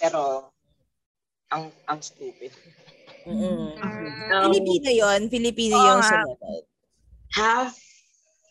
Pero, 0.00 0.52
ang, 1.50 1.72
ang 1.88 2.00
stupid. 2.00 2.52
Mm-mm. 3.26 3.76
Um, 3.76 4.52
Filipino 4.52 4.88
yun. 4.88 5.20
Filipino 5.28 5.74
Oo 5.76 5.86
yung 5.86 6.02
sumunod. 6.04 6.62
half, 7.34 7.72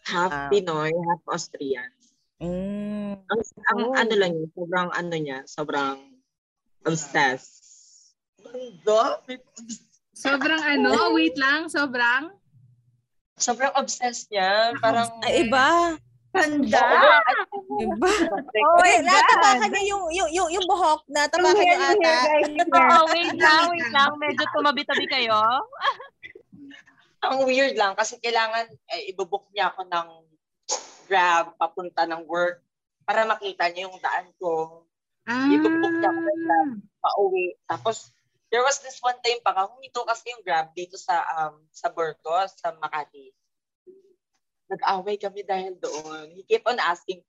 half 0.05 0.31
Ah. 0.33 0.47
Pinoy, 0.49 0.91
half 0.93 1.21
Austrian. 1.27 1.89
Mm. 2.37 3.17
Ang, 3.17 3.41
ang 3.73 3.79
Oh. 3.81 3.97
ano 3.97 4.13
lang 4.13 4.31
yun, 4.37 4.49
sobrang 4.53 4.89
ano 4.93 5.15
niya, 5.17 5.41
sobrang 5.49 5.97
obsessed. 6.85 8.13
Ganda. 8.37 9.19
Sobrang 10.13 10.61
ano, 10.61 11.13
wait 11.17 11.33
lang, 11.37 11.69
sobrang 11.69 12.33
Sobrang 13.37 13.69
obsessed 13.77 14.33
niya. 14.33 14.73
Parang, 14.81 15.13
Ay, 15.21 15.45
iba. 15.45 15.93
Ganda! 16.37 16.83
Iba. 17.77 18.09
Oh 18.57 18.83
Eh, 18.85 18.99
natapakan 19.01 19.69
niya 19.73 19.83
yung, 19.89 20.03
yung, 20.13 20.29
yung, 20.29 20.49
yung 20.53 20.65
buhok. 20.69 21.01
Natapakan 21.09 21.61
niyo 21.61 21.77
ata. 21.77 22.13
Oo, 22.77 23.05
wait 23.13 23.37
lang, 23.37 23.63
wait 23.73 23.89
lang. 23.89 24.11
Medyo 24.21 24.43
tumabi-tabi 24.53 25.05
kayo. 25.09 25.37
ang 27.17 27.43
weird 27.43 27.73
lang 27.75 27.97
kasi 27.97 28.21
kailangan 28.21 28.69
eh, 28.93 29.09
ibubuk 29.09 29.49
niya 29.51 29.73
ako 29.73 29.89
ng 29.89 30.07
grab 31.09 31.57
papunta 31.57 32.05
ng 32.05 32.23
work 32.29 32.61
para 33.07 33.25
makita 33.25 33.67
niya 33.71 33.87
yung 33.89 33.97
daan 34.03 34.29
ko. 34.37 34.83
ah, 35.25 35.49
Ibubuk 35.49 35.93
niya 35.97 36.09
ako 36.13 36.19
ng 36.21 36.39
grab 36.45 36.69
pauwi. 37.01 37.45
Tapos, 37.65 38.11
there 38.51 38.63
was 38.63 38.79
this 38.83 38.99
one 39.03 39.17
time 39.23 39.39
pa, 39.43 39.55
huminto 39.67 40.03
kasi 40.07 40.31
yung 40.31 40.43
grab 40.43 40.71
dito 40.75 40.95
sa 40.99 41.23
um, 41.39 41.63
sa 41.71 41.91
Burgos, 41.91 42.55
sa 42.59 42.75
Makati. 42.75 43.31
Nag-away 44.67 45.15
kami 45.15 45.41
dahil 45.47 45.79
doon. 45.79 46.35
He 46.35 46.43
kept 46.43 46.67
on 46.67 46.79
asking, 46.79 47.23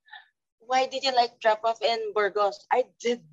why 0.59 0.85
did 0.85 1.03
you 1.03 1.15
like 1.15 1.39
drop 1.39 1.63
off 1.63 1.79
in 1.81 2.11
Burgos? 2.11 2.59
I 2.69 2.85
did. 2.99 3.23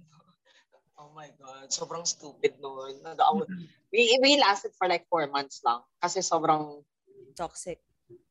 Oh 0.97 1.13
my 1.13 1.29
God, 1.37 1.69
sobrang 1.69 2.07
stupid 2.09 2.57
noon. 2.57 3.03
Nag-away. 3.05 3.47
We, 3.93 4.17
we 4.23 4.41
lasted 4.41 4.73
for 4.79 4.89
like 4.89 5.05
four 5.13 5.29
months 5.29 5.61
lang 5.61 5.85
kasi 6.01 6.25
sobrang 6.25 6.81
Toxic. 7.37 7.79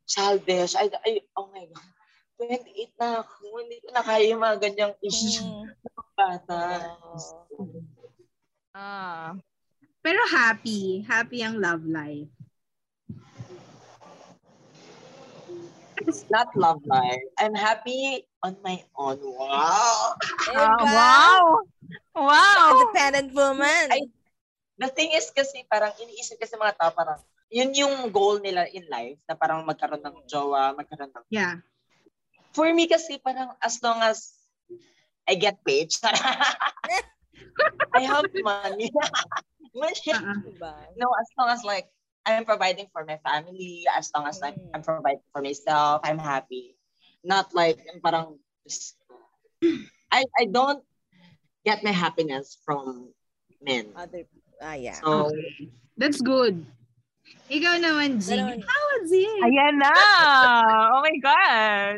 childish. 0.10 0.74
I, 0.74 0.90
I, 1.06 1.22
oh 1.38 1.50
my 1.54 1.66
God. 1.70 1.90
28 2.36 3.00
na 3.00 3.24
ako. 3.24 3.44
Hindi 3.64 3.78
ko 3.80 3.88
na 3.96 4.04
kaya 4.04 4.24
yung 4.28 4.44
mga 4.44 4.58
ganyang 4.60 4.94
issues 5.00 5.40
Mm. 5.40 5.72
bata. 6.16 6.60
Ah. 8.76 9.32
pero 10.04 10.20
happy. 10.28 11.04
Happy 11.08 11.40
ang 11.44 11.60
love 11.60 11.84
life. 11.88 12.32
It's 16.06 16.26
not 16.30 16.54
love 16.56 16.86
life. 16.86 17.22
I'm 17.38 17.58
happy 17.58 18.26
on 18.44 18.56
my 18.64 18.84
own. 18.96 19.18
Wow. 19.22 20.16
Iba. 20.54 20.78
wow! 20.86 21.44
Wow! 22.14 22.62
Independent 22.78 23.34
woman. 23.34 23.86
Ay, 23.90 24.06
The 24.76 24.92
thing 24.92 25.16
is 25.16 25.32
kasi 25.32 25.64
parang 25.72 25.96
iniisip 25.96 26.36
kasi 26.36 26.60
mga 26.60 26.76
tao 26.76 26.92
parang 26.92 27.20
yun 27.48 27.72
yung 27.72 28.12
goal 28.12 28.44
nila 28.44 28.68
in 28.68 28.84
life 28.92 29.16
na 29.24 29.36
parang 29.40 29.64
magkaroon 29.64 30.04
ng 30.04 30.28
jowa, 30.28 30.76
magkaroon 30.76 31.16
ng... 31.16 31.26
Yeah. 31.32 31.64
For 32.52 32.68
me 32.76 32.84
kasi 32.92 33.16
parang 33.24 33.56
as 33.64 33.80
long 33.80 34.04
as 34.04 34.36
I 35.24 35.40
get 35.40 35.64
paid, 35.64 35.96
I 37.96 38.02
have 38.04 38.28
money. 38.44 38.92
Money. 39.76 40.08
Uh-uh. 40.08 40.40
Diba? 40.40 40.76
no, 40.96 41.08
as 41.20 41.30
long 41.36 41.52
as 41.52 41.60
like 41.68 41.92
I'm 42.26 42.46
providing 42.46 42.90
for 42.90 43.06
my 43.06 43.22
family, 43.22 43.86
as 43.94 44.10
long 44.18 44.26
as 44.26 44.42
like 44.42 44.58
Mm. 44.58 44.74
I'm 44.74 44.84
providing 44.84 45.26
for 45.30 45.42
myself, 45.46 46.02
I'm 46.04 46.18
happy. 46.18 46.74
Not 47.22 47.54
like 47.54 47.78
parang 48.02 48.42
just, 48.66 48.98
I 50.10 50.26
I 50.26 50.50
don't 50.50 50.82
get 51.66 51.86
my 51.86 51.94
happiness 51.94 52.58
from 52.66 53.14
men. 53.62 53.94
Other, 53.94 54.26
ah, 54.62 54.74
yeah. 54.74 54.98
So 55.06 55.30
That's 55.98 56.20
good. 56.20 56.66
Ikaw 57.50 57.82
naman, 57.82 58.22
G. 58.22 58.36
How 58.38 58.82
was 58.94 59.10
it? 59.10 59.42
Ayan 59.46 59.74
na! 59.82 59.94
Oh 60.92 61.02
my 61.02 61.18
God! 61.22 61.98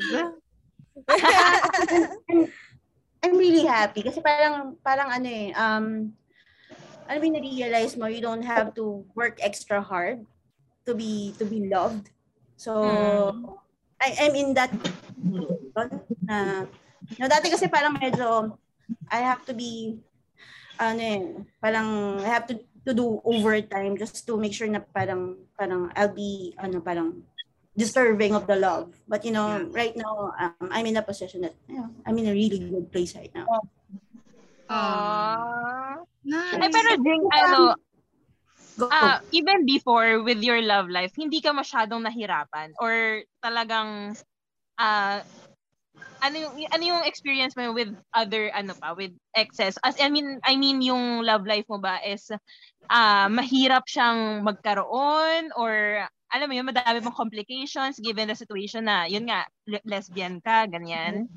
I'm, 1.88 2.03
I'm 3.23 3.36
really 3.36 3.65
happy 3.67 4.03
kasi 4.03 4.19
parang 4.23 4.75
parang 4.84 5.09
ano 5.11 5.28
eh 5.28 5.51
um 5.55 6.15
ano 7.07 7.17
ba 7.23 7.27
na-realize 7.31 7.95
mo 7.95 8.05
you 8.11 8.21
don't 8.21 8.43
have 8.43 8.75
to 8.75 9.03
work 9.15 9.39
extra 9.39 9.79
hard 9.81 10.23
to 10.85 10.93
be 10.95 11.33
to 11.39 11.43
be 11.47 11.67
loved. 11.67 12.11
So 12.55 12.71
I 13.99 14.27
I'm 14.27 14.35
in 14.35 14.53
that 14.55 14.71
na 16.27 16.67
no, 17.17 17.25
dati 17.27 17.47
kasi 17.51 17.67
parang 17.71 17.97
medyo 17.97 18.55
I 19.07 19.23
have 19.23 19.43
to 19.47 19.53
be 19.55 19.97
ano 20.77 21.01
eh, 21.01 21.23
parang 21.63 22.19
I 22.21 22.29
have 22.29 22.45
to 22.51 22.55
to 22.87 22.95
do 22.95 23.19
overtime 23.27 23.99
just 23.99 24.23
to 24.23 24.39
make 24.39 24.55
sure 24.55 24.67
na 24.67 24.79
parang 24.79 25.35
parang 25.59 25.91
I'll 25.91 26.13
be 26.13 26.55
ano 26.55 26.79
parang 26.79 27.23
deserving 27.77 28.33
of 28.33 28.47
the 28.47 28.57
love. 28.57 28.95
But 29.05 29.21
you 29.27 29.31
know, 29.35 29.45
Yeah. 29.47 29.69
right 29.69 29.95
now 29.95 30.33
um, 30.33 30.67
I'm 30.71 30.87
in 30.87 30.97
a 30.97 31.05
position 31.05 31.45
that 31.45 31.53
you 31.69 31.77
know, 31.77 31.89
I'm 32.07 32.17
in 32.17 32.31
a 32.31 32.33
really 32.33 32.57
good 32.57 32.89
place 32.89 33.13
right 33.13 33.29
now. 33.35 33.45
Aww. 34.67 36.01
Nice. 36.28 36.59
Ay, 36.59 36.67
pero 36.67 36.91
Jing, 36.99 37.23
ano, 37.32 37.59
ah, 38.91 39.23
even 39.32 39.63
before 39.63 40.21
with 40.28 40.43
your 40.43 40.59
love 40.59 40.91
life, 40.91 41.15
hindi 41.15 41.39
ka 41.39 41.55
masyadong 41.55 42.03
nahirapan 42.03 42.75
or 42.84 43.23
talagang 43.39 44.11
ah 44.78 45.23
ano 46.21 46.36
yung 46.36 46.53
ano 46.69 46.84
yung 46.84 47.03
experience 47.07 47.55
mo 47.55 47.71
with 47.73 47.89
other 48.11 48.51
ano 48.51 48.75
pa 48.75 48.93
with 48.93 49.15
exes? 49.34 49.80
As 49.82 49.95
I 50.03 50.11
mean 50.11 50.43
I 50.43 50.59
mean 50.59 50.84
yung 50.84 51.23
love 51.23 51.47
life 51.47 51.65
mo 51.71 51.80
ba 51.80 52.03
is 52.03 52.28
ah 52.91 53.32
mahirap 53.32 53.88
siyang 53.88 54.43
magkaroon 54.43 55.55
or 55.55 56.03
alam 56.28 56.47
mo 56.51 56.53
yun 56.55 56.67
madami 56.67 56.99
mong 56.99 57.15
complications 57.15 57.99
given 58.03 58.28
the 58.28 58.36
situation 58.36 58.84
na 58.84 59.07
yun 59.07 59.23
nga 59.28 59.47
le- 59.63 59.86
lesbian 59.88 60.43
ka 60.43 60.67
ganyan 60.67 61.28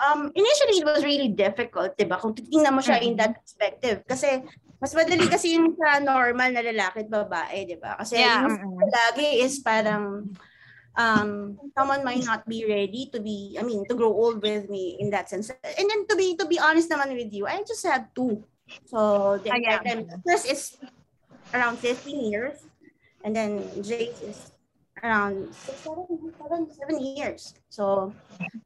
um, 0.00 0.32
initially 0.34 0.80
it 0.80 0.86
was 0.86 1.04
really 1.04 1.30
difficult, 1.30 1.94
'di 1.94 2.08
ba? 2.08 2.16
Kung 2.16 2.34
titingnan 2.34 2.74
mo 2.74 2.82
siya 2.82 2.98
in 3.04 3.14
that 3.20 3.36
perspective 3.36 4.02
kasi 4.08 4.42
mas 4.80 4.96
madali 4.96 5.28
kasi 5.28 5.60
yung 5.60 5.76
sa 5.76 6.00
normal 6.00 6.50
na 6.56 6.64
lalaki 6.64 7.04
at 7.04 7.10
babae, 7.12 7.68
'di 7.68 7.76
ba? 7.76 8.00
Kasi 8.00 8.16
Yeah, 8.16 8.48
yung 8.48 8.56
lagi 8.80 9.44
is 9.44 9.60
parang 9.60 10.32
um 10.98 11.54
someone 11.76 12.02
might 12.02 12.24
not 12.26 12.42
be 12.50 12.66
ready 12.66 13.06
to 13.12 13.22
be 13.22 13.54
I 13.54 13.62
mean 13.62 13.86
to 13.86 13.94
grow 13.94 14.10
old 14.10 14.42
with 14.42 14.66
me 14.72 14.98
in 14.98 15.12
that 15.12 15.28
sense. 15.28 15.52
And 15.52 15.86
then 15.86 16.08
to 16.08 16.14
be 16.16 16.34
to 16.40 16.48
be 16.48 16.58
honest 16.58 16.88
naman 16.88 17.12
with 17.14 17.30
you, 17.30 17.44
I 17.44 17.60
just 17.62 17.84
have 17.86 18.10
two. 18.16 18.42
So 18.88 19.36
the 19.42 19.50
then 19.84 20.08
first 20.24 20.46
is 20.46 20.78
around 21.50 21.82
15 21.82 22.30
years 22.30 22.69
and 23.24 23.34
then 23.34 23.64
Jake 23.82 24.14
is 24.22 24.52
around 25.02 25.48
six, 25.54 25.80
seven, 25.84 26.06
seven, 26.36 26.60
seven 26.70 26.96
years. 27.00 27.54
So, 27.68 28.12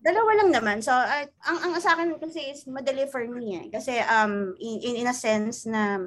dalawa 0.02 0.42
lang 0.42 0.50
naman. 0.50 0.82
So, 0.82 0.90
I, 0.90 1.30
ang, 1.46 1.58
ang 1.62 1.72
sa 1.78 1.94
akin 1.94 2.18
kasi 2.18 2.50
is 2.50 2.66
madali 2.66 3.06
for 3.06 3.22
me 3.26 3.60
eh. 3.60 3.66
Kasi 3.70 4.02
um, 4.02 4.54
in, 4.58 5.04
in 5.04 5.06
a 5.06 5.14
sense 5.14 5.66
na 5.66 6.02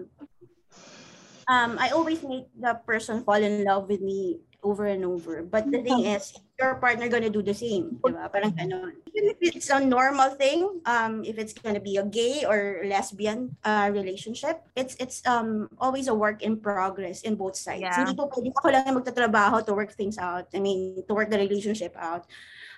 um, 1.48 1.72
I 1.80 1.90
always 1.96 2.22
make 2.24 2.52
the 2.60 2.76
person 2.84 3.24
fall 3.24 3.40
in 3.40 3.64
love 3.64 3.88
with 3.88 4.04
me 4.04 4.40
over 4.68 4.86
and 4.92 5.06
over. 5.08 5.44
But 5.44 5.72
the 5.72 5.80
thing 5.80 6.04
is, 6.04 6.36
your 6.60 6.76
partner 6.76 7.08
gonna 7.08 7.32
do 7.32 7.42
the 7.42 7.56
same. 7.56 8.04
Parang 8.04 8.52
ganon. 8.52 8.92
Even 9.16 9.32
if 9.34 9.40
it's 9.42 9.70
a 9.72 9.80
normal 9.80 10.36
thing, 10.36 10.82
um, 10.86 11.24
if 11.24 11.40
it's 11.40 11.54
gonna 11.56 11.80
be 11.80 11.96
a 11.98 12.06
gay 12.06 12.44
or 12.44 12.84
lesbian 12.86 13.56
uh, 13.64 13.90
relationship, 13.94 14.68
it's 14.76 14.96
it's 15.00 15.24
um 15.26 15.70
always 15.80 16.08
a 16.08 16.16
work 16.16 16.44
in 16.44 16.60
progress 16.60 17.24
in 17.24 17.36
both 17.40 17.56
sides. 17.56 17.82
Yeah. 17.82 18.04
Hindi 18.04 18.14
po 18.20 18.28
pwede 18.30 18.52
ako 18.54 18.68
lang 18.70 18.94
magtatrabaho 18.94 19.64
to 19.66 19.74
work 19.74 19.96
things 19.96 20.20
out. 20.20 20.52
I 20.54 20.60
mean, 20.60 21.02
to 21.08 21.14
work 21.16 21.32
the 21.32 21.40
relationship 21.40 21.96
out. 21.98 22.28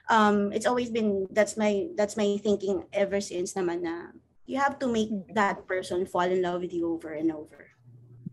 Um, 0.09 0.51
it's 0.53 0.65
always 0.65 0.89
been 0.89 1.27
that's 1.31 1.57
my 1.57 1.87
that's 1.95 2.17
my 2.17 2.37
thinking 2.41 2.85
ever 2.93 3.21
since 3.21 3.53
naman 3.53 3.83
na 3.85 4.13
you 4.45 4.57
have 4.59 4.79
to 4.81 4.87
make 4.89 5.11
that 5.33 5.67
person 5.67 6.05
fall 6.05 6.25
in 6.27 6.41
love 6.41 6.61
with 6.61 6.73
you 6.73 6.89
over 6.89 7.13
and 7.13 7.31
over. 7.31 7.71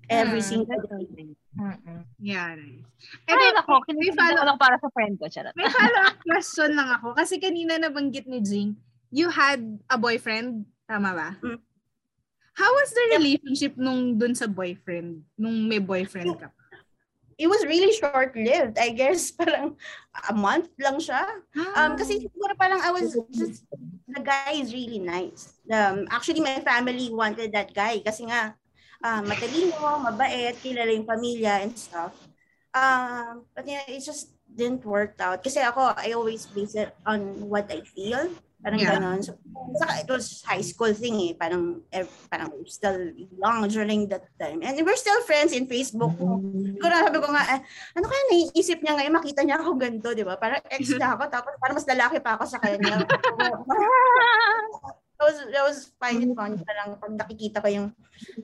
Every 0.08 0.40
Hmm, 0.40 0.46
single 0.46 0.80
day. 0.86 1.36
Mm-mm. 1.56 2.00
Yeah, 2.20 2.52
nice. 2.54 2.84
Ay, 3.24 3.32
Eto, 3.32 3.44
nako, 3.56 3.72
may 3.80 3.86
kinikilig 3.88 4.16
follow- 4.16 4.44
ako 4.44 4.60
para 4.60 4.76
sa 4.76 4.88
friend 4.92 5.14
ko. 5.16 5.24
Charot. 5.26 5.54
may 5.56 5.68
follow-up 5.68 6.16
question 6.28 6.70
lang 6.76 6.88
ako. 7.00 7.16
Kasi 7.16 7.40
kanina 7.40 7.80
nabanggit 7.80 8.28
ni 8.28 8.44
Jing, 8.44 8.76
you 9.08 9.32
had 9.32 9.60
a 9.88 9.96
boyfriend, 9.96 10.68
tama 10.84 11.16
ba? 11.16 11.28
Mm. 11.40 11.60
How 12.56 12.70
was 12.72 12.88
the 12.92 13.04
relationship 13.20 13.76
nung 13.76 14.16
dun 14.16 14.32
sa 14.32 14.48
boyfriend? 14.48 15.20
Nung 15.36 15.68
may 15.68 15.80
boyfriend 15.80 16.40
ka? 16.40 16.48
It 17.36 17.52
was 17.52 17.60
really 17.68 17.92
short-lived. 17.92 18.80
I 18.80 18.96
guess 18.96 19.28
parang 19.36 19.76
a 20.16 20.32
month 20.32 20.72
lang 20.80 20.96
siya. 20.96 21.20
Ah. 21.52 21.84
Um, 21.84 21.92
kasi 22.00 22.24
siguro 22.24 22.56
parang 22.56 22.80
I 22.80 22.88
was 22.96 23.12
just, 23.28 23.68
the 24.08 24.24
guy 24.24 24.56
is 24.56 24.72
really 24.72 24.96
nice. 24.96 25.60
Um, 25.68 26.08
actually, 26.08 26.40
my 26.40 26.64
family 26.64 27.12
wanted 27.12 27.52
that 27.52 27.76
guy 27.76 28.00
kasi 28.00 28.24
nga, 28.24 28.56
um, 29.02 29.22
matalino, 29.26 30.00
mabait, 30.00 30.56
kilala 30.60 30.92
yung 30.92 31.08
pamilya 31.08 31.64
and 31.64 31.74
stuff. 31.76 32.12
Um, 32.76 33.48
but 33.56 33.64
yeah, 33.64 33.84
it 33.88 34.04
just 34.04 34.36
didn't 34.46 34.84
work 34.84 35.16
out. 35.20 35.40
Kasi 35.40 35.60
ako, 35.60 35.96
I 35.96 36.12
always 36.12 36.46
base 36.46 36.76
it 36.76 36.92
on 37.04 37.48
what 37.48 37.68
I 37.72 37.80
feel. 37.84 38.28
Parang 38.60 38.80
Yeah. 38.80 38.98
ganon. 38.98 39.20
So, 39.20 39.36
saka 39.78 39.92
it 40.00 40.08
was 40.08 40.40
high 40.42 40.64
school 40.64 40.90
thing 40.96 41.16
eh. 41.28 41.32
Parang, 41.36 41.84
eh, 41.92 42.08
parang 42.32 42.50
still 42.66 43.12
young 43.16 43.68
during 43.68 44.08
that 44.08 44.26
time. 44.40 44.64
And 44.64 44.80
we're 44.80 44.98
still 44.98 45.20
friends 45.28 45.52
in 45.52 45.68
Facebook. 45.68 46.16
Siguro 46.16 46.94
sabi 46.96 47.20
ko 47.20 47.28
nga, 47.30 47.44
eh, 47.56 47.60
ano 47.94 48.04
kaya 48.08 48.22
naiisip 48.32 48.80
niya 48.80 48.96
ngayon, 48.96 49.12
makita 49.12 49.40
niya 49.44 49.60
ako 49.60 49.76
ganito, 49.76 50.08
di 50.16 50.24
ba? 50.24 50.40
Parang 50.40 50.64
ex 50.72 50.88
na 50.96 51.14
ako, 51.14 51.28
tapos 51.28 51.52
parang 51.60 51.76
mas 51.76 51.88
lalaki 51.88 52.16
pa 52.18 52.40
ako 52.40 52.44
sa 52.48 52.58
kanya. 52.58 53.04
that 55.16 55.24
was, 55.24 55.36
that 55.48 55.64
was 55.64 55.78
find 55.96 56.20
it 56.20 56.32
funny. 56.36 56.60
Parang 56.60 57.00
pag 57.00 57.12
nakikita 57.16 57.64
ko 57.64 57.68
yung, 57.68 57.88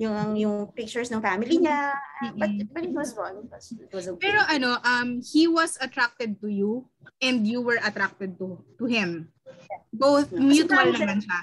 yung, 0.01 0.37
yung 0.37 0.57
pictures 0.73 1.13
ng 1.13 1.21
family 1.21 1.61
niya. 1.61 1.93
But, 2.37 2.51
but 2.73 2.85
it 2.85 2.97
was 2.97 3.13
fun. 3.13 3.45
It 3.45 3.51
was, 3.53 3.65
it 3.77 3.93
was 3.93 4.09
okay. 4.09 4.33
Pero 4.33 4.41
ano, 4.49 4.81
um, 4.83 5.21
he 5.21 5.49
was 5.49 5.77
attracted 5.81 6.41
to 6.41 6.49
you 6.49 6.89
and 7.21 7.47
you 7.47 7.61
were 7.61 7.79
attracted 7.85 8.41
to 8.41 8.61
to 8.81 8.85
him. 8.89 9.29
Both 9.93 10.33
mutual 10.33 10.69
parang 10.73 10.97
siya- 10.97 11.05
naman 11.05 11.21
siya. 11.21 11.41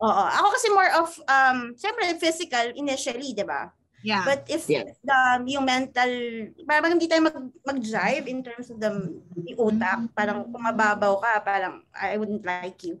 Oo. 0.00 0.24
Ako 0.32 0.46
kasi 0.56 0.66
more 0.72 0.90
of, 0.96 1.08
um, 1.28 1.58
siyempre 1.76 2.16
physical 2.16 2.72
initially, 2.76 3.36
di 3.36 3.44
ba? 3.44 3.68
Yeah. 4.00 4.24
But 4.24 4.48
if 4.48 4.64
Yeah. 4.64 4.88
the 5.04 5.20
yung 5.44 5.68
mental, 5.68 6.08
parang 6.64 6.96
hindi 6.96 7.04
tayo 7.04 7.28
mag, 7.28 7.36
mag-drive 7.68 8.24
in 8.32 8.40
terms 8.40 8.72
of 8.72 8.80
the 8.80 9.12
yung 9.44 9.60
utak, 9.60 10.08
parang 10.16 10.48
kung 10.48 10.64
mababaw 10.64 11.20
ka, 11.20 11.32
parang 11.44 11.84
I 11.92 12.16
wouldn't 12.16 12.40
like 12.40 12.80
you. 12.80 12.96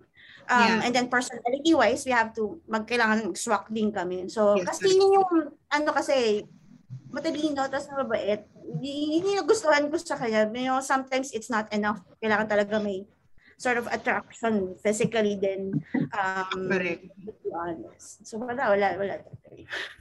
Um, 0.50 0.66
Yeah. 0.66 0.78
And 0.82 0.92
then 0.92 1.06
personality-wise, 1.06 2.02
we 2.02 2.10
have 2.10 2.34
to, 2.34 2.58
magkailangan 2.66 3.38
swak 3.38 3.70
din 3.70 3.94
kami. 3.94 4.26
So, 4.26 4.58
Yes, 4.58 4.74
kasi 4.74 4.98
yun 4.98 5.22
yung, 5.22 5.54
ano 5.70 5.90
kasi, 5.94 6.42
matalino, 7.14 7.70
tapos 7.70 7.86
mabait, 7.94 8.42
hindi, 8.66 9.22
nagustuhan 9.34 9.86
ko 9.86 9.94
sa 9.98 10.18
kanya. 10.18 10.50
You 10.50 10.74
know, 10.74 10.82
sometimes 10.82 11.30
it's 11.30 11.50
not 11.50 11.70
enough. 11.70 12.02
Kailangan 12.18 12.50
talaga 12.50 12.82
may 12.82 13.06
sort 13.60 13.76
of 13.76 13.84
attraction 13.92 14.72
physically 14.80 15.36
then 15.36 15.84
um 16.16 16.64
Correct. 16.64 17.12
to 17.28 17.32
be 17.44 17.52
honest. 17.52 18.24
So 18.24 18.40
wala, 18.40 18.72
wala, 18.72 18.96
wala. 18.96 19.14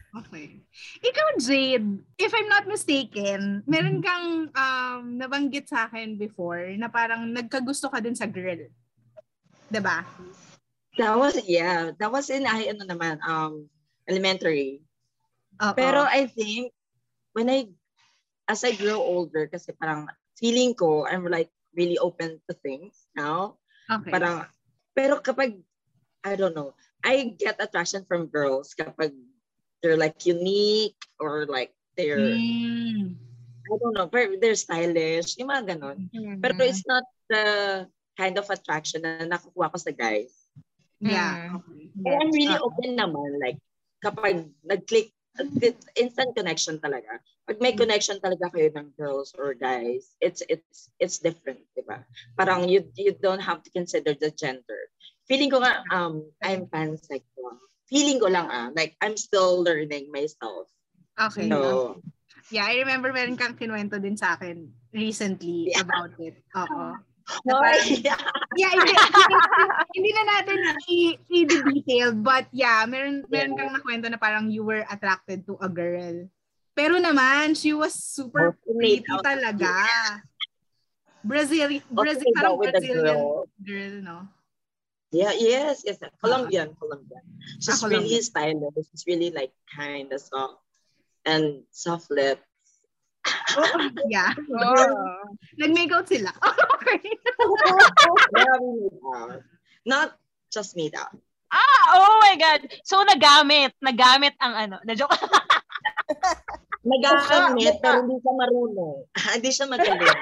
Okay. 0.10 0.64
Ikaw, 1.04 1.28
Jade, 1.38 2.02
if 2.18 2.32
I'm 2.34 2.50
not 2.50 2.66
mistaken, 2.66 3.62
meron 3.68 4.02
kang 4.02 4.50
um, 4.50 5.04
nabanggit 5.20 5.70
sa 5.70 5.86
akin 5.92 6.18
before 6.18 6.72
na 6.80 6.88
parang 6.90 7.30
nagkagusto 7.30 7.92
ka 7.92 8.00
din 8.02 8.16
sa 8.16 8.26
girl. 8.26 8.64
'Di 9.70 9.82
ba? 9.84 10.08
That 11.00 11.16
was, 11.16 11.40
yeah, 11.48 11.96
that 11.96 12.12
was 12.12 12.28
in, 12.28 12.44
I, 12.44 12.68
ano 12.68 12.84
naman, 12.84 13.24
um, 13.24 13.72
elementary. 14.04 14.84
Oo. 15.64 15.74
Pero 15.74 16.04
I 16.04 16.28
think, 16.28 16.76
when 17.32 17.48
I, 17.48 17.72
as 18.52 18.68
I 18.68 18.76
grow 18.76 19.00
older, 19.00 19.48
kasi 19.48 19.72
parang 19.72 20.12
feeling 20.36 20.76
ko, 20.76 21.08
I'm 21.08 21.24
like 21.24 21.48
really 21.72 21.96
open 21.98 22.44
to 22.50 22.54
things 22.60 23.08
now. 23.16 23.56
okay. 23.88 24.12
Parang, 24.12 24.44
pero 24.92 25.24
kapag, 25.24 25.56
I 26.28 26.36
don't 26.36 26.56
know, 26.56 26.76
I 27.00 27.32
get 27.40 27.64
attraction 27.64 28.04
from 28.04 28.28
girls 28.28 28.76
kapag 28.76 29.16
they're 29.80 29.96
like 29.96 30.28
unique 30.28 31.00
or 31.20 31.48
like 31.48 31.72
they're, 31.96 32.36
Mm. 32.36 33.16
I 33.70 33.78
don't 33.78 33.94
know, 33.94 34.10
they're 34.42 34.58
stylish, 34.58 35.38
yung 35.38 35.54
mga 35.54 35.78
ganon. 35.78 36.10
Pero 36.42 36.58
it's 36.66 36.84
not 36.90 37.06
the 37.30 37.86
kind 38.18 38.34
of 38.36 38.50
attraction 38.50 39.06
na 39.06 39.30
nakukuha 39.30 39.70
ko 39.70 39.78
sa 39.78 39.94
guys. 39.94 40.34
Yeah. 41.00 41.50
Mm. 41.50 41.56
Okay. 41.60 41.82
Pero 42.04 42.14
I'm 42.20 42.32
really 42.36 42.60
Oo. 42.60 42.68
open 42.72 42.92
naman, 43.00 43.30
like, 43.40 43.60
kapag 44.04 44.48
nag-click, 44.68 45.12
instant 45.96 46.36
connection 46.36 46.80
talaga. 46.84 47.24
Pag 47.48 47.64
may 47.64 47.72
Mm. 47.72 47.88
connection 47.88 48.20
talaga 48.20 48.52
kayo 48.52 48.68
ng 48.76 48.92
girls 49.00 49.32
or 49.40 49.56
guys, 49.56 50.12
it's 50.20 50.44
it's 50.52 50.92
it's 51.00 51.24
different, 51.24 51.64
di 51.74 51.84
ba? 51.88 52.04
Parang 52.36 52.68
you 52.68 52.84
you 53.00 53.16
don't 53.16 53.40
have 53.40 53.64
to 53.64 53.72
consider 53.72 54.12
the 54.12 54.30
gender. 54.36 54.92
Feeling 55.32 55.48
ko 55.48 55.64
nga, 55.64 55.86
um, 55.96 56.28
I'm 56.44 56.68
pansexual. 56.68 57.56
Feeling 57.88 58.20
ko 58.20 58.28
lang 58.28 58.52
ah, 58.52 58.68
like 58.76 59.00
I'm 59.00 59.16
still 59.16 59.64
learning 59.64 60.12
myself. 60.12 60.68
Okay. 61.16 61.48
So, 61.48 62.04
Yeah, 62.50 62.66
I 62.66 62.82
remember 62.82 63.14
meron 63.14 63.38
kang 63.38 63.54
kinuwento 63.54 64.02
din 64.02 64.18
sa 64.18 64.34
akin 64.34 64.74
recently 64.90 65.70
Yeah. 65.70 65.86
about 65.86 66.18
it. 66.18 66.42
Oo. 66.58 66.98
Ay, 67.46 68.02
Yeah, 68.60 68.74
hindi, 68.74 68.94
hindi 69.94 70.10
na 70.12 70.24
natin 70.26 70.58
i-detail, 71.30 72.18
but 72.18 72.50
yeah, 72.52 72.82
meron, 72.90 73.22
meron 73.30 73.54
kang 73.56 73.72
nakwento 73.72 74.10
na 74.10 74.18
parang 74.18 74.50
you 74.50 74.66
were 74.66 74.82
attracted 74.90 75.46
to 75.46 75.54
a 75.62 75.70
girl. 75.70 76.26
Pero 76.74 76.98
naman, 76.98 77.54
she 77.54 77.72
was 77.72 77.94
super 77.94 78.58
pretty 78.66 79.06
talaga. 79.22 79.72
Brazil, 81.22 81.68
Brazil, 81.92 82.24
Okay, 82.26 82.36
parang 82.40 82.56
Brazilian 82.58 83.04
girl. 83.22 83.46
girl, 83.62 83.94
no? 84.02 84.18
Yeah, 85.12 85.34
yes, 85.36 85.84
yes. 85.86 85.98
Colombian, 86.22 86.74
Colombian. 86.78 87.22
She's 87.60 87.76
Ah, 87.76 87.78
Colombian. 87.82 88.06
really 88.08 88.22
stylish. 88.22 88.88
She's 88.94 89.06
really 89.10 89.30
like 89.34 89.52
kind 89.68 90.10
of 90.14 90.22
soft 90.22 90.62
and 91.26 91.66
soft 91.74 92.08
lip. 92.14 92.40
Yeah. 94.08 94.34
Oh. 94.38 95.36
Nag-make 95.58 95.92
out 95.92 96.08
sila. 96.08 96.32
okay. 96.80 97.00
Not 99.86 100.14
just 100.54 100.76
made 100.76 100.96
out. 100.96 101.16
Ah, 101.50 101.98
oh 101.98 102.22
my 102.22 102.38
God. 102.38 102.62
So, 102.86 103.02
nagamit. 103.02 103.74
Nagamit 103.82 104.38
ang 104.38 104.54
ano. 104.54 104.78
Na-joke. 104.86 105.14
Nag-aamit, 106.90 107.82
pero 107.84 108.06
hindi 108.06 108.18
siya 108.22 108.34
marunong. 108.38 108.98
hindi 109.36 109.52
siya 109.52 109.68
magaling. 109.68 110.20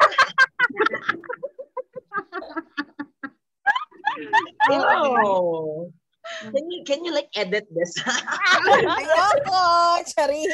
oh. 4.72 5.92
Can 6.28 6.68
you 6.68 6.84
can 6.84 7.08
you 7.08 7.16
like 7.16 7.32
edit 7.40 7.72
this? 7.72 7.96
Ayoko, 8.04 9.64
Charis. 10.12 10.52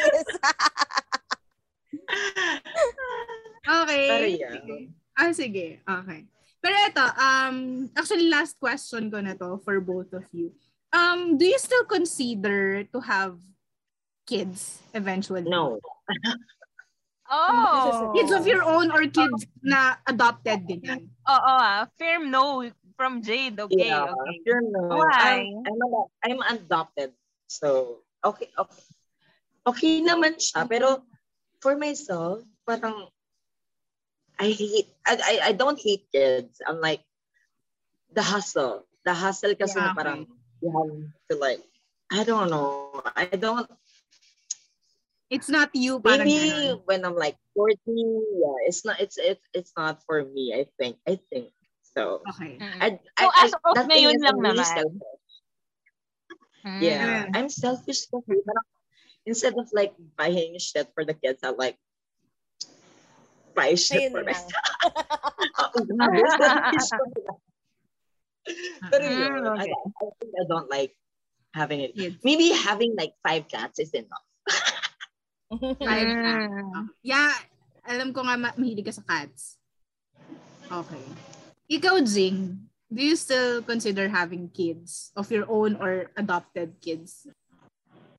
Okay. 3.63 4.05
Pero 4.11 4.25
yeah. 4.27 4.53
Sige. 4.59 4.77
Ah, 5.15 5.31
sige. 5.31 5.67
Okay. 5.87 6.21
Pero 6.63 6.75
ito, 6.87 7.05
um, 7.19 7.87
actually 7.95 8.27
last 8.27 8.59
question 8.59 9.11
ko 9.11 9.19
na 9.19 9.35
to 9.35 9.59
for 9.63 9.79
both 9.79 10.11
of 10.15 10.23
you. 10.31 10.51
Um, 10.91 11.35
do 11.39 11.43
you 11.43 11.59
still 11.59 11.83
consider 11.87 12.83
to 12.91 12.99
have 13.03 13.39
kids 14.27 14.83
eventually? 14.93 15.43
no. 15.43 15.79
Oh. 17.33 18.13
Kids 18.13 18.29
of 18.29 18.45
your 18.45 18.61
own 18.61 18.91
or 18.93 19.09
kids 19.09 19.47
na 19.63 19.97
adopted 20.05 20.69
din 20.69 20.85
yan? 20.85 21.01
Oo 21.25 21.53
ah. 21.57 21.89
Firm 21.97 22.29
no 22.29 22.67
from 22.93 23.25
Jade. 23.25 23.57
Okay, 23.57 23.89
yeah. 23.89 24.05
okay. 24.05 24.35
Sure 24.45 24.61
no. 24.61 25.01
Why? 25.01 25.41
I'm, 25.49 25.81
I'm, 26.21 26.37
I'm 26.37 26.41
adopted. 26.53 27.15
So, 27.49 28.03
okay, 28.21 28.53
okay. 28.53 28.85
Okay 29.65 29.93
naman 30.05 30.37
siya. 30.37 30.67
Pero 30.69 31.07
for 31.63 31.79
myself, 31.79 32.43
parang 32.67 33.07
I 34.35 34.51
hate, 34.51 34.91
I, 35.07 35.15
I, 35.15 35.35
I 35.47 35.51
don't 35.55 35.79
hate 35.79 36.11
kids. 36.11 36.59
I'm 36.59 36.81
like, 36.83 36.99
the 38.11 38.21
hustle. 38.21 38.83
The 39.07 39.15
hustle 39.15 39.55
kasi 39.55 39.79
Yeah, 39.79 39.87
na 39.87 39.95
parang 39.95 40.27
you 40.59 40.67
have 40.67 40.91
to 41.31 41.35
like, 41.39 41.63
I 42.11 42.27
don't 42.27 42.51
know. 42.51 42.99
I 43.15 43.31
don't, 43.31 43.63
It's 45.33 45.49
not 45.49 45.73
you 45.73 45.97
parang 45.97 46.29
maybe 46.29 46.77
ganun. 46.77 46.85
when 46.85 47.01
I'm 47.07 47.15
like 47.17 47.37
40, 47.57 47.73
yeah, 47.89 48.57
it's 48.69 48.85
not, 48.85 48.99
it's, 49.01 49.17
it's, 49.17 49.41
it's 49.53 49.73
not 49.73 50.03
for 50.05 50.21
me, 50.21 50.53
I 50.53 50.69
think. 50.77 50.97
I 51.09 51.17
think. 51.31 51.49
So, 51.95 52.21
Okay. 52.37 52.61
Mm. 52.61 52.77
I, 52.81 52.87
So, 53.17 53.25
I, 53.33 53.45
as 53.45 53.53
of 53.65 53.73
that 53.73 53.87
thing 53.89 54.03
ngayon 54.05 54.13
is 54.13 54.21
lang 54.21 54.37
I'm 54.37 54.41
really 54.45 54.61
naman. 54.61 54.77
selfish. 54.77 55.33
Mm. 56.65 56.79
Yeah, 56.81 57.01
Yeah. 57.01 57.21
I'm 57.33 57.49
selfish 57.49 58.05
kasi 58.13 58.33
parang 58.45 58.67
instead 59.25 59.55
of 59.57 59.67
like 59.73 59.93
buying 60.17 60.57
shit 60.59 60.89
for 60.93 61.03
the 61.05 61.13
kids, 61.13 61.43
I 61.43 61.51
like 61.55 61.77
buy 63.55 63.75
shit 63.75 64.09
Ayun 64.09 64.11
for 64.11 64.23
lang. 64.23 64.33
myself. 64.33 64.67
Grabe, 65.87 66.21
selfish 66.39 66.89
ko 66.91 67.03
lang. 67.23 67.39
Pero 68.91 69.03
Mm, 69.07 69.15
yun, 69.15 69.41
I, 69.47 69.63
okay. 69.63 69.71
I 69.71 70.05
think 70.19 70.31
I 70.35 70.43
don't 70.51 70.69
like 70.69 70.91
having 71.55 71.79
it. 71.79 71.95
Kids. 71.95 72.19
Maybe 72.27 72.51
having 72.51 72.91
like 72.99 73.15
five 73.23 73.47
cats 73.47 73.79
is 73.79 73.91
enough. 73.95 74.27
Five 75.79 76.09
Mm. 76.09 76.23
cats. 76.25 76.49
Yeah, 77.05 77.31
alam 77.87 78.11
ko 78.11 78.25
nga 78.25 78.35
ma- 78.35 78.57
mahilig 78.57 78.89
ka 78.89 78.91
sa 78.91 79.05
cats. 79.05 79.55
Okay. 80.67 81.05
Ikaw, 81.71 82.01
Jing, 82.03 82.67
do 82.91 82.99
you 83.05 83.15
still 83.15 83.61
consider 83.61 84.09
having 84.09 84.49
kids 84.49 85.13
of 85.15 85.29
your 85.31 85.45
own 85.47 85.77
or 85.77 86.09
adopted 86.17 86.75
kids? 86.81 87.29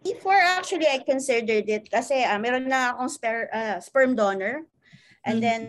Before 0.04 0.36
actually 0.36 0.84
I 0.86 1.00
considered 1.00 1.64
it 1.64 1.88
kasi 1.88 2.20
ah, 2.22 2.36
meron 2.36 2.68
na 2.68 2.92
akong 2.92 3.08
spare, 3.08 3.48
ah, 3.50 3.80
sperm 3.80 4.12
donor. 4.12 4.68
And 5.24 5.40
Mhm. 5.40 5.44
then 5.44 5.62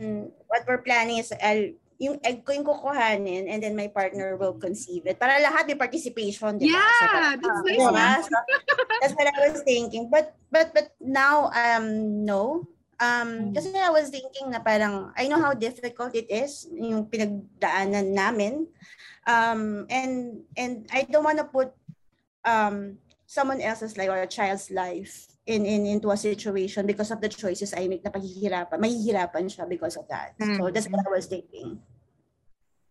what 0.52 0.68
we're 0.68 0.84
planning 0.84 1.24
is 1.24 1.32
I'll, 1.40 1.72
yung 1.96 2.20
egg 2.28 2.44
ko 2.44 2.52
yung 2.52 2.68
kukuhanin 2.68 3.48
and 3.48 3.64
then 3.64 3.72
my 3.72 3.88
partner 3.88 4.36
will 4.36 4.60
conceive 4.60 5.08
it. 5.08 5.16
Para 5.16 5.40
lahat 5.40 5.64
may 5.72 5.80
participation, 5.80 6.60
di 6.60 6.68
ba? 6.68 6.84
So, 6.84 7.08
Yeah, 7.08 7.12
parang- 7.16 7.40
that's 7.40 7.62
nice. 7.64 7.80
Diba? 7.80 7.96
yeah. 7.96 8.16
So, 8.20 8.36
that's 9.00 9.16
what 9.16 9.28
I 9.32 9.38
was 9.48 9.64
thinking. 9.64 10.12
But 10.12 10.36
but 10.52 10.76
but 10.76 10.92
now 11.00 11.48
um 11.56 11.88
no. 12.28 12.68
Um 13.00 13.56
kasi 13.56 13.72
I 13.76 13.92
was 13.92 14.12
thinking 14.12 14.52
na 14.52 14.60
parang 14.60 15.16
I 15.16 15.32
know 15.32 15.40
how 15.40 15.56
difficult 15.56 16.12
it 16.16 16.28
is 16.28 16.68
yung 16.68 17.08
pinagdaanan 17.08 18.12
namin. 18.12 18.68
Um 19.24 19.88
and 19.88 20.44
and 20.60 20.84
I 20.92 21.08
don't 21.08 21.24
want 21.24 21.40
to 21.40 21.48
put 21.48 21.72
um 22.44 23.00
someone 23.36 23.60
else's 23.60 24.00
life 24.00 24.08
or 24.08 24.24
a 24.24 24.32
child's 24.32 24.72
life 24.72 25.28
in 25.44 25.68
in 25.68 25.84
into 25.84 26.08
a 26.08 26.16
situation 26.16 26.88
because 26.88 27.12
of 27.12 27.20
the 27.20 27.28
choices 27.28 27.76
I 27.76 27.92
make 27.92 28.08
na 28.08 28.16
paghihirapan. 28.16 28.80
Mahihirapan 28.80 29.52
siya 29.52 29.68
because 29.68 30.00
of 30.00 30.08
that. 30.08 30.40
So 30.40 30.72
that's 30.72 30.88
what 30.88 31.04
I 31.04 31.12
was 31.12 31.28
thinking. 31.28 31.84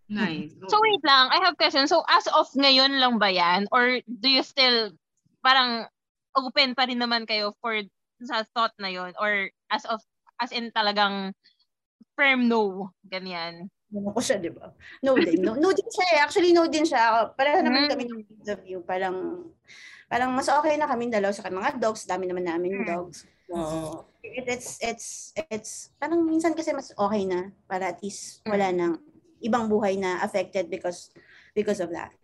Nice. 0.04 0.52
So 0.68 0.76
wait 0.84 1.00
lang, 1.00 1.32
I 1.32 1.40
have 1.40 1.56
question. 1.56 1.88
So 1.88 2.04
as 2.04 2.28
of 2.28 2.52
ngayon 2.52 3.00
lang 3.00 3.16
ba 3.16 3.32
yan? 3.32 3.72
Or 3.72 4.04
do 4.04 4.28
you 4.28 4.44
still 4.44 4.92
parang 5.40 5.88
open 6.36 6.76
pa 6.76 6.84
rin 6.84 7.00
naman 7.00 7.24
kayo 7.24 7.56
for 7.64 7.80
sa 8.20 8.44
thought 8.52 8.76
na 8.76 8.92
yon 8.92 9.16
Or 9.16 9.48
as 9.72 9.88
of 9.88 10.04
as 10.36 10.52
in 10.52 10.68
talagang 10.76 11.32
firm 12.14 12.46
no, 12.52 12.92
ganyan. 13.08 13.72
Ano 13.94 14.10
ko 14.10 14.20
siya, 14.20 14.42
di 14.42 14.50
ba? 14.50 14.74
No 15.06 15.14
din. 15.14 15.38
No, 15.38 15.54
no 15.54 15.70
din 15.70 15.86
siya 15.86 16.06
eh. 16.14 16.18
Actually, 16.18 16.50
no 16.50 16.66
din 16.66 16.82
siya. 16.82 17.30
Para 17.38 17.62
naman 17.62 17.86
Mm. 17.86 17.90
kami 17.94 18.02
ng 18.10 18.22
interview. 18.26 18.78
Parang, 18.82 19.46
parang 20.08 20.30
mas 20.32 20.48
okay 20.48 20.74
na 20.76 20.88
kami 20.88 21.10
dalaw 21.10 21.32
sa 21.32 21.46
mga 21.48 21.80
dogs. 21.80 22.04
Dami 22.08 22.28
naman 22.28 22.44
namin 22.46 22.82
Mm. 22.82 22.86
dogs. 22.86 23.24
So, 23.44 24.08
it, 24.24 24.48
it's, 24.48 24.80
it's, 24.80 25.08
it's, 25.52 25.72
parang 26.00 26.24
minsan 26.24 26.56
kasi 26.56 26.72
mas 26.72 26.90
okay 26.96 27.28
na. 27.28 27.52
Para 27.68 27.92
at 27.92 28.00
least 28.00 28.40
wala 28.48 28.72
nang 28.72 28.98
ibang 29.44 29.68
buhay 29.68 30.00
na 30.00 30.24
affected 30.24 30.72
because 30.72 31.12
because 31.52 31.78
of 31.84 31.92
that. 31.92 32.16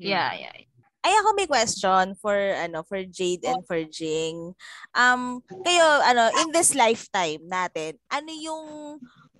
Yeah, 0.00 0.32
yeah. 0.32 0.56
Ay 1.00 1.16
ako 1.16 1.32
may 1.32 1.48
question 1.48 2.12
for 2.20 2.36
ano 2.36 2.84
for 2.84 3.00
Jade 3.04 3.44
and 3.48 3.64
for 3.64 3.80
Jing. 3.88 4.52
Um 4.92 5.40
kayo 5.64 5.84
ano 6.04 6.28
in 6.44 6.52
this 6.52 6.76
lifetime 6.76 7.40
natin, 7.48 7.96
ano 8.12 8.32
yung 8.32 8.64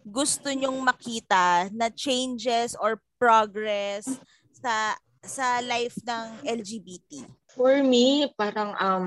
gusto 0.05 0.49
nyong 0.49 0.81
makita 0.81 1.69
na 1.73 1.93
changes 1.93 2.73
or 2.81 3.01
progress 3.21 4.09
sa 4.57 4.97
sa 5.21 5.61
life 5.61 6.01
ng 6.01 6.49
LGBT? 6.49 7.29
For 7.55 7.83
me, 7.83 8.31
parang 8.39 8.75
um 8.79 9.07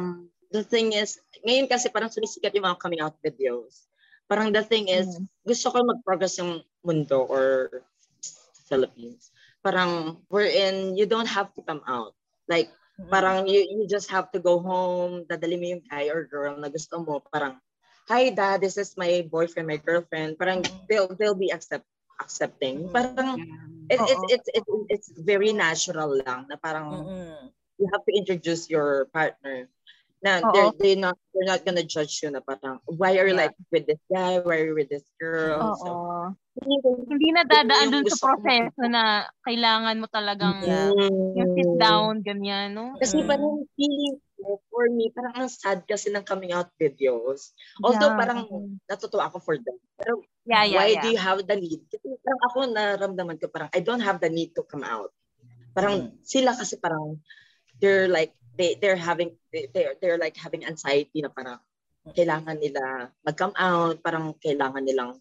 the 0.54 0.62
thing 0.62 0.94
is, 0.94 1.18
ngayon 1.42 1.68
kasi 1.68 1.90
parang 1.90 2.14
sumisikat 2.14 2.54
yung 2.54 2.70
mga 2.70 2.80
coming 2.80 3.02
out 3.02 3.18
videos. 3.26 3.90
Parang 4.30 4.54
the 4.54 4.64
thing 4.64 4.88
is, 4.88 5.20
gusto 5.44 5.74
ko 5.74 5.84
mag-progress 5.84 6.40
yung 6.40 6.64
mundo 6.86 7.28
or 7.28 7.70
Philippines. 8.70 9.34
Parang 9.66 10.24
wherein 10.32 10.96
you 10.96 11.04
don't 11.06 11.28
have 11.28 11.52
to 11.58 11.62
come 11.66 11.84
out. 11.90 12.16
Like, 12.48 12.72
parang 13.12 13.48
you, 13.48 13.64
you 13.64 13.84
just 13.88 14.08
have 14.12 14.32
to 14.32 14.40
go 14.40 14.60
home, 14.60 15.28
dadali 15.28 15.60
mo 15.60 15.66
yung 15.76 15.84
guy 15.90 16.08
or 16.08 16.24
girl 16.24 16.56
na 16.56 16.72
gusto 16.72 17.04
mo. 17.04 17.20
Parang, 17.32 17.60
hi 18.08 18.32
dad, 18.32 18.62
this 18.62 18.80
is 18.80 18.96
my 18.96 19.28
boyfriend, 19.28 19.68
my 19.68 19.80
girlfriend. 19.80 20.40
Parang 20.40 20.64
they'll, 20.88 21.12
they'll 21.16 21.38
be 21.38 21.52
accept, 21.52 21.86
accepting. 22.20 22.88
Parang 22.92 23.40
it, 23.92 24.00
Oo. 24.00 24.08
it's, 24.08 24.26
it's, 24.30 24.48
it's, 24.54 24.72
it's 24.90 25.10
very 25.20 25.52
natural 25.52 26.16
lang 26.24 26.48
na 26.48 26.56
parang 26.56 27.08
Mm-mm. 27.08 27.52
You 27.78 27.88
have 27.92 28.04
to 28.06 28.14
introduce 28.14 28.70
your 28.70 29.06
partner. 29.10 29.68
Na 30.24 30.40
Oo. 30.40 30.52
they're, 30.56 30.72
they're 30.80 31.02
not 31.04 31.20
they're 31.36 31.52
not 31.52 31.68
gonna 31.68 31.84
judge 31.84 32.24
you 32.24 32.32
na 32.32 32.40
parang 32.40 32.80
why 32.88 33.12
are 33.20 33.28
you 33.28 33.36
Yeah. 33.36 33.52
like 33.52 33.56
with 33.76 33.84
this 33.84 34.00
guy, 34.08 34.40
why 34.40 34.64
are 34.64 34.68
you 34.72 34.76
with 34.76 34.88
this 34.88 35.04
girl? 35.20 35.76
So, 35.84 35.88
Oo. 35.92 36.24
hindi- 36.64 37.12
Hindi 37.12 37.28
na 37.36 37.44
dadaan 37.44 37.92
dun 37.92 38.08
sa 38.08 38.32
proseso 38.32 38.88
na 38.88 39.28
kailangan 39.44 40.00
mo 40.00 40.08
talagang 40.08 40.64
Yeah. 40.64 40.96
yung 41.36 41.52
sit 41.60 41.72
down, 41.76 42.24
ganyan, 42.24 42.72
no? 42.72 42.96
Kasi 43.04 43.20
Mm. 43.20 43.28
parang 43.28 43.68
feeling 43.76 44.16
ko, 44.40 44.64
for 44.72 44.88
me, 44.88 45.12
parang 45.12 45.44
ang 45.44 45.52
sad 45.52 45.84
kasi 45.84 46.08
ng 46.08 46.24
coming 46.24 46.56
out 46.56 46.72
videos. 46.80 47.52
Although 47.84 48.16
Yeah. 48.16 48.20
parang 48.24 48.40
natutuwa 48.88 49.28
ako 49.28 49.44
for 49.44 49.60
them. 49.60 49.76
Pero 50.00 50.24
Yeah, 50.48 50.64
yeah, 50.64 50.76
why 50.80 50.88
yeah. 50.96 51.04
do 51.04 51.08
you 51.12 51.20
have 51.20 51.44
the 51.44 51.56
need? 51.60 51.84
Kasi 51.92 52.16
parang 52.24 52.42
ako 52.48 52.58
naramdaman 52.72 53.44
ko 53.44 53.52
parang 53.52 53.68
I 53.76 53.84
don't 53.84 54.04
have 54.04 54.24
the 54.24 54.32
need 54.32 54.56
to 54.56 54.64
come 54.64 54.88
out. 54.88 55.12
Parang 55.76 56.16
sila 56.24 56.56
kasi 56.56 56.80
parang 56.80 57.20
they're 57.84 58.08
like 58.08 58.32
they 58.56 58.80
they're 58.80 58.96
having 58.96 59.36
they, 59.52 59.68
they're 59.76 60.00
they're 60.00 60.22
like 60.22 60.40
having 60.40 60.64
anxiety 60.64 61.20
na 61.20 61.28
parang 61.28 61.60
kailangan 62.16 62.60
nila 62.60 63.12
mag-come 63.28 63.56
out, 63.60 64.00
parang 64.00 64.36
kailangan 64.40 64.84
nilang 64.84 65.20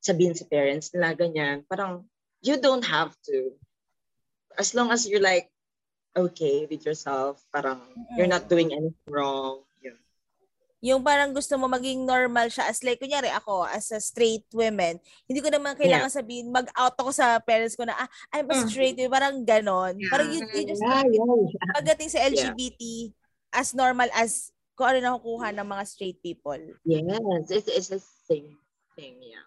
sabihin 0.00 0.34
sa 0.34 0.48
parents 0.48 0.90
nila, 0.94 1.12
ganyan. 1.14 1.62
Parang, 1.68 2.06
you 2.40 2.56
don't 2.58 2.86
have 2.86 3.12
to. 3.28 3.52
As 4.56 4.74
long 4.74 4.90
as 4.90 5.06
you're 5.06 5.22
like, 5.22 5.50
okay 6.16 6.66
with 6.66 6.82
yourself, 6.86 7.38
parang 7.54 7.78
you're 8.18 8.30
not 8.30 8.50
doing 8.50 8.74
anything 8.74 9.10
wrong. 9.10 9.62
Yun. 10.80 10.96
Yung 10.96 11.02
parang 11.04 11.36
gusto 11.36 11.56
mo 11.60 11.68
maging 11.68 12.08
normal 12.08 12.48
siya 12.48 12.68
as 12.68 12.80
like, 12.80 12.96
kunyari 12.96 13.28
ako, 13.28 13.68
as 13.68 13.92
a 13.92 14.00
straight 14.00 14.48
woman, 14.52 14.96
hindi 15.28 15.40
ko 15.40 15.52
naman 15.52 15.76
kailangan 15.76 16.08
sabihin, 16.08 16.48
mag-out 16.48 16.96
ako 16.96 17.12
sa 17.12 17.36
parents 17.38 17.76
ko 17.76 17.84
na, 17.84 17.94
ah, 17.94 18.08
I'm 18.32 18.48
a 18.48 18.56
Mm. 18.56 18.68
straight 18.68 18.96
woman, 18.96 19.12
parang 19.12 19.36
ganon. 19.44 19.94
Yeah. 20.00 20.08
Parang 20.08 20.28
you, 20.32 20.40
you 20.40 20.64
just, 20.66 20.80
Yeah, 20.80 21.04
yeah, 21.04 21.20
yeah. 21.20 21.72
pagdating 21.76 22.08
sa 22.10 22.24
LGBT, 22.24 22.82
as 23.52 23.76
normal 23.76 24.08
as 24.16 24.48
kung 24.72 24.88
ano 24.88 24.98
nakukuha 25.04 25.52
ng 25.52 25.68
mga 25.68 25.84
straight 25.84 26.18
people. 26.24 26.60
Yes, 26.88 27.52
it's, 27.52 27.68
it's 27.68 27.90
the 27.92 28.00
same 28.24 28.56
thing, 28.96 29.20
yeah. 29.20 29.44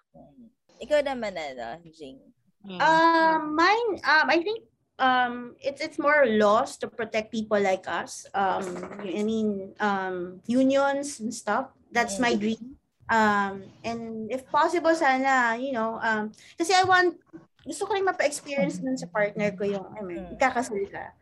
Ikaw 0.78 1.02
naman, 1.02 1.34
ano, 1.34 1.82
Jing. 1.90 2.22
Um, 2.64 3.58
mine, 3.58 4.00
um, 4.06 4.26
I 4.30 4.40
think 4.40 4.64
um, 5.00 5.56
it's 5.62 5.82
it's 5.82 5.98
more 5.98 6.26
laws 6.26 6.78
to 6.82 6.88
protect 6.88 7.32
people 7.32 7.60
like 7.60 7.88
us. 7.88 8.26
Um, 8.34 8.66
I 9.02 9.24
mean, 9.24 9.74
um, 9.80 10.42
unions 10.46 11.20
and 11.20 11.34
stuff. 11.34 11.74
That's 11.92 12.18
my 12.18 12.34
dream. 12.34 12.78
Um, 13.10 13.70
and 13.84 14.32
if 14.32 14.48
possible, 14.50 14.96
sana, 14.96 15.60
you 15.60 15.74
know, 15.74 16.00
um, 16.02 16.32
kasi 16.58 16.74
I 16.74 16.84
want, 16.88 17.20
gusto 17.62 17.86
ko 17.86 17.94
rin 17.94 18.08
mapa-experience 18.08 18.82
nun 18.82 18.98
sa 18.98 19.06
partner 19.06 19.54
ko 19.54 19.68
yung, 19.68 19.86
I 19.94 20.02
mean, 20.02 20.24
Mm. 20.34 20.40
kakasal 20.40 20.82
ka. 20.90 21.14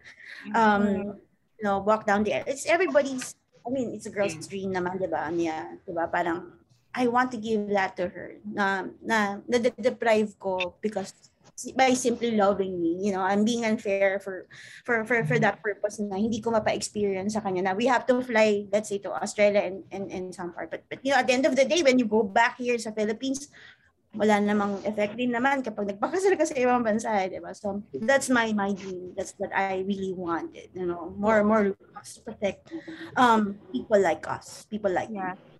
Um, 0.55 1.19
you 1.59 1.63
know, 1.65 1.84
walk 1.84 2.05
down 2.07 2.24
the. 2.24 2.38
It's 2.47 2.63
everybody's, 2.69 3.36
I 3.67 3.69
mean, 3.69 3.91
it's 3.91 4.05
a 4.07 4.13
girl's 4.13 4.39
dream 4.47 4.72
naman, 4.72 5.01
di 5.01 5.09
ba? 5.09 5.28
Niya, 5.34 5.84
di 5.84 5.91
ba? 5.91 6.07
Parang, 6.07 6.53
I 6.95 7.07
want 7.07 7.32
to 7.36 7.39
give 7.41 7.67
that 7.72 7.95
to 7.99 8.07
her 8.07 8.39
na, 8.45 8.88
na, 9.03 9.39
na-deprive 9.47 10.38
ko 10.39 10.76
because 10.80 11.30
by 11.78 11.93
simply 11.93 12.34
loving 12.34 12.82
me, 12.82 12.97
you 13.01 13.12
know, 13.14 13.22
I'm 13.22 13.45
being 13.45 13.66
unfair 13.66 14.20
for 14.20 14.47
for 14.86 15.05
for 15.05 15.22
for 15.26 15.38
that 15.39 15.62
purpose 15.62 16.01
na 16.01 16.18
hindi 16.18 16.41
ko 16.41 16.51
mapa-experience 16.51 17.38
sa 17.38 17.43
kanya 17.45 17.72
na 17.72 17.74
we 17.78 17.86
have 17.86 18.05
to 18.09 18.20
fly, 18.26 18.66
let's 18.74 18.89
say, 18.89 18.97
to 19.05 19.14
Australia 19.14 19.62
and 19.62 19.86
and, 19.93 20.09
and 20.09 20.26
some 20.34 20.51
part. 20.55 20.72
But, 20.74 20.89
but 20.89 20.99
you 21.05 21.14
know, 21.14 21.20
at 21.22 21.28
the 21.30 21.36
end 21.38 21.45
of 21.45 21.53
the 21.53 21.66
day, 21.68 21.86
when 21.86 22.01
you 22.01 22.05
go 22.09 22.24
back 22.26 22.57
here 22.57 22.80
sa 22.82 22.91
Philippines, 22.95 23.51
wala 24.12 24.43
namang 24.43 24.84
effect 24.84 25.16
din 25.16 25.32
naman 25.32 25.64
kapag 25.64 25.95
nagpakasal 25.95 26.36
ka 26.36 26.43
sa 26.43 26.59
ibang 26.59 26.84
bansa, 26.84 27.07
eh, 27.24 27.32
di 27.32 27.39
ba? 27.39 27.55
So, 27.55 27.80
that's 28.03 28.28
my 28.28 28.51
my 28.51 28.76
dream. 28.76 29.16
That's 29.16 29.32
what 29.39 29.55
I 29.55 29.88
really 29.88 30.12
wanted, 30.12 30.76
you 30.76 30.84
know, 30.84 31.16
more 31.16 31.43
more 31.47 31.72
laws 31.72 32.20
to 32.20 32.22
protect 32.28 32.68
um 33.16 33.55
people 33.72 33.99
like 34.03 34.28
us, 34.28 34.68
people 34.68 34.91
like 34.91 35.12
Yeah. 35.12 35.39
me. 35.39 35.50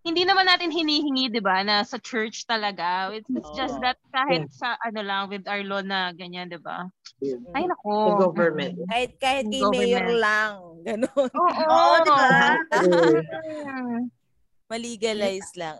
Hindi 0.00 0.24
naman 0.24 0.48
natin 0.48 0.72
hinihingi, 0.72 1.28
'di 1.28 1.44
ba, 1.44 1.60
na 1.60 1.84
sa 1.84 2.00
church 2.00 2.48
talaga. 2.48 3.12
It's, 3.12 3.28
it's 3.28 3.52
just 3.52 3.76
that 3.84 4.00
kahit 4.16 4.48
sa 4.48 4.72
ano 4.80 5.04
lang 5.04 5.28
with 5.28 5.44
our 5.44 5.60
law 5.60 5.84
na 5.84 6.08
ganyan, 6.16 6.48
'di 6.48 6.56
ba? 6.64 6.88
Ay 7.52 7.68
The 7.68 7.68
nako. 7.68 8.32
government. 8.32 8.80
Kahit, 8.88 9.20
kahit 9.20 9.44
kay 9.52 9.60
Government. 9.60 9.76
mayor 9.76 10.08
lang, 10.16 10.52
ganon. 10.88 11.28
Oo, 11.36 11.64
Oo, 11.76 11.94
di 12.00 12.12
ba? 12.16 12.28
Malegalize 14.72 15.52
lang. 15.60 15.76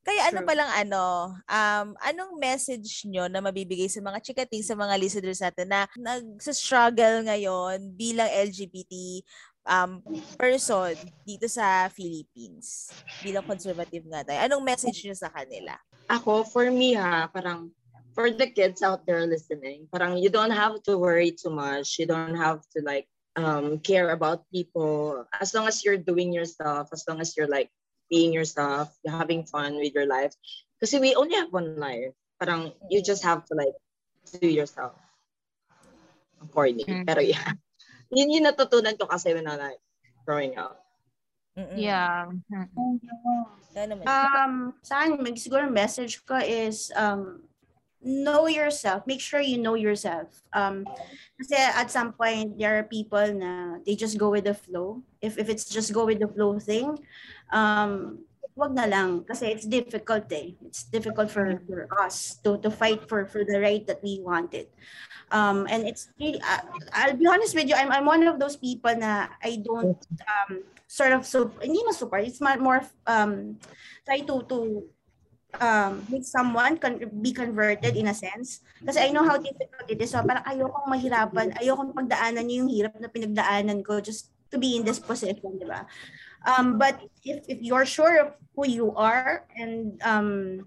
Kaya 0.00 0.32
ano 0.32 0.40
True. 0.40 0.48
palang 0.48 0.72
ano, 0.72 1.04
um, 1.44 1.88
anong 2.00 2.40
message 2.40 3.04
nyo 3.04 3.28
na 3.28 3.44
mabibigay 3.44 3.92
sa 3.92 4.00
mga 4.00 4.24
chikating, 4.24 4.64
sa 4.64 4.72
mga 4.72 4.96
listeners 4.96 5.44
natin 5.44 5.68
na 5.68 5.84
nagsa-struggle 5.92 7.28
ngayon 7.28 7.92
bilang 7.92 8.32
LGBT 8.32 9.20
um, 9.66 10.00
person 10.38 10.96
dito 11.26 11.46
sa 11.48 11.88
Philippines? 11.92 12.90
Bilang 13.20 13.44
conservative 13.44 14.04
nga 14.08 14.24
tayo. 14.24 14.38
Anong 14.46 14.64
message 14.64 15.04
nyo 15.04 15.16
sa 15.16 15.28
kanila? 15.28 15.76
Ako, 16.10 16.44
for 16.44 16.68
me 16.70 16.94
ha, 16.94 17.28
parang 17.30 17.70
for 18.14 18.30
the 18.30 18.50
kids 18.50 18.82
out 18.82 19.06
there 19.06 19.24
listening, 19.26 19.86
parang 19.92 20.18
you 20.18 20.28
don't 20.28 20.54
have 20.54 20.82
to 20.82 20.98
worry 20.98 21.30
too 21.30 21.50
much. 21.50 21.98
You 21.98 22.06
don't 22.06 22.34
have 22.36 22.60
to 22.76 22.82
like 22.82 23.06
um 23.38 23.78
care 23.80 24.10
about 24.10 24.42
people. 24.50 25.24
As 25.38 25.54
long 25.54 25.70
as 25.70 25.84
you're 25.84 26.00
doing 26.00 26.34
your 26.34 26.46
stuff, 26.46 26.90
as 26.92 27.06
long 27.06 27.20
as 27.20 27.36
you're 27.36 27.50
like 27.50 27.70
being 28.10 28.34
yourself, 28.34 28.90
you're 29.04 29.14
having 29.14 29.46
fun 29.46 29.78
with 29.78 29.94
your 29.94 30.06
life. 30.06 30.34
Kasi 30.82 30.98
we 30.98 31.14
only 31.14 31.38
have 31.38 31.54
one 31.54 31.78
life. 31.78 32.12
Parang 32.40 32.72
you 32.90 32.98
just 33.02 33.22
have 33.22 33.46
to 33.46 33.54
like 33.54 33.76
do 34.40 34.48
yourself. 34.48 34.98
Corny. 36.50 36.82
Mm. 36.82 37.06
Pero 37.06 37.20
yeah. 37.20 37.54
Yun 38.10 38.34
yung 38.34 38.46
natutunan 38.46 38.98
ko 38.98 39.06
kasi 39.06 39.34
when 39.34 39.46
I 39.46 39.56
like 39.56 39.80
growing 40.26 40.58
up. 40.58 40.82
Mm-mm. 41.58 41.78
Yeah. 41.78 42.30
Um, 44.06 44.74
sa 44.82 45.02
akin, 45.02 45.18
mag- 45.22 45.38
siguro 45.38 45.70
message 45.70 46.22
ko 46.26 46.38
is 46.38 46.90
um, 46.94 47.42
know 48.02 48.46
yourself. 48.46 49.06
Make 49.06 49.20
sure 49.20 49.40
you 49.40 49.58
know 49.58 49.74
yourself. 49.74 50.42
Um, 50.54 50.86
kasi 51.36 51.54
at 51.54 51.90
some 51.90 52.12
point, 52.14 52.56
there 52.58 52.78
are 52.78 52.86
people 52.86 53.26
na 53.34 53.78
they 53.84 53.94
just 53.94 54.16
go 54.18 54.30
with 54.30 54.46
the 54.48 54.54
flow. 54.56 55.02
If 55.20 55.36
if 55.38 55.50
it's 55.52 55.68
just 55.68 55.92
go 55.92 56.06
with 56.06 56.18
the 56.18 56.30
flow 56.30 56.58
thing, 56.58 56.98
um, 57.52 58.24
wag 58.60 58.76
na 58.76 58.84
lang. 58.84 59.24
Kasi 59.24 59.48
it's 59.48 59.64
difficult 59.64 60.28
eh. 60.36 60.52
It's 60.60 60.84
difficult 60.84 61.32
for, 61.32 61.56
for 61.64 61.88
us 62.04 62.36
to, 62.44 62.60
to 62.60 62.68
fight 62.68 63.08
for, 63.08 63.24
for 63.24 63.40
the 63.40 63.56
right 63.56 63.80
that 63.88 64.04
we 64.04 64.20
wanted. 64.20 64.68
Um, 65.32 65.64
and 65.70 65.88
it's 65.88 66.12
really, 66.20 66.42
uh, 66.42 66.60
I'll 66.92 67.16
be 67.16 67.24
honest 67.26 67.56
with 67.56 67.70
you, 67.70 67.74
I'm, 67.74 67.88
I'm 67.88 68.04
one 68.04 68.26
of 68.28 68.36
those 68.36 68.60
people 68.60 68.92
na 68.92 69.32
I 69.40 69.62
don't 69.64 69.96
um, 70.26 70.60
sort 70.86 71.16
of, 71.16 71.24
so, 71.24 71.54
hindi 71.62 71.80
na 71.86 71.94
support, 71.94 72.26
it's 72.26 72.42
more, 72.42 72.58
more 72.58 72.82
um, 73.06 73.56
try 74.04 74.20
to, 74.26 74.42
to 74.42 74.84
um, 75.58 76.02
make 76.10 76.26
someone 76.26 76.78
con- 76.78 76.98
be 77.22 77.32
converted 77.32 77.96
in 77.96 78.10
a 78.10 78.14
sense. 78.14 78.60
Kasi 78.84 79.00
I 79.00 79.10
know 79.10 79.22
how 79.22 79.38
difficult 79.38 79.86
it 79.88 80.02
is. 80.02 80.10
So 80.10 80.22
parang 80.22 80.42
ayokong 80.46 80.86
mahirapan, 80.90 81.54
ayokong 81.58 81.94
pagdaanan 81.94 82.46
niyo 82.46 82.66
yung 82.66 82.70
hirap 82.70 82.94
na 82.98 83.06
pinagdaanan 83.06 83.86
ko 83.86 84.02
just 84.02 84.30
to 84.50 84.58
be 84.58 84.76
in 84.76 84.82
this 84.82 84.98
position, 84.98 85.58
di 85.58 85.66
ba? 85.66 85.86
Um, 86.46 86.78
but 86.78 87.00
if, 87.24 87.44
if 87.48 87.58
you're 87.62 87.86
sure 87.86 88.20
of 88.20 88.34
who 88.56 88.66
you 88.66 88.94
are 88.96 89.44
and 89.56 90.00
um, 90.02 90.66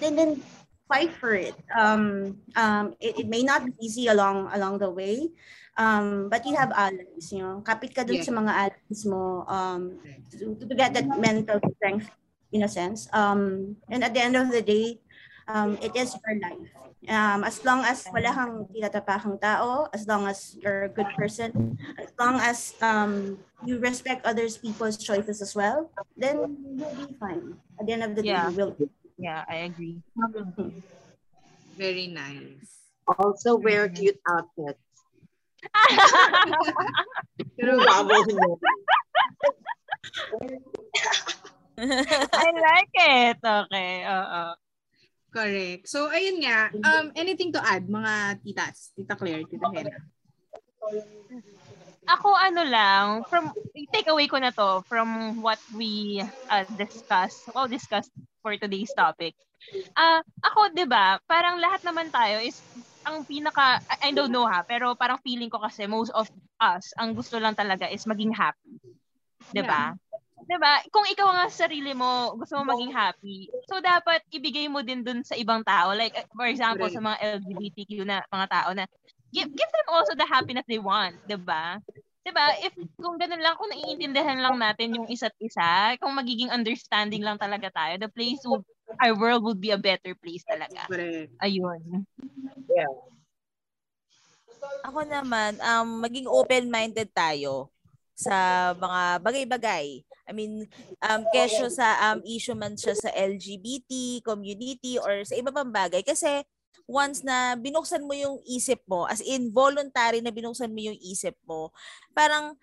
then 0.00 0.16
then 0.16 0.42
fight 0.88 1.12
for 1.14 1.34
it. 1.34 1.54
Um, 1.76 2.38
um, 2.56 2.94
it, 3.00 3.24
it 3.24 3.28
may 3.28 3.42
not 3.42 3.64
be 3.64 3.72
easy 3.80 4.08
along 4.08 4.50
along 4.52 4.78
the 4.82 4.90
way, 4.90 5.30
um, 5.78 6.28
but 6.28 6.44
you 6.46 6.56
have 6.56 6.72
allies. 6.74 7.30
You 7.30 7.38
know, 7.38 7.54
kapit 7.62 7.94
ka 7.94 8.02
dun 8.02 8.18
Yeah. 8.18 8.26
sa 8.26 8.34
mga 8.34 8.52
allies 8.52 9.02
mo 9.06 9.46
um, 9.46 10.02
to, 10.34 10.58
to 10.58 10.74
get 10.74 10.94
that 10.94 11.06
mental 11.18 11.62
strength 11.78 12.10
in 12.50 12.66
a 12.66 12.70
sense. 12.70 13.06
Um, 13.14 13.76
and 13.88 14.02
at 14.02 14.14
the 14.14 14.22
end 14.22 14.34
of 14.34 14.50
the 14.50 14.62
day, 14.62 14.98
um, 15.46 15.78
it 15.78 15.94
is 15.94 16.18
your 16.18 16.34
life. 16.42 16.89
Um, 17.08 17.48
as 17.48 17.64
long 17.64 17.80
as 17.80 18.04
wala 18.12 18.28
kang 18.28 18.68
tinatapakang 18.68 19.40
tao, 19.40 19.88
as 19.88 20.04
long 20.04 20.28
as 20.28 20.56
you're 20.60 20.84
a 20.84 20.92
good 20.92 21.08
person, 21.16 21.78
as 21.96 22.12
long 22.20 22.36
as 22.36 22.76
um, 22.84 23.40
you 23.64 23.80
respect 23.80 24.20
others 24.28 24.60
people's 24.60 25.00
choices 25.00 25.40
as 25.40 25.56
well, 25.56 25.88
then 26.16 26.36
you'll 26.76 26.92
be 26.92 27.08
fine. 27.16 27.56
At 27.80 27.88
the 27.88 27.92
end 27.96 28.04
of 28.04 28.12
the 28.12 28.22
day, 28.22 28.36
Yeah. 28.36 28.52
you 28.52 28.56
will. 28.56 28.76
Yeah, 29.16 29.48
I 29.48 29.64
agree. 29.64 30.04
Very 31.76 32.12
nice. 32.12 32.92
Also 33.08 33.56
wear 33.56 33.88
cute 33.88 34.20
outfits. 34.28 34.84
Pero 37.56 37.80
Bubble. 37.80 38.60
I 41.80 42.48
like 42.52 42.92
it. 42.92 43.36
Okay. 43.40 44.04
Oo. 44.04 44.44
Correct. 45.32 45.88
So, 45.88 46.10
ayun 46.10 46.42
nga. 46.42 46.70
Um, 46.84 47.14
anything 47.14 47.54
to 47.54 47.62
add, 47.62 47.86
mga 47.86 48.42
titas? 48.44 48.92
Tita 48.94 49.14
Claire, 49.16 49.46
Tita 49.46 49.68
Hena. 49.70 49.96
Ako 52.10 52.34
ano 52.34 52.62
lang, 52.66 53.04
from 53.30 53.54
take 53.94 54.10
away 54.10 54.26
ko 54.26 54.42
na 54.42 54.50
to 54.50 54.82
from 54.90 55.38
what 55.38 55.60
we 55.78 56.18
uh, 56.50 56.66
discussed, 56.74 57.46
well 57.54 57.70
discussed 57.70 58.10
for 58.42 58.56
today's 58.58 58.90
topic. 58.96 59.36
Ah, 59.94 60.24
ako 60.42 60.74
'di 60.74 60.88
ba, 60.88 61.20
parang 61.28 61.60
lahat 61.60 61.84
naman 61.86 62.10
tayo 62.10 62.42
is 62.42 62.58
ang 63.06 63.22
pinaka 63.28 63.78
I 63.86 64.10
I 64.10 64.16
don't 64.16 64.32
know 64.32 64.48
ha, 64.48 64.64
pero 64.66 64.96
parang 64.98 65.22
feeling 65.22 65.52
ko 65.52 65.60
kasi 65.62 65.86
most 65.86 66.10
of 66.16 66.26
us 66.58 66.90
ang 66.98 67.14
gusto 67.14 67.38
lang 67.38 67.54
talaga 67.54 67.86
is 67.86 68.02
maging 68.08 68.34
happy. 68.34 68.80
'Di 69.52 69.62
ba? 69.62 69.94
'Di 69.94 70.09
ba? 70.56 70.82
Kung 70.88 71.06
ikaw 71.06 71.28
nga 71.30 71.46
sa 71.52 71.68
sarili 71.68 71.92
mo 71.94 72.34
gusto 72.34 72.58
mo 72.58 72.74
maging 72.74 72.90
happy, 72.90 73.46
so 73.68 73.78
dapat 73.78 74.24
ibigay 74.32 74.66
mo 74.66 74.80
din 74.80 75.04
dun 75.04 75.20
sa 75.22 75.36
ibang 75.36 75.60
tao. 75.62 75.92
Like 75.94 76.16
uh, 76.16 76.26
for 76.32 76.48
example 76.48 76.88
Correct. 76.88 76.96
sa 76.96 77.04
mga 77.04 77.18
LGBTQ 77.38 77.92
na 78.08 78.24
mga 78.26 78.46
tao 78.50 78.70
na 78.74 78.88
give, 79.30 79.52
give 79.52 79.70
them 79.70 79.88
also 79.92 80.16
the 80.16 80.26
happiness 80.26 80.66
they 80.66 80.80
want, 80.80 81.14
'di 81.28 81.38
ba? 81.38 81.78
'Di 82.24 82.30
ba? 82.34 82.56
If 82.64 82.72
kung 82.98 83.20
ganun 83.20 83.44
lang 83.44 83.54
kung 83.60 83.70
naiintindihan 83.70 84.40
lang 84.42 84.56
natin 84.58 84.96
yung 84.96 85.06
isa't 85.06 85.36
isa, 85.38 85.94
kung 86.02 86.16
magiging 86.16 86.50
understanding 86.50 87.22
lang 87.22 87.38
talaga 87.38 87.70
tayo, 87.70 88.00
the 88.00 88.10
place 88.10 88.42
would 88.48 88.64
our 88.98 89.14
world 89.14 89.46
would 89.46 89.62
be 89.62 89.70
a 89.70 89.78
better 89.78 90.18
place 90.18 90.42
talaga. 90.42 90.90
Ayun. 91.38 92.02
Ako 94.84 95.04
naman, 95.06 95.60
um, 95.62 96.02
maging 96.02 96.26
open-minded 96.26 97.08
tayo 97.14 97.70
sa 98.16 98.70
mga 98.76 99.00
bagay-bagay. 99.22 99.86
I 100.30 100.32
mean, 100.32 100.70
um, 101.02 101.26
kesyo 101.34 101.66
sa 101.66 102.14
um, 102.14 102.22
issue 102.22 102.54
man 102.54 102.78
siya 102.78 102.94
sa 102.94 103.10
LGBT 103.10 104.22
community 104.22 104.94
or 105.02 105.26
sa 105.26 105.34
iba 105.34 105.50
pang 105.50 105.74
bagay. 105.74 106.06
Kasi 106.06 106.46
once 106.86 107.26
na 107.26 107.58
binuksan 107.58 108.06
mo 108.06 108.14
yung 108.14 108.38
isip 108.46 108.78
mo, 108.86 109.10
as 109.10 109.18
in 109.26 109.50
voluntary 109.50 110.22
na 110.22 110.30
binuksan 110.30 110.70
mo 110.70 110.78
yung 110.78 110.98
isip 111.02 111.34
mo, 111.42 111.74
parang 112.14 112.54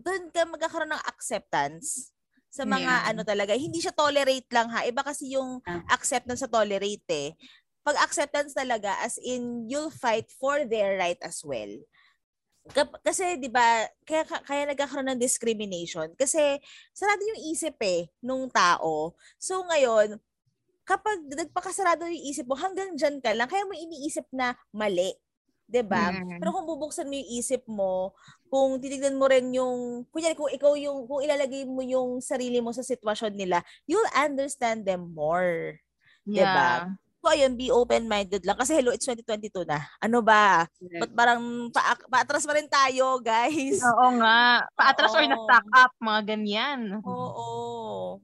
doon 0.00 0.32
ka 0.32 0.48
magkakaroon 0.48 0.96
ng 0.96 1.04
acceptance 1.04 2.10
sa 2.52 2.64
mga 2.64 2.80
Yeah. 2.80 3.08
ano 3.12 3.20
talaga. 3.24 3.52
Hindi 3.52 3.84
siya 3.84 3.92
tolerate 3.92 4.48
lang 4.52 4.72
ha. 4.72 4.88
Iba 4.88 5.04
kasi 5.04 5.36
yung 5.36 5.60
acceptance 5.88 6.40
sa 6.40 6.48
tolerate 6.48 7.04
eh. 7.12 7.30
Pag 7.84 7.98
acceptance 8.00 8.56
talaga, 8.56 8.94
as 9.04 9.18
in, 9.20 9.68
you'll 9.68 9.90
fight 9.92 10.30
for 10.32 10.64
their 10.64 10.96
right 10.96 11.18
as 11.20 11.42
well. 11.44 11.70
Kasi 13.02 13.42
'di 13.42 13.50
ba, 13.50 13.90
kaya 14.06 14.22
kaya 14.22 14.62
nagkakaroon 14.70 15.10
ng 15.10 15.20
discrimination 15.20 16.14
kasi 16.14 16.62
sarado 16.94 17.18
yung 17.26 17.50
isip 17.50 17.74
eh 17.82 18.06
nung 18.22 18.46
tao. 18.46 19.18
So 19.42 19.66
ngayon, 19.66 20.22
kapag 20.86 21.26
nagpakasarado 21.26 22.06
yung 22.06 22.22
isip 22.30 22.46
mo, 22.46 22.54
hanggang 22.54 22.94
dyan 22.94 23.18
ka 23.18 23.34
lang, 23.34 23.50
kaya 23.50 23.66
mo 23.66 23.74
iniisip 23.74 24.30
na 24.30 24.54
mali. 24.70 25.10
'di 25.66 25.82
ba? 25.88 26.12
Mm. 26.12 26.38
Pero 26.38 26.52
kung 26.52 26.68
bubuksan 26.68 27.08
mo 27.08 27.16
yung 27.16 27.30
isip 27.40 27.62
mo, 27.64 28.12
kung 28.52 28.76
titignan 28.76 29.16
mo 29.16 29.24
rin 29.24 29.48
yung, 29.56 30.04
kunyari 30.12 30.36
kung 30.36 30.52
ikaw 30.52 30.76
yung, 30.76 31.08
kung 31.08 31.24
ilalagay 31.24 31.64
mo 31.64 31.80
yung 31.80 32.20
sarili 32.20 32.60
mo 32.60 32.76
sa 32.76 32.84
sitwasyon 32.84 33.32
nila, 33.32 33.64
you'll 33.88 34.12
understand 34.12 34.84
them 34.84 35.16
more. 35.16 35.80
Diba? 36.28 36.92
So 37.22 37.30
ayun, 37.30 37.54
be 37.54 37.70
open-minded 37.70 38.42
lang. 38.42 38.58
Kasi 38.58 38.74
hello, 38.74 38.90
it's 38.90 39.06
2022 39.06 39.62
na. 39.62 39.78
Ano 40.02 40.26
ba? 40.26 40.66
Ba't 40.98 41.12
parang 41.14 41.70
pa 41.70 41.94
paatras 42.10 42.42
pa 42.42 42.58
rin 42.58 42.66
tayo, 42.66 43.22
guys? 43.22 43.78
Oo 43.94 44.18
nga. 44.18 44.66
Paatras 44.74 45.14
or 45.14 45.22
Oo. 45.22 45.30
na-stack 45.30 45.66
up, 45.70 45.94
mga 46.02 46.34
ganyan. 46.34 46.98
Oo. 46.98 48.18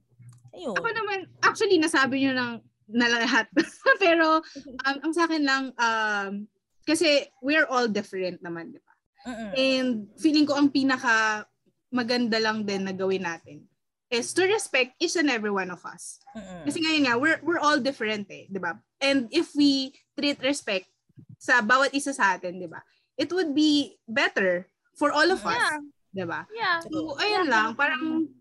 Ayun. 0.51 0.75
Ako 0.75 0.87
naman, 0.91 1.31
actually, 1.39 1.79
nasabi 1.79 2.27
nyo 2.27 2.35
ng 2.35 2.51
na 2.91 3.07
lahat. 3.07 3.47
Pero, 4.03 4.43
um, 4.83 4.97
ang 4.99 5.13
sa 5.15 5.31
akin 5.31 5.47
lang, 5.47 5.71
um, 5.79 6.43
kasi 6.83 7.23
we're 7.39 7.71
all 7.71 7.87
different 7.87 8.43
naman, 8.43 8.75
di 8.75 8.83
ba? 8.83 8.93
Mm-mm. 9.31 9.51
And 9.55 9.91
feeling 10.19 10.43
ko 10.43 10.59
ang 10.59 10.75
pinaka 10.75 11.47
maganda 11.87 12.35
lang 12.35 12.67
din 12.67 12.83
na 12.83 12.91
gawin 12.91 13.23
natin 13.23 13.68
is 14.09 14.33
to 14.33 14.45
respect 14.49 14.97
each 14.97 15.15
and 15.15 15.29
every 15.29 15.53
one 15.53 15.69
of 15.69 15.81
us. 15.85 16.17
Mm-mm. 16.33 16.65
Kasi 16.65 16.81
ngayon 16.81 17.01
nga, 17.05 17.15
we're, 17.17 17.39
we're 17.45 17.61
all 17.61 17.77
different 17.77 18.25
eh, 18.33 18.49
di 18.49 18.57
ba? 18.57 18.77
And 18.97 19.29
if 19.29 19.53
we 19.53 19.93
treat 20.17 20.41
respect 20.41 20.89
sa 21.37 21.61
bawat 21.61 21.93
isa 21.93 22.11
sa 22.11 22.35
atin, 22.35 22.57
di 22.57 22.65
ba? 22.65 22.81
It 23.15 23.29
would 23.29 23.53
be 23.53 23.95
better 24.09 24.65
for 24.97 25.13
all 25.13 25.29
of 25.29 25.45
us, 25.45 25.55
Yeah. 25.61 25.79
di 26.09 26.25
ba? 26.25 26.41
Yeah. 26.49 26.81
So, 26.89 27.15
ayun 27.21 27.47
lang, 27.47 27.77
parang 27.77 28.33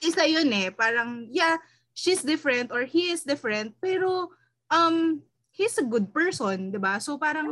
isa 0.00 0.24
yun 0.24 0.48
eh, 0.56 0.72
parang, 0.72 1.28
yeah, 1.28 1.60
she's 1.92 2.24
different 2.24 2.72
or 2.72 2.88
he 2.88 3.12
is 3.12 3.22
different, 3.28 3.76
pero, 3.84 4.32
um, 4.72 5.20
he's 5.52 5.76
a 5.78 5.84
good 5.86 6.10
person, 6.16 6.72
di 6.72 6.80
ba? 6.80 6.96
So, 6.98 7.20
parang, 7.20 7.46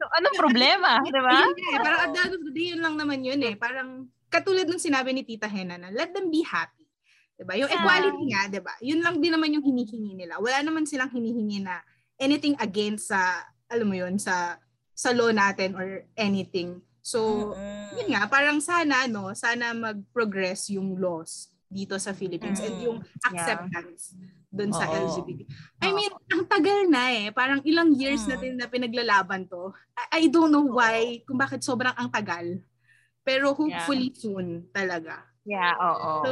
So, 0.00 0.08
anong 0.16 0.32
problema? 0.40 0.96
Di 1.04 1.12
ba? 1.12 1.44
Nga 1.44 1.76
eh, 1.76 1.78
parang 1.84 2.00
at 2.08 2.10
the 2.16 2.20
end 2.24 2.32
of 2.32 2.40
the 2.40 2.52
day, 2.56 2.72
yun 2.72 2.80
lang 2.80 2.96
naman 2.96 3.20
yun 3.20 3.36
eh. 3.44 3.52
Parang 3.52 4.08
katulad 4.30 4.64
ng 4.64 4.78
sinabi 4.78 5.10
ni 5.10 5.26
Tita 5.26 5.50
Hena 5.50 5.76
na 5.76 5.90
let 5.90 6.14
them 6.14 6.30
be 6.30 6.40
happy. 6.40 6.86
'Di 7.34 7.42
ba? 7.42 7.58
Yung 7.58 7.68
Yeah. 7.68 7.82
equality 7.82 8.22
nga, 8.30 8.42
'di 8.46 8.60
ba? 8.62 8.74
Yun 8.80 9.00
lang 9.02 9.16
din 9.18 9.32
naman 9.34 9.50
yung 9.50 9.64
hinihingi 9.64 10.14
nila. 10.14 10.38
Wala 10.38 10.62
naman 10.62 10.86
silang 10.86 11.10
hinihingi 11.10 11.60
na 11.60 11.82
anything 12.16 12.54
against 12.56 13.10
sa 13.10 13.42
alam 13.66 13.86
mo 13.86 13.96
yun 13.98 14.16
sa 14.16 14.56
sa 14.92 15.10
law 15.10 15.32
natin 15.32 15.72
or 15.74 16.04
anything. 16.14 16.78
So, 17.00 17.50
Mm-mm. 17.56 17.96
yun 17.96 18.12
nga, 18.12 18.28
parang 18.28 18.60
sana 18.60 19.08
no, 19.08 19.32
sana 19.32 19.72
mag-progress 19.72 20.68
yung 20.68 21.00
laws 21.00 21.48
dito 21.64 21.96
sa 21.96 22.12
Philippines 22.12 22.60
and 22.60 22.76
Mm. 22.76 22.84
yung 22.84 22.98
acceptance 23.24 24.12
dun 24.52 24.68
sa 24.68 24.84
Oo. 24.84 25.08
LGBT. 25.08 25.40
I 25.80 25.94
mean, 25.96 26.12
ang 26.28 26.44
tagal 26.44 26.90
na 26.92 27.08
eh. 27.08 27.30
Parang 27.32 27.64
ilang 27.64 27.94
years 27.96 28.26
Mm. 28.26 28.30
natin 28.30 28.52
na 28.58 28.66
pinaglalaban 28.66 29.48
to. 29.48 29.72
I, 29.96 30.20
I 30.20 30.28
don't 30.28 30.52
know 30.52 30.66
why, 30.66 31.24
kung 31.24 31.40
bakit 31.40 31.64
sobrang 31.64 31.94
ang 31.96 32.12
tagal. 32.12 32.60
Pero 33.30 33.54
hopefully 33.54 34.10
soon 34.18 34.66
talaga. 34.74 35.22
Yeah, 35.46 35.78
oo. 35.78 36.10
So, 36.26 36.30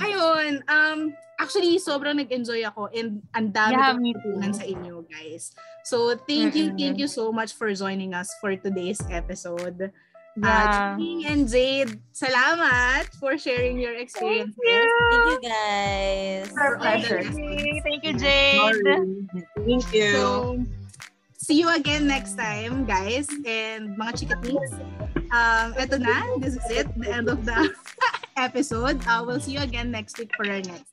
ayun. 0.00 0.64
Um, 0.64 1.12
actually, 1.36 1.76
sobrang 1.78 2.16
nag-enjoy 2.16 2.64
ako 2.66 2.88
and 2.90 3.20
ang 3.36 3.52
dami 3.52 3.76
Yeah, 3.76 3.94
kong 4.18 4.56
sa 4.56 4.64
inyo, 4.64 5.04
guys. 5.06 5.52
So, 5.84 6.16
thank 6.16 6.56
you, 6.56 6.72
Mm-mm. 6.72 6.78
thank 6.80 6.96
you 6.96 7.06
so 7.08 7.30
much 7.30 7.52
for 7.52 7.68
joining 7.76 8.16
us 8.16 8.32
for 8.40 8.56
today's 8.56 9.00
episode. 9.12 9.92
Yeah. 10.38 10.94
Uh, 10.94 10.96
Ching 10.98 11.26
and 11.26 11.44
Jade, 11.50 11.98
salamat 12.14 13.10
for 13.18 13.34
sharing 13.34 13.78
your 13.78 13.98
experiences. 13.98 14.54
Thank 14.54 15.26
you, 15.26 15.38
guys. 15.42 16.46
For 16.54 16.62
Our 16.62 16.74
pleasure. 16.78 17.22
Thank 17.82 18.02
you, 18.06 18.14
Jade. 18.14 18.78
Thank 19.66 19.84
you. 19.90 20.10
So, 20.14 20.62
see 21.48 21.60
you 21.60 21.68
again 21.72 22.06
next 22.06 22.36
time, 22.36 22.84
guys. 22.84 23.24
And 23.48 23.96
mga 23.96 24.12
chikatings, 24.20 24.72
um, 25.32 25.72
eto 25.80 25.96
na. 25.96 26.36
This 26.36 26.60
is 26.60 26.68
it. 26.68 26.92
The 26.92 27.08
end 27.08 27.32
of 27.32 27.48
the 27.48 27.72
episode. 28.36 29.00
Uh, 29.08 29.24
we'll 29.24 29.40
see 29.40 29.56
you 29.56 29.64
again 29.64 29.88
next 29.88 30.20
week 30.20 30.28
for 30.36 30.44
our 30.44 30.60
next. 30.60 30.92